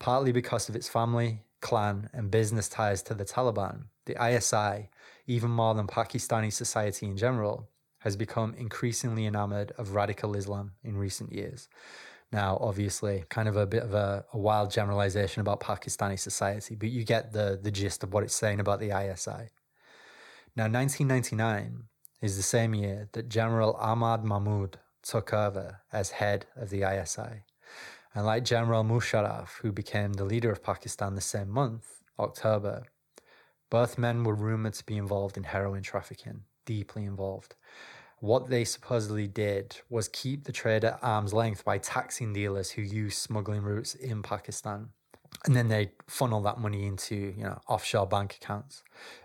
[0.00, 4.88] Partly because of its family, clan, and business ties to the Taliban, the ISI
[5.28, 7.68] even more than Pakistani society in general,
[8.00, 11.68] has become increasingly enamored of radical Islam in recent years.
[12.32, 16.90] Now, obviously, kind of a bit of a, a, wild generalization about Pakistani society, but
[16.90, 19.50] you get the, the gist of what it's saying about the ISI.
[20.54, 21.84] Now, 1999
[22.20, 27.44] is the same year that General Ahmad Mahmoud took over as head of the ISI.
[28.14, 32.84] And like General Musharraf, who became the leader of Pakistan the same month, October,
[33.70, 37.54] both men were rumored to be involved in heroin trafficking, deeply involved.
[38.20, 42.82] What they supposedly did was keep the trade at arm's length by taxing dealers who
[42.82, 44.88] use smuggling routes in Pakistan.
[45.44, 48.82] And then they funnel that money into, you know, offshore bank accounts.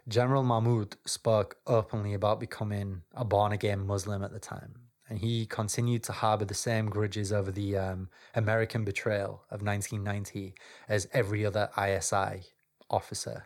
[0.08, 4.76] General Mahmoud spoke openly about becoming a born again Muslim at the time.
[5.10, 10.54] And he continued to harbor the same grudges over the um, American betrayal of 1990
[10.88, 12.44] as every other ISI
[12.90, 13.46] officer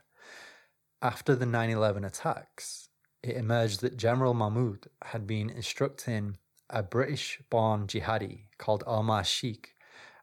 [1.01, 2.89] after the 9 11 attacks,
[3.23, 6.37] it emerged that General Mahmoud had been instructing
[6.69, 9.75] a British born jihadi called Omar Sheikh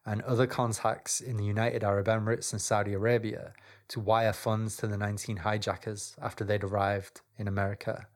[0.07, 3.55] and other contacts in the United Arab Emirates and Saudi Arabia
[3.89, 8.07] to wire funds to the 19 hijackers after they'd arrived in America.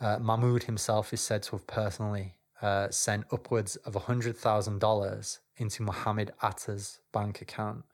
[0.00, 6.32] Uh, Mahmoud himself is said to have personally uh, sent upwards of $100,000 into Mohammed
[6.42, 7.84] Atta's bank account.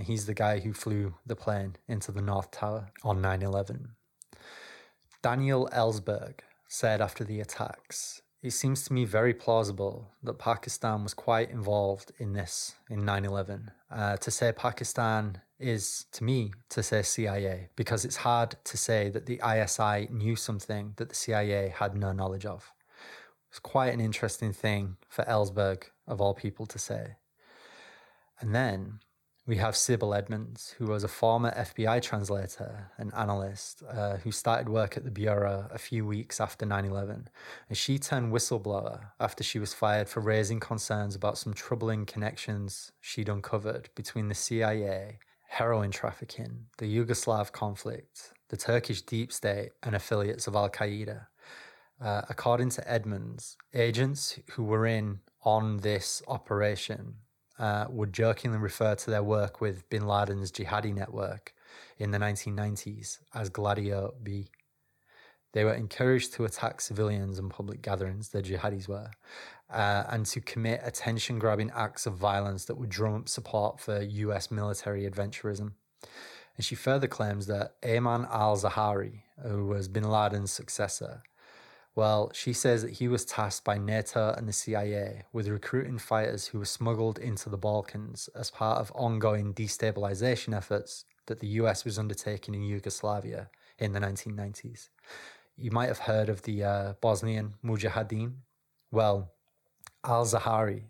[0.00, 3.96] And he's the guy who flew the plane into the North Tower on 9 11.
[5.20, 11.12] Daniel Ellsberg said after the attacks, It seems to me very plausible that Pakistan was
[11.12, 13.72] quite involved in this in 9 11.
[13.90, 19.10] Uh, to say Pakistan is, to me, to say CIA, because it's hard to say
[19.10, 22.72] that the ISI knew something that the CIA had no knowledge of.
[23.50, 27.16] It's quite an interesting thing for Ellsberg, of all people, to say.
[28.40, 29.00] And then
[29.50, 34.68] we have Sibel Edmonds, who was a former FBI translator and analyst uh, who started
[34.68, 37.28] work at the Bureau a few weeks after 9 11.
[37.68, 42.92] And she turned whistleblower after she was fired for raising concerns about some troubling connections
[43.00, 45.18] she'd uncovered between the CIA,
[45.48, 51.26] heroin trafficking, the Yugoslav conflict, the Turkish deep state, and affiliates of Al Qaeda.
[52.00, 57.16] Uh, according to Edmonds, agents who were in on this operation
[57.60, 61.54] uh, would jokingly refer to their work with bin Laden's jihadi network
[61.98, 64.48] in the 1990s as Gladio B.
[65.52, 69.10] They were encouraged to attack civilians and public gatherings, the jihadis were,
[69.68, 74.00] uh, and to commit attention grabbing acts of violence that would drum up support for
[74.00, 75.72] US military adventurism.
[76.56, 81.22] And she further claims that Ayman al Zawahiri, who was bin Laden's successor,
[81.96, 86.46] well, she says that he was tasked by NATO and the CIA with recruiting fighters
[86.46, 91.84] who were smuggled into the Balkans as part of ongoing destabilization efforts that the US
[91.84, 94.88] was undertaking in Yugoslavia in the 1990s.
[95.56, 98.34] You might have heard of the uh, Bosnian Mujahideen.
[98.92, 99.32] Well,
[100.04, 100.84] al Zahari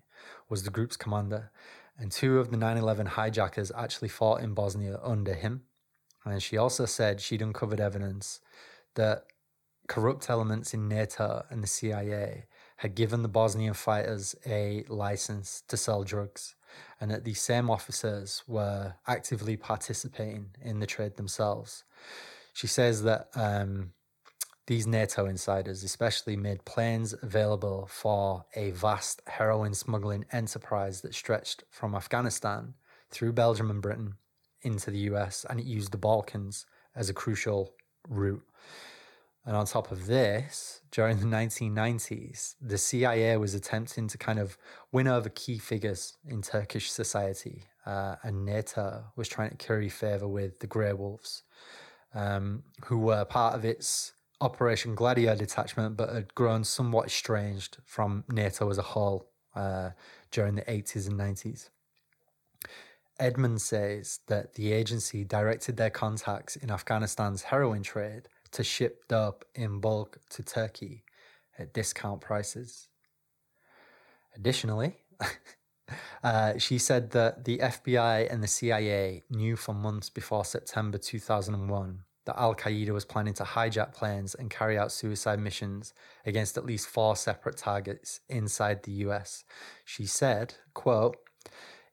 [0.49, 1.51] was the group's commander,
[1.97, 5.63] and two of the 9 11 hijackers actually fought in Bosnia under him.
[6.23, 8.39] And she also said she'd uncovered evidence
[8.95, 9.25] that
[9.87, 12.45] corrupt elements in NATO and the CIA
[12.77, 16.55] had given the Bosnian fighters a license to sell drugs,
[16.99, 21.83] and that these same officers were actively participating in the trade themselves.
[22.53, 23.91] She says that um,
[24.67, 31.63] these NATO insiders, especially, made planes available for a vast heroin smuggling enterprise that stretched
[31.69, 32.73] from Afghanistan
[33.09, 34.15] through Belgium and Britain
[34.61, 37.73] into the US, and it used the Balkans as a crucial
[38.07, 38.43] route.
[39.45, 44.57] And on top of this, during the 1990s, the CIA was attempting to kind of
[44.91, 47.63] win over key figures in Turkish society.
[47.85, 51.41] Uh, and NATO was trying to curry favor with the Grey Wolves,
[52.13, 58.23] um, who were part of its Operation Gladio detachment, but had grown somewhat estranged from
[58.29, 59.91] NATO as a whole uh,
[60.29, 61.69] during the 80s and 90s.
[63.19, 69.45] Edmonds says that the agency directed their contacts in Afghanistan's heroin trade to ship dope
[69.55, 71.03] in bulk to Turkey
[71.57, 72.89] at discount prices.
[74.35, 74.97] Additionally,
[76.23, 82.03] uh, she said that the FBI and the CIA knew for months before September 2001
[82.25, 85.93] that Al Qaeda was planning to hijack planes and carry out suicide missions
[86.25, 89.43] against at least four separate targets inside the US.
[89.85, 91.17] She said, quote,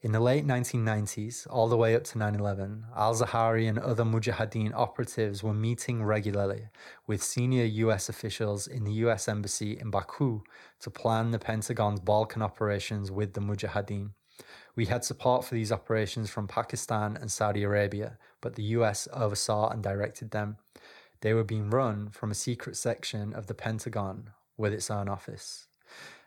[0.00, 4.04] in the late 1990s, all the way up to 9 11, al Zawahiri and other
[4.04, 6.68] Mujahideen operatives were meeting regularly
[7.08, 10.42] with senior US officials in the US Embassy in Baku
[10.78, 14.10] to plan the Pentagon's Balkan operations with the Mujahideen.
[14.76, 19.70] We had support for these operations from Pakistan and Saudi Arabia, but the US oversaw
[19.70, 20.58] and directed them.
[21.22, 25.66] They were being run from a secret section of the Pentagon with its own office.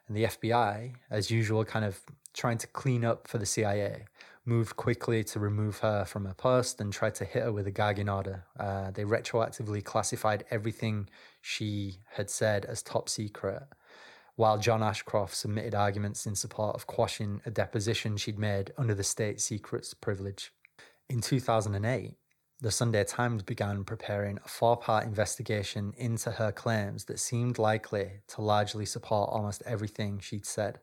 [0.10, 2.02] And the FBI, as usual, kind of
[2.33, 4.05] trying to clean up for the CIA,
[4.45, 7.71] moved quickly to remove her from her post and tried to hit her with a
[7.71, 8.43] gagging order.
[8.59, 11.07] Uh, they retroactively classified everything
[11.41, 13.63] she had said as top secret,
[14.35, 19.03] while John Ashcroft submitted arguments in support of quashing a deposition she'd made under the
[19.03, 20.51] state secrets privilege.
[21.09, 22.15] In 2008,
[22.61, 28.21] the Sunday Times began preparing a four part investigation into her claims that seemed likely
[28.27, 30.79] to largely support almost everything she'd said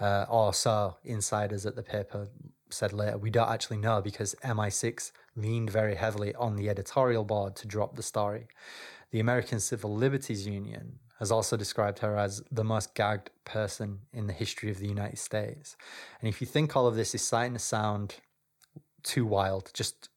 [0.00, 2.28] uh, or so insiders at the paper
[2.70, 3.18] said later.
[3.18, 7.96] We don't actually know because MI6 leaned very heavily on the editorial board to drop
[7.96, 8.48] the story.
[9.10, 14.26] The American Civil Liberties Union has also described her as the most gagged person in
[14.26, 15.76] the history of the United States.
[16.20, 18.16] And if you think all of this is starting to sound
[19.04, 20.08] too wild, just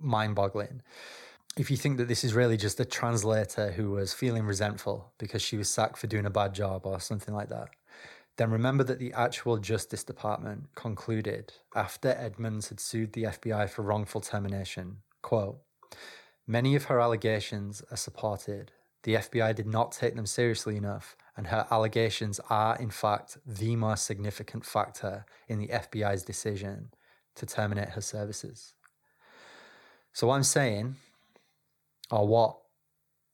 [0.00, 0.82] mind boggling,
[1.56, 5.42] if you think that this is really just a translator who was feeling resentful because
[5.42, 7.68] she was sacked for doing a bad job or something like that,
[8.40, 13.82] then remember that the actual Justice Department concluded after Edmonds had sued the FBI for
[13.82, 15.58] wrongful termination, quote,
[16.46, 18.72] Many of her allegations are supported.
[19.02, 23.76] The FBI did not take them seriously enough, and her allegations are, in fact, the
[23.76, 26.94] most significant factor in the FBI's decision
[27.34, 28.72] to terminate her services.
[30.14, 30.96] So, what I'm saying,
[32.10, 32.56] or what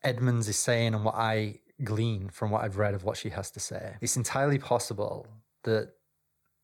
[0.03, 3.51] Edmonds is saying, and what I glean from what I've read of what she has
[3.53, 5.27] to say, it's entirely possible
[5.65, 5.93] that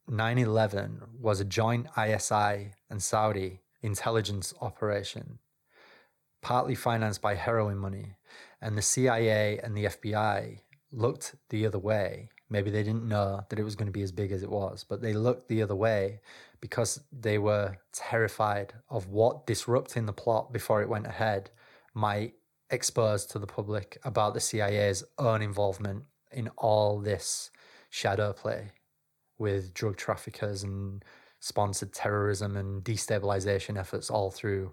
[0.08, 5.38] 9 11 was a joint ISI and Saudi intelligence operation,
[6.40, 8.16] partly financed by heroin money,
[8.60, 10.60] and the CIA and the FBI
[10.92, 12.30] looked the other way.
[12.48, 14.84] Maybe they didn't know that it was going to be as big as it was,
[14.88, 16.20] but they looked the other way
[16.60, 21.50] because they were terrified of what disrupting the plot before it went ahead
[21.94, 22.34] might
[22.72, 27.50] expose to the public about the CIA's own involvement in all this
[27.90, 28.72] shadow play
[29.38, 31.04] with drug traffickers and
[31.40, 34.72] sponsored terrorism and destabilization efforts all through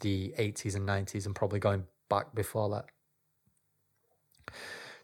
[0.00, 4.54] the 80s and 90s and probably going back before that.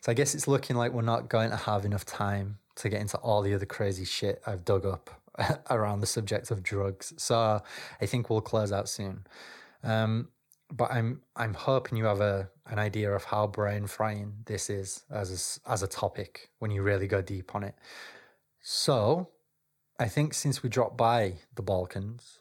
[0.03, 3.01] So I guess it's looking like we're not going to have enough time to get
[3.01, 5.11] into all the other crazy shit I've dug up
[5.71, 7.13] around the subject of drugs.
[7.17, 7.63] So
[8.01, 9.27] I think we'll close out soon.
[9.83, 10.29] Um,
[10.73, 15.05] but I'm I'm hoping you have a an idea of how brain frying this is
[15.11, 17.75] as a, as a topic when you really go deep on it.
[18.61, 19.31] So,
[19.99, 22.41] I think since we dropped by the Balkans,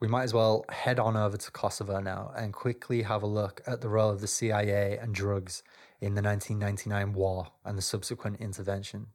[0.00, 3.62] we might as well head on over to Kosovo now and quickly have a look
[3.66, 5.62] at the role of the CIA and drugs
[6.00, 9.06] in the 1999 war and the subsequent intervention.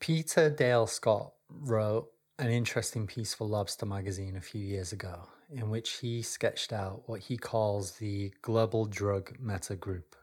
[0.00, 5.70] Peter Dale Scott wrote an interesting piece for Lobster magazine a few years ago in
[5.70, 10.16] which he sketched out what he calls the Global Drug Meta Group.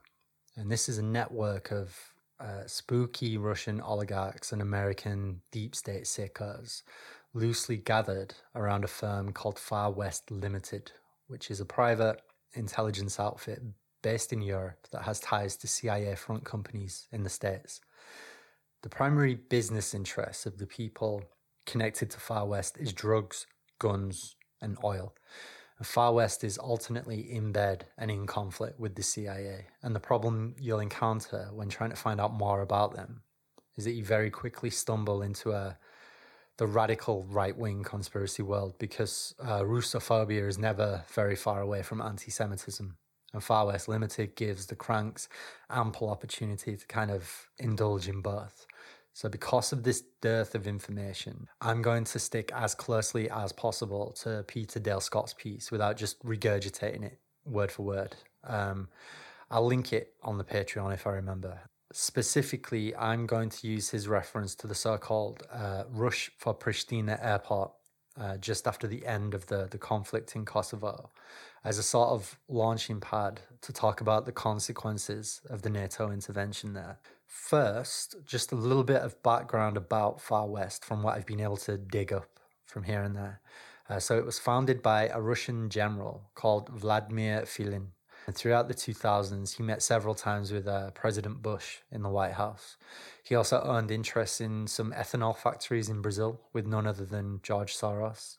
[0.56, 1.95] And this is a network of
[2.40, 6.84] uh, spooky Russian oligarchs and American deep state sickos
[7.34, 10.91] loosely gathered around a firm called Far West Limited,
[11.28, 12.22] which is a private
[12.54, 13.62] intelligence outfit
[14.02, 17.82] based in Europe that has ties to CIA front companies in the States.
[18.84, 21.24] The primary business interests of the people
[21.66, 23.45] connected to Far West is drugs,
[23.80, 25.13] guns, and oil.
[25.84, 29.67] Far West is alternately in bed and in conflict with the CIA.
[29.84, 33.21] And the problem you'll encounter when trying to find out more about them
[33.75, 35.77] is that you very quickly stumble into a
[36.57, 42.01] the radical right wing conspiracy world because uh, Russophobia is never very far away from
[42.01, 42.97] anti Semitism.
[43.34, 45.29] And Far West Limited gives the cranks
[45.69, 48.65] ample opportunity to kind of indulge in both.
[49.18, 54.11] So, because of this dearth of information, I'm going to stick as closely as possible
[54.22, 58.15] to Peter Dale Scott's piece without just regurgitating it word for word.
[58.44, 58.89] Um,
[59.49, 61.61] I'll link it on the Patreon if I remember.
[61.91, 67.18] Specifically, I'm going to use his reference to the so called uh, rush for Pristina
[67.19, 67.72] airport
[68.22, 71.10] uh, just after the end of the, the conflict in Kosovo
[71.64, 76.73] as a sort of launching pad to talk about the consequences of the NATO intervention
[76.73, 76.99] there.
[77.28, 81.58] First, just a little bit of background about Far West from what I've been able
[81.58, 83.41] to dig up from here and there.
[83.90, 87.91] Uh, so, it was founded by a Russian general called Vladimir Filin.
[88.26, 92.34] And throughout the 2000s, he met several times with uh, President Bush in the White
[92.34, 92.76] House.
[93.24, 97.76] He also owned interests in some ethanol factories in Brazil with none other than George
[97.76, 98.38] Soros.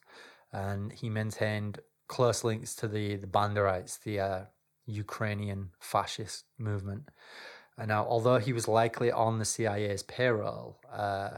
[0.51, 4.41] And he maintained close links to the, the Banderites, the uh,
[4.85, 7.09] Ukrainian fascist movement.
[7.79, 11.37] And now, although he was likely on the CIA's payroll, uh,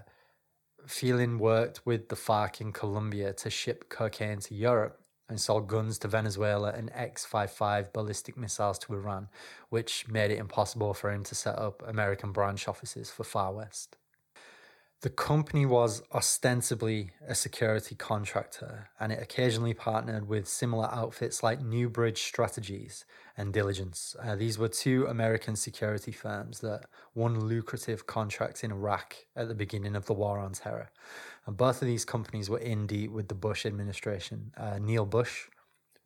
[1.38, 5.00] worked with the FARC in Colombia to ship cocaine to Europe
[5.30, 9.30] and sold guns to Venezuela and X 55 ballistic missiles to Iran,
[9.70, 13.98] which made it impossible for him to set up American branch offices for Far West.
[15.02, 21.60] The company was ostensibly a security contractor and it occasionally partnered with similar outfits like
[21.60, 23.04] Newbridge Strategies
[23.36, 24.16] and Diligence.
[24.22, 29.56] Uh, these were two American security firms that won lucrative contracts in Iraq at the
[29.56, 30.92] beginning of the War on Terror.
[31.48, 34.52] And both of these companies were in deep with the Bush administration.
[34.56, 35.48] Uh, Neil Bush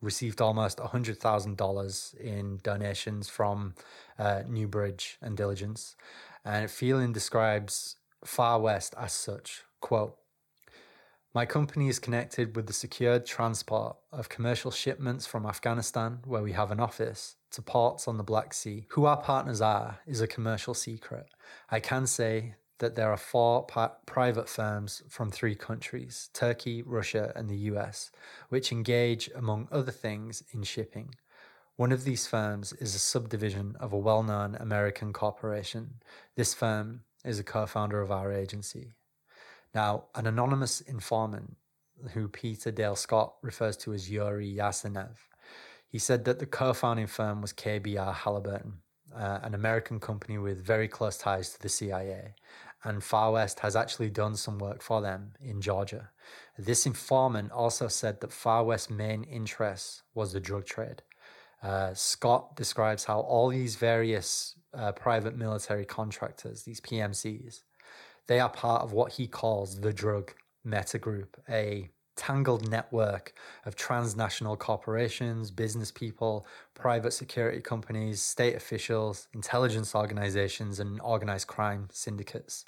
[0.00, 3.74] received almost $100,000 in donations from
[4.18, 5.96] uh, Newbridge and Diligence.
[6.46, 9.62] And Filin describes Far West as such.
[9.80, 10.16] Quote,
[11.34, 16.52] my company is connected with the secured transport of commercial shipments from Afghanistan, where we
[16.52, 18.86] have an office, to ports on the Black Sea.
[18.90, 21.26] Who our partners are is a commercial secret.
[21.70, 23.66] I can say that there are four
[24.06, 28.10] private firms from three countries Turkey, Russia, and the US
[28.48, 31.14] which engage, among other things, in shipping.
[31.76, 35.96] One of these firms is a subdivision of a well known American corporation.
[36.34, 38.92] This firm is a co founder of our agency.
[39.74, 41.56] Now, an anonymous informant
[42.12, 45.16] who Peter Dale Scott refers to as Yuri Yasenev,
[45.88, 48.78] he said that the co founding firm was KBR Halliburton,
[49.14, 52.34] uh, an American company with very close ties to the CIA.
[52.84, 56.10] And Far West has actually done some work for them in Georgia.
[56.56, 61.02] This informant also said that Far West's main interest was the drug trade.
[61.62, 67.62] Uh, Scott describes how all these various uh, private military contractors, these PMCs,
[68.26, 70.32] they are part of what he calls the drug
[70.64, 73.34] meta group, a tangled network
[73.64, 81.88] of transnational corporations, business people, private security companies, state officials, intelligence organizations, and organized crime
[81.92, 82.64] syndicates.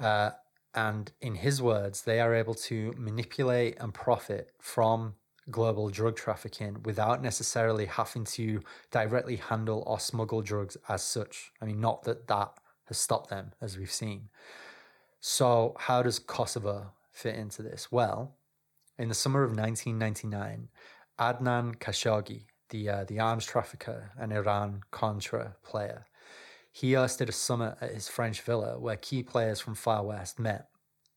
[0.00, 0.30] Uh,
[0.74, 5.14] and in his words, they are able to manipulate and profit from
[5.50, 8.60] global drug trafficking without necessarily having to
[8.90, 11.52] directly handle or smuggle drugs as such.
[11.60, 12.52] I mean, not that that
[12.86, 14.28] has stopped them, as we've seen.
[15.20, 17.90] So, how does Kosovo fit into this?
[17.90, 18.36] Well,
[18.98, 20.68] in the summer of 1999,
[21.18, 26.06] Adnan Khashoggi, the, uh, the arms trafficker and Iran Contra player,
[26.72, 30.68] he hosted a summit at his French villa where key players from Far West met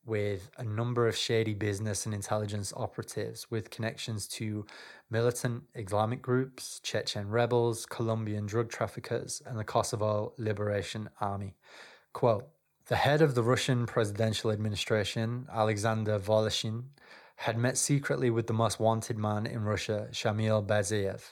[0.04, 4.66] with a number of shady business and intelligence operatives with connections to
[5.10, 11.54] militant Islamic groups, Chechen rebels, Colombian drug traffickers, and the Kosovo Liberation Army.
[12.12, 12.48] Quote
[12.86, 16.84] The head of the Russian presidential administration, Alexander Voloshin,
[17.36, 21.22] had met secretly with the most wanted man in Russia, Shamil Basayev,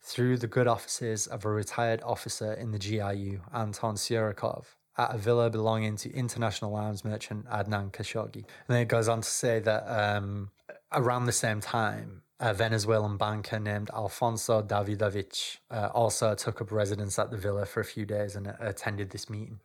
[0.00, 4.64] through the good offices of a retired officer in the GRU, Anton Surikov,
[4.96, 8.36] at a villa belonging to international arms merchant Adnan Khashoggi.
[8.36, 10.50] And then it goes on to say that um,
[10.92, 17.18] around the same time, a Venezuelan banker named Alfonso Davidovich uh, also took up residence
[17.18, 19.60] at the villa for a few days and attended this meeting.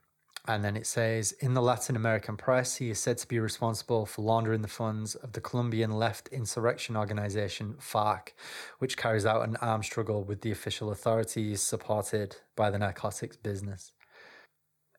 [0.48, 4.06] And then it says in the Latin American press, he is said to be responsible
[4.06, 8.34] for laundering the funds of the Colombian left insurrection organization FARC,
[8.78, 13.92] which carries out an armed struggle with the official authorities supported by the narcotics business.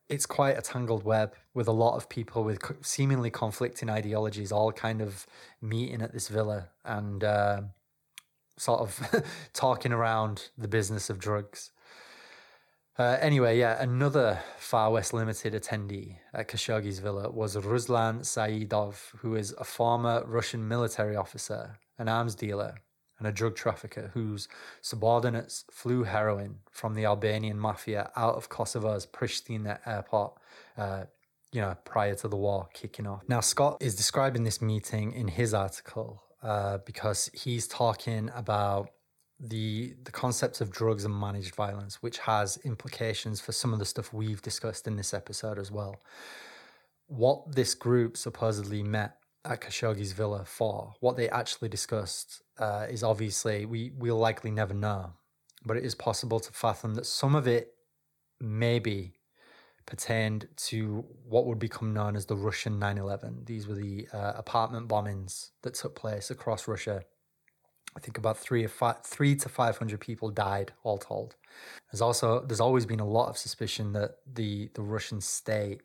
[0.09, 4.71] It's quite a tangled web with a lot of people with seemingly conflicting ideologies all
[4.71, 5.27] kind of
[5.61, 7.61] meeting at this villa and uh,
[8.57, 11.71] sort of talking around the business of drugs.
[12.97, 19.35] Uh, anyway, yeah, another Far West Limited attendee at Khashoggi's villa was Ruslan Saidov, who
[19.35, 22.75] is a former Russian military officer, an arms dealer,
[23.19, 24.47] and a drug trafficker whose
[24.81, 30.33] subordinates flew heroin from the Albanian mafia out of Kosovo's Pristina airport.
[30.77, 31.05] Uh,
[31.53, 33.23] you know, prior to the war kicking off.
[33.27, 38.89] Now, Scott is describing this meeting in his article uh, because he's talking about
[39.39, 43.85] the the concept of drugs and managed violence, which has implications for some of the
[43.85, 46.01] stuff we've discussed in this episode as well.
[47.07, 53.03] What this group supposedly met at Khashoggi's villa for, what they actually discussed, uh, is
[53.03, 55.13] obviously we we'll likely never know,
[55.65, 57.73] but it is possible to fathom that some of it
[58.39, 59.13] maybe
[59.85, 63.45] pertained to what would become known as the Russian 9/11.
[63.45, 67.03] These were the uh, apartment bombings that took place across Russia
[67.97, 71.35] I think about three or three to five hundred people died, all told.
[71.91, 75.81] There's also there's always been a lot of suspicion that the the Russian state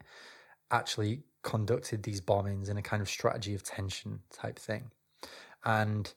[0.70, 4.90] actually conducted these bombings in a kind of strategy of tension type thing,
[5.64, 6.12] and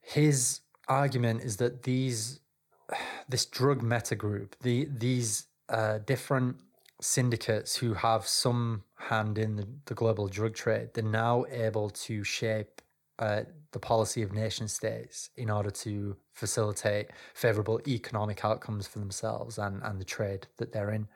[0.00, 2.40] his argument is that these
[3.28, 6.56] this drug meta group, the these uh, different
[7.00, 12.22] syndicates who have some hand in the, the global drug trade, they're now able to
[12.22, 12.80] shape
[13.18, 13.42] uh,
[13.72, 19.82] the policy of nation states in order to facilitate favorable economic outcomes for themselves and,
[19.82, 21.08] and the trade that they're in.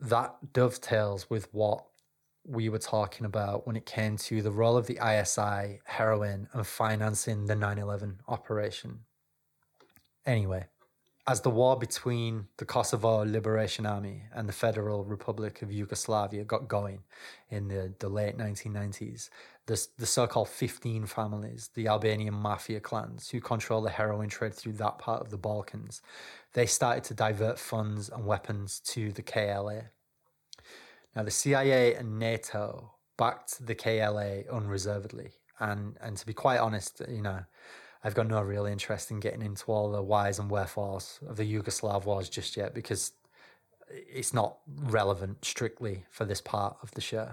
[0.00, 1.84] That dovetails with what
[2.46, 6.66] we were talking about when it came to the role of the ISI, heroin, and
[6.66, 9.00] financing the 9 11 operation.
[10.26, 10.66] Anyway,
[11.26, 16.68] as the war between the Kosovo Liberation Army and the Federal Republic of Yugoslavia got
[16.68, 17.02] going
[17.48, 19.30] in the, the late 1990s,
[19.66, 24.74] the, the so-called 15 families, the Albanian mafia clans who control the heroin trade through
[24.74, 26.02] that part of the Balkans,
[26.52, 29.84] they started to divert funds and weapons to the KLA.
[31.16, 35.30] Now, the CIA and NATO backed the KLA unreservedly.
[35.60, 37.44] And, and to be quite honest, you know,
[38.02, 41.50] I've got no real interest in getting into all the whys and wherefores of the
[41.50, 43.12] Yugoslav wars just yet because
[43.88, 47.30] it's not relevant strictly for this part of the show.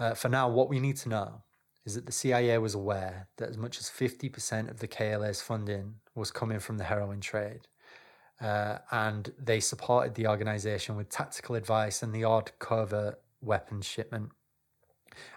[0.00, 1.42] Uh, for now, what we need to know
[1.84, 5.96] is that the CIA was aware that as much as 50% of the KLA's funding
[6.14, 7.68] was coming from the heroin trade.
[8.40, 14.30] Uh, and they supported the organization with tactical advice and the odd covert weapons shipment.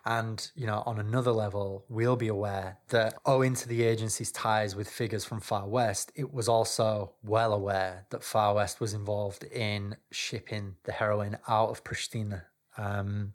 [0.05, 4.75] And, you know, on another level, we'll be aware that owing to the agency's ties
[4.75, 9.43] with figures from Far West, it was also well aware that Far West was involved
[9.43, 12.43] in shipping the heroin out of Pristina
[12.77, 13.33] um,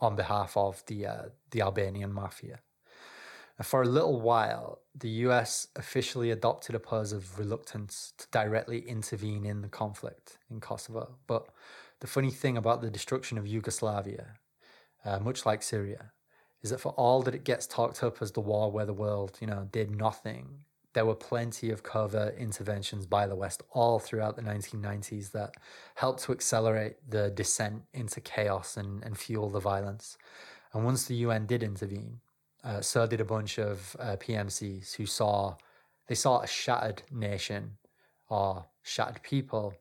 [0.00, 2.60] on behalf of the, uh, the Albanian mafia.
[3.58, 8.80] And For a little while, the US officially adopted a pose of reluctance to directly
[8.80, 11.16] intervene in the conflict in Kosovo.
[11.26, 11.48] But
[12.00, 14.38] the funny thing about the destruction of Yugoslavia
[15.04, 16.12] uh, much like Syria,
[16.62, 19.38] is that for all that it gets talked up as the war where the world,
[19.40, 24.36] you know, did nothing, there were plenty of covert interventions by the West all throughout
[24.36, 25.54] the 1990s that
[25.94, 30.18] helped to accelerate the descent into chaos and, and fuel the violence.
[30.72, 32.20] And once the UN did intervene,
[32.64, 35.56] uh, so did a bunch of uh, PMCs who saw
[36.08, 37.78] they saw a shattered nation
[38.28, 39.74] or shattered people,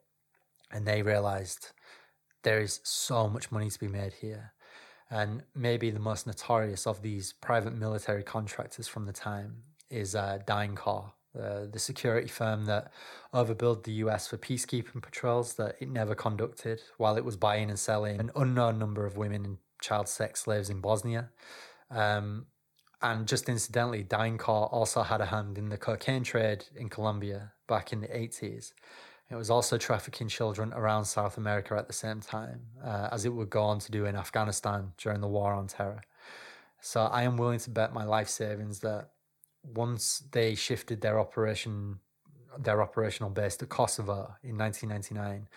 [0.71, 1.71] and they realized
[2.43, 4.53] there is so much money to be made here.
[5.09, 10.39] And maybe the most notorious of these private military contractors from the time is uh,
[10.45, 12.91] DynCorp, uh, the security firm that
[13.33, 17.79] overbilled the US for peacekeeping patrols that it never conducted while it was buying and
[17.79, 21.29] selling an unknown number of women and child sex slaves in Bosnia.
[21.89, 22.47] Um,
[23.01, 27.93] and just incidentally, DynCorp also had a hand in the cocaine trade in Colombia back
[27.93, 28.73] in the 80s.
[29.29, 33.29] It was also trafficking children around South America at the same time, uh, as it
[33.29, 36.01] would go on to do in Afghanistan during the War on Terror.
[36.81, 39.11] So I am willing to bet my life savings that
[39.63, 41.99] once they shifted their operation,
[42.57, 45.47] their operational base to Kosovo in 1999,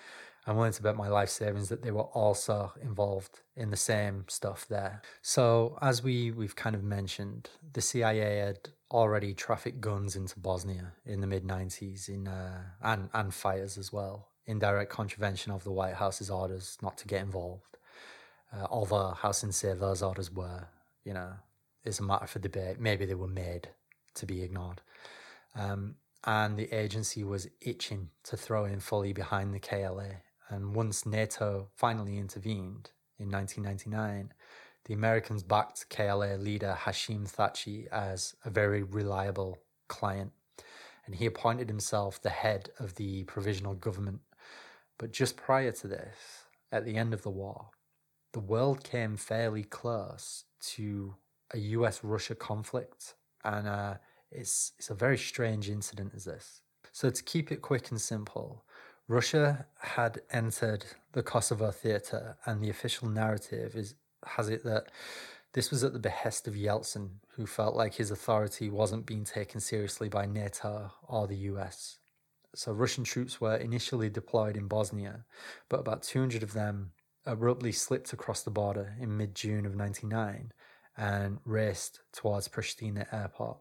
[0.46, 4.24] I'm willing to bet my life savings that they were also involved in the same
[4.28, 5.02] stuff there.
[5.22, 10.92] So as we we've kind of mentioned, the CIA had already trafficked guns into Bosnia
[11.06, 15.62] in the mid 90s in uh, and and fires as well in direct contravention of
[15.62, 17.78] the White House's orders not to get involved.
[18.52, 20.66] Uh, although how sincere those orders were,
[21.04, 21.32] you know,
[21.84, 22.80] is a matter for debate.
[22.80, 23.68] Maybe they were made
[24.14, 24.80] to be ignored.
[25.54, 30.20] Um, and the agency was itching to throw in fully behind the KLA.
[30.48, 34.32] And once NATO finally intervened in 1999,
[34.84, 39.58] the Americans backed KLA leader Hashim Thaci as a very reliable
[39.88, 40.32] client,
[41.06, 44.20] and he appointed himself the head of the provisional government.
[44.98, 47.70] But just prior to this, at the end of the war,
[48.32, 51.14] the world came fairly close to
[51.52, 53.14] a US Russia conflict,
[53.44, 53.94] and uh,
[54.30, 56.62] it's, it's a very strange incident, is this.
[56.92, 58.64] So, to keep it quick and simple,
[59.08, 63.94] Russia had entered the Kosovo theatre, and the official narrative is
[64.24, 64.86] has it that
[65.54, 69.60] this was at the behest of Yeltsin, who felt like his authority wasn't being taken
[69.60, 71.98] seriously by NATO or the US.
[72.54, 75.24] So Russian troops were initially deployed in Bosnia,
[75.68, 76.92] but about 200 of them
[77.26, 80.52] abruptly slipped across the border in mid June of 99
[80.96, 83.58] and raced towards Pristina airport.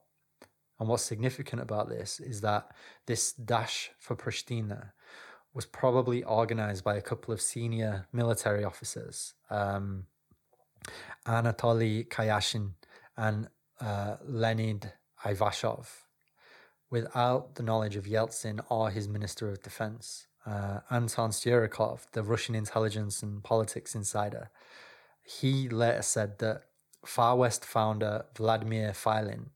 [0.80, 2.72] And what's significant about this is that
[3.06, 4.92] this dash for Pristina
[5.54, 10.06] was probably organized by a couple of senior military officers um,
[11.26, 12.72] Anatoly Kvashnin
[13.18, 13.48] and
[13.80, 14.94] uh, Leonid
[15.24, 15.88] Ivashov
[16.90, 20.28] without the knowledge of Yeltsin or his Minister of Defense.
[20.46, 24.50] Uh, Anton Surikov, the Russian intelligence and politics insider,
[25.24, 26.64] he later said that
[27.06, 29.50] Far West founder Vladimir Filin,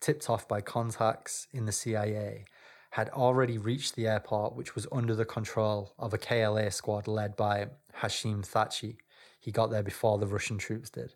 [0.00, 2.44] tipped off by contacts in the CIA,
[2.90, 7.34] had already reached the airport, which was under the control of a KLA squad led
[7.34, 7.66] by
[8.00, 8.98] Hashim Thaci.
[9.40, 11.14] He got there before the Russian troops did.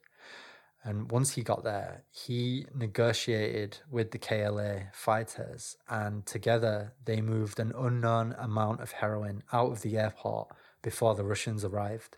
[0.83, 7.61] And once he got there, he negotiated with the KLA fighters, and together they moved
[7.61, 10.49] an unknown amount of heroin out of the airport
[10.83, 12.17] before the Russians arrived.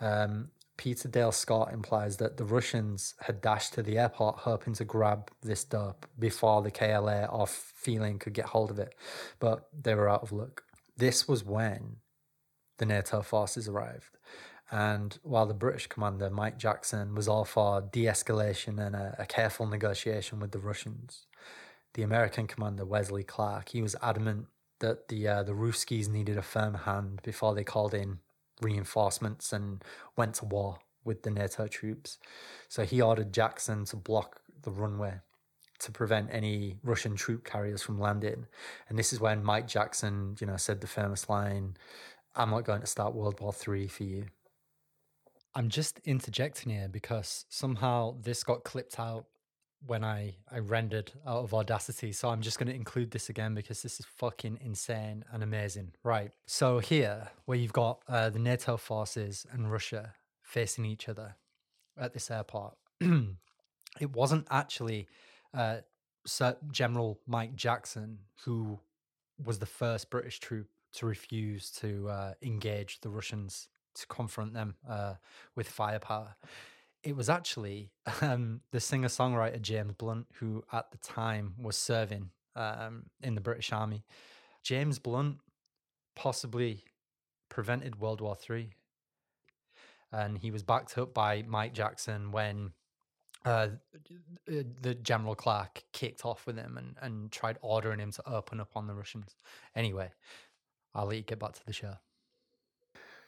[0.00, 0.50] Um,
[0.82, 5.30] Peter Dale Scott implies that the Russians had dashed to the airport hoping to grab
[5.40, 8.92] this dope before the KLA or Filin could get hold of it,
[9.38, 10.64] but they were out of luck.
[10.96, 11.98] This was when
[12.78, 14.18] the NATO forces arrived.
[14.72, 19.26] And while the British commander, Mike Jackson, was all for de escalation and a, a,
[19.26, 21.28] careful negotiation with the Russians,
[21.94, 24.46] the American commander, Wesley Clark, he was adamant
[24.80, 28.18] that the, uh, the Ruskies needed a firm hand before they called in
[28.62, 29.82] reinforcements and
[30.16, 32.18] went to war with the NATO troops.
[32.68, 35.20] So he ordered Jackson to block the runway
[35.80, 38.46] to prevent any Russian troop carriers from landing.
[38.88, 41.76] And this is when Mike Jackson, you know, said the famous line,
[42.36, 44.26] I'm not going to start World War Three for you.
[45.54, 49.26] I'm just interjecting here because somehow this got clipped out
[49.86, 52.12] when I, I rendered out of Audacity.
[52.12, 55.92] So I'm just going to include this again because this is fucking insane and amazing.
[56.04, 56.30] Right.
[56.46, 61.36] So here, where you've got uh, the NATO forces and Russia facing each other
[61.98, 65.08] at this airport, it wasn't actually
[65.54, 65.78] uh,
[66.26, 68.78] Sir General Mike Jackson who
[69.44, 74.74] was the first British troop to refuse to uh, engage the Russians to confront them
[74.88, 75.14] uh,
[75.54, 76.36] with firepower
[77.02, 82.30] it was actually um, the singer songwriter James Blunt, who at the time was serving
[82.56, 84.04] um, in the British Army.
[84.62, 85.38] James Blunt
[86.14, 86.84] possibly
[87.48, 88.70] prevented World War Three,
[90.12, 92.72] and he was backed up by Mike Jackson when
[93.44, 93.68] uh,
[94.46, 98.70] the General Clark kicked off with him and, and tried ordering him to open up
[98.76, 99.34] on the Russians.
[99.74, 100.12] Anyway,
[100.94, 101.94] I'll let you get back to the show.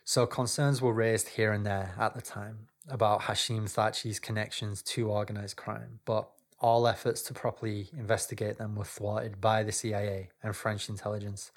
[0.05, 5.11] So concerns were raised here and there at the time about Hashim Thaci's connections to
[5.11, 6.29] organized crime, but
[6.61, 11.51] all efforts to properly investigate them were thwarted by the CIA and French intelligence.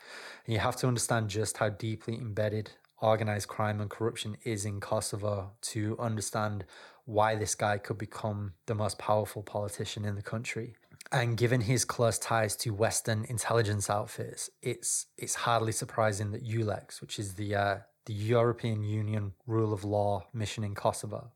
[0.46, 4.80] And you have to understand just how deeply embedded organized crime and corruption is in
[4.80, 6.66] Kosovo to understand
[7.06, 10.76] why this guy could become the most powerful politician in the country.
[11.12, 17.00] And given his close ties to Western intelligence outfits, it's it's hardly surprising that EULEX,
[17.00, 17.78] which is the uh,
[18.08, 21.32] the European Union rule of law mission in Kosovo.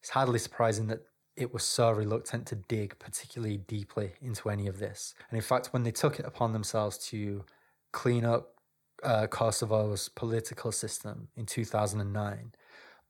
[0.00, 1.00] It's hardly surprising that
[1.36, 5.14] it was so reluctant to dig particularly deeply into any of this.
[5.30, 7.44] And in fact, when they took it upon themselves to
[7.92, 8.54] clean up
[9.02, 12.52] uh, Kosovo's political system in 2009,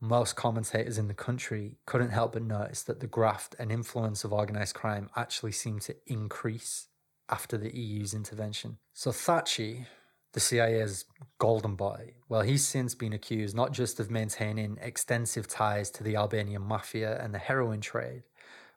[0.01, 4.32] most commentators in the country couldn't help but notice that the graft and influence of
[4.32, 6.89] organized crime actually seemed to increase
[7.31, 8.77] after the EU's intervention.
[8.93, 9.86] So Thaci,
[10.35, 11.06] the CIA's
[11.39, 12.12] golden boy.
[12.28, 17.23] Well, he's since been accused not just of maintaining extensive ties to the Albanian mafia
[17.23, 18.24] and the heroin trade,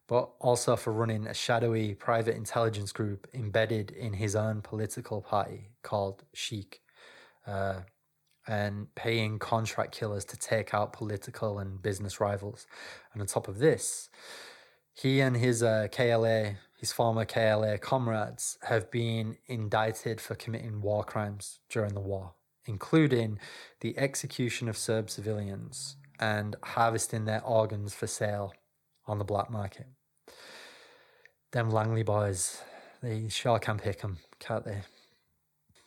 [0.07, 5.71] but also for running a shadowy private intelligence group embedded in his own political party
[5.81, 6.79] called Sheikh,
[7.45, 7.81] uh,
[8.47, 12.65] and paying contract killers to take out political and business rivals.
[13.11, 14.09] And on top of this,
[14.93, 21.03] he and his uh, KLA, his former KLA comrades, have been indicted for committing war
[21.03, 22.35] crimes during the war,
[22.65, 23.39] including
[23.81, 28.53] the execution of Serb civilians and harvesting their organs for sale
[29.07, 29.87] on the black market.
[31.51, 32.61] Them Langley boys,
[33.01, 34.83] they sure can pick 'em, can't they?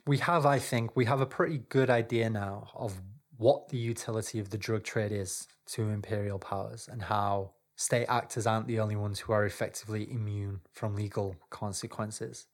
[0.07, 3.01] We have, I think, we have a pretty good idea now of
[3.37, 8.47] what the utility of the drug trade is to imperial powers and how state actors
[8.47, 12.47] aren't the only ones who are effectively immune from legal consequences.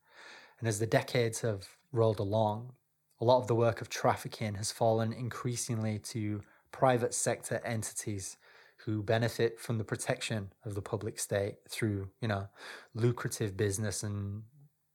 [0.61, 2.75] And as the decades have rolled along,
[3.21, 8.37] a lot of the work of trafficking has fallen increasingly to private sector entities
[8.77, 12.47] who benefit from the protection of the public state through, you know,
[12.95, 14.45] lucrative business and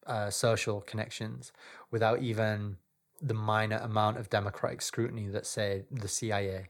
[0.08, 1.52] uh, social connections
[1.92, 2.78] without even
[3.22, 6.70] the minor amount of democratic scrutiny that, say, the CIA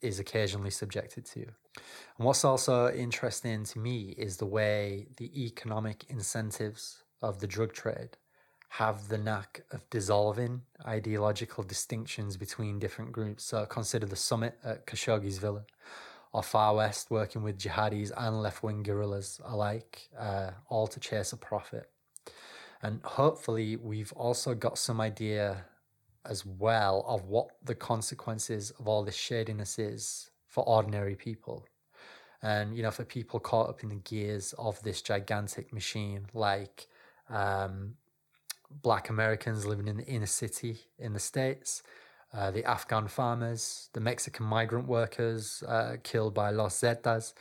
[0.00, 1.46] is occasionally subjected to.
[1.76, 7.72] And what's also interesting to me is the way the economic incentives of the drug
[7.72, 8.16] trade
[8.74, 13.44] have the knack of dissolving ideological distinctions between different groups.
[13.44, 15.64] So consider the summit at Khashoggi's villa,
[16.32, 21.32] or Far West working with jihadis and left wing guerrillas alike, uh, all to chase
[21.32, 21.90] a profit.
[22.82, 25.64] And hopefully, we've also got some idea
[26.24, 31.64] as well of what the consequences of all this shadiness is for ordinary people.
[32.42, 36.86] And, you know, for people caught up in the gears of this gigantic machine, like
[37.28, 37.94] um,
[38.82, 41.82] black Americans living in the inner city in the States,
[42.34, 47.32] uh, the Afghan farmers, the Mexican migrant workers uh, killed by Los Zetas.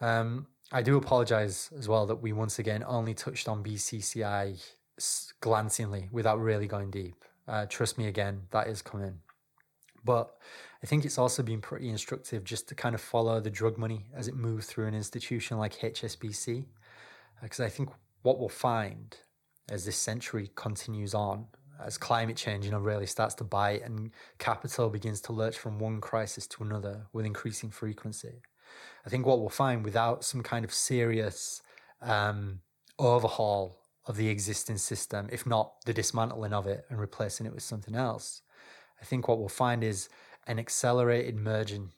[0.00, 4.62] Um, I do apologize as well that we once again only touched on BCCI
[5.40, 7.24] glancingly without really going deep.
[7.46, 9.20] Uh, trust me again, that is coming.
[10.04, 10.34] But
[10.82, 14.06] I think it's also been pretty instructive just to kind of follow the drug money
[14.14, 16.66] as it moves through an institution like HSBC.
[17.42, 17.90] Because uh, I think
[18.22, 19.16] what we'll find
[19.68, 21.46] as this century continues on,
[21.84, 25.78] as climate change, you know, really starts to bite and capital begins to lurch from
[25.78, 28.42] one crisis to another with increasing frequency.
[29.04, 31.62] I think what we'll find without some kind of serious
[32.02, 32.60] um,
[32.98, 37.62] overhaul of the existing system, if not the dismantling of it and replacing it with
[37.62, 38.42] something else.
[39.00, 40.08] I think what we'll find is
[40.48, 41.92] an accelerated merging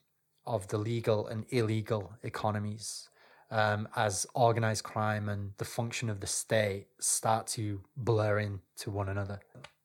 [0.45, 3.09] of the legal and illegal economies
[3.49, 9.09] um, as organized crime and the function of the state start to blur into one
[9.09, 9.39] another.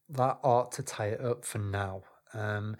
[0.09, 2.03] That ought to tie it up for now.
[2.35, 2.77] Um,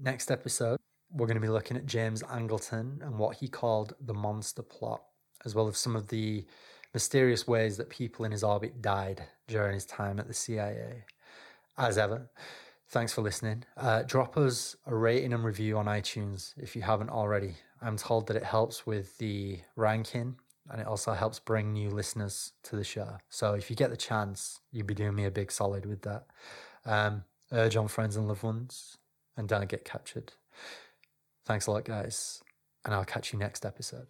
[0.00, 0.78] next episode,
[1.10, 5.02] we're going to be looking at James Angleton and what he called the monster plot,
[5.44, 6.44] as well as some of the
[6.92, 11.04] mysterious ways that people in his orbit died during his time at the CIA.
[11.78, 12.30] As ever,
[12.88, 13.64] thanks for listening.
[13.76, 17.54] Uh, drop us a rating and review on iTunes if you haven't already.
[17.82, 20.36] I'm told that it helps with the ranking
[20.70, 23.18] and it also helps bring new listeners to the show.
[23.28, 26.26] So if you get the chance, you'd be doing me a big solid with that.
[26.86, 28.96] Um, urge on friends and loved ones
[29.36, 30.32] and don't get captured.
[31.44, 32.42] Thanks a lot, guys,
[32.84, 34.06] and I'll catch you next episode.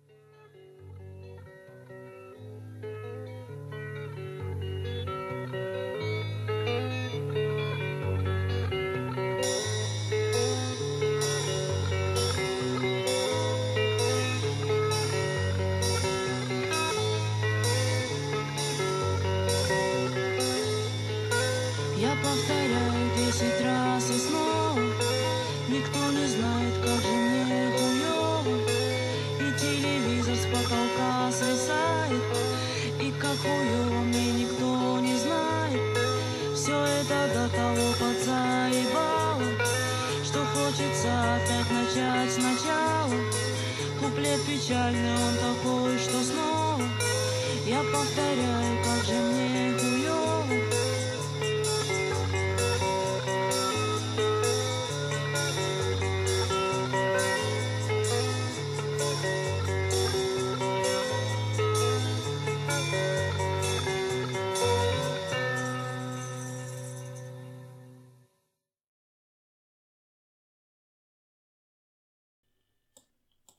[44.66, 45.54] Charles levantou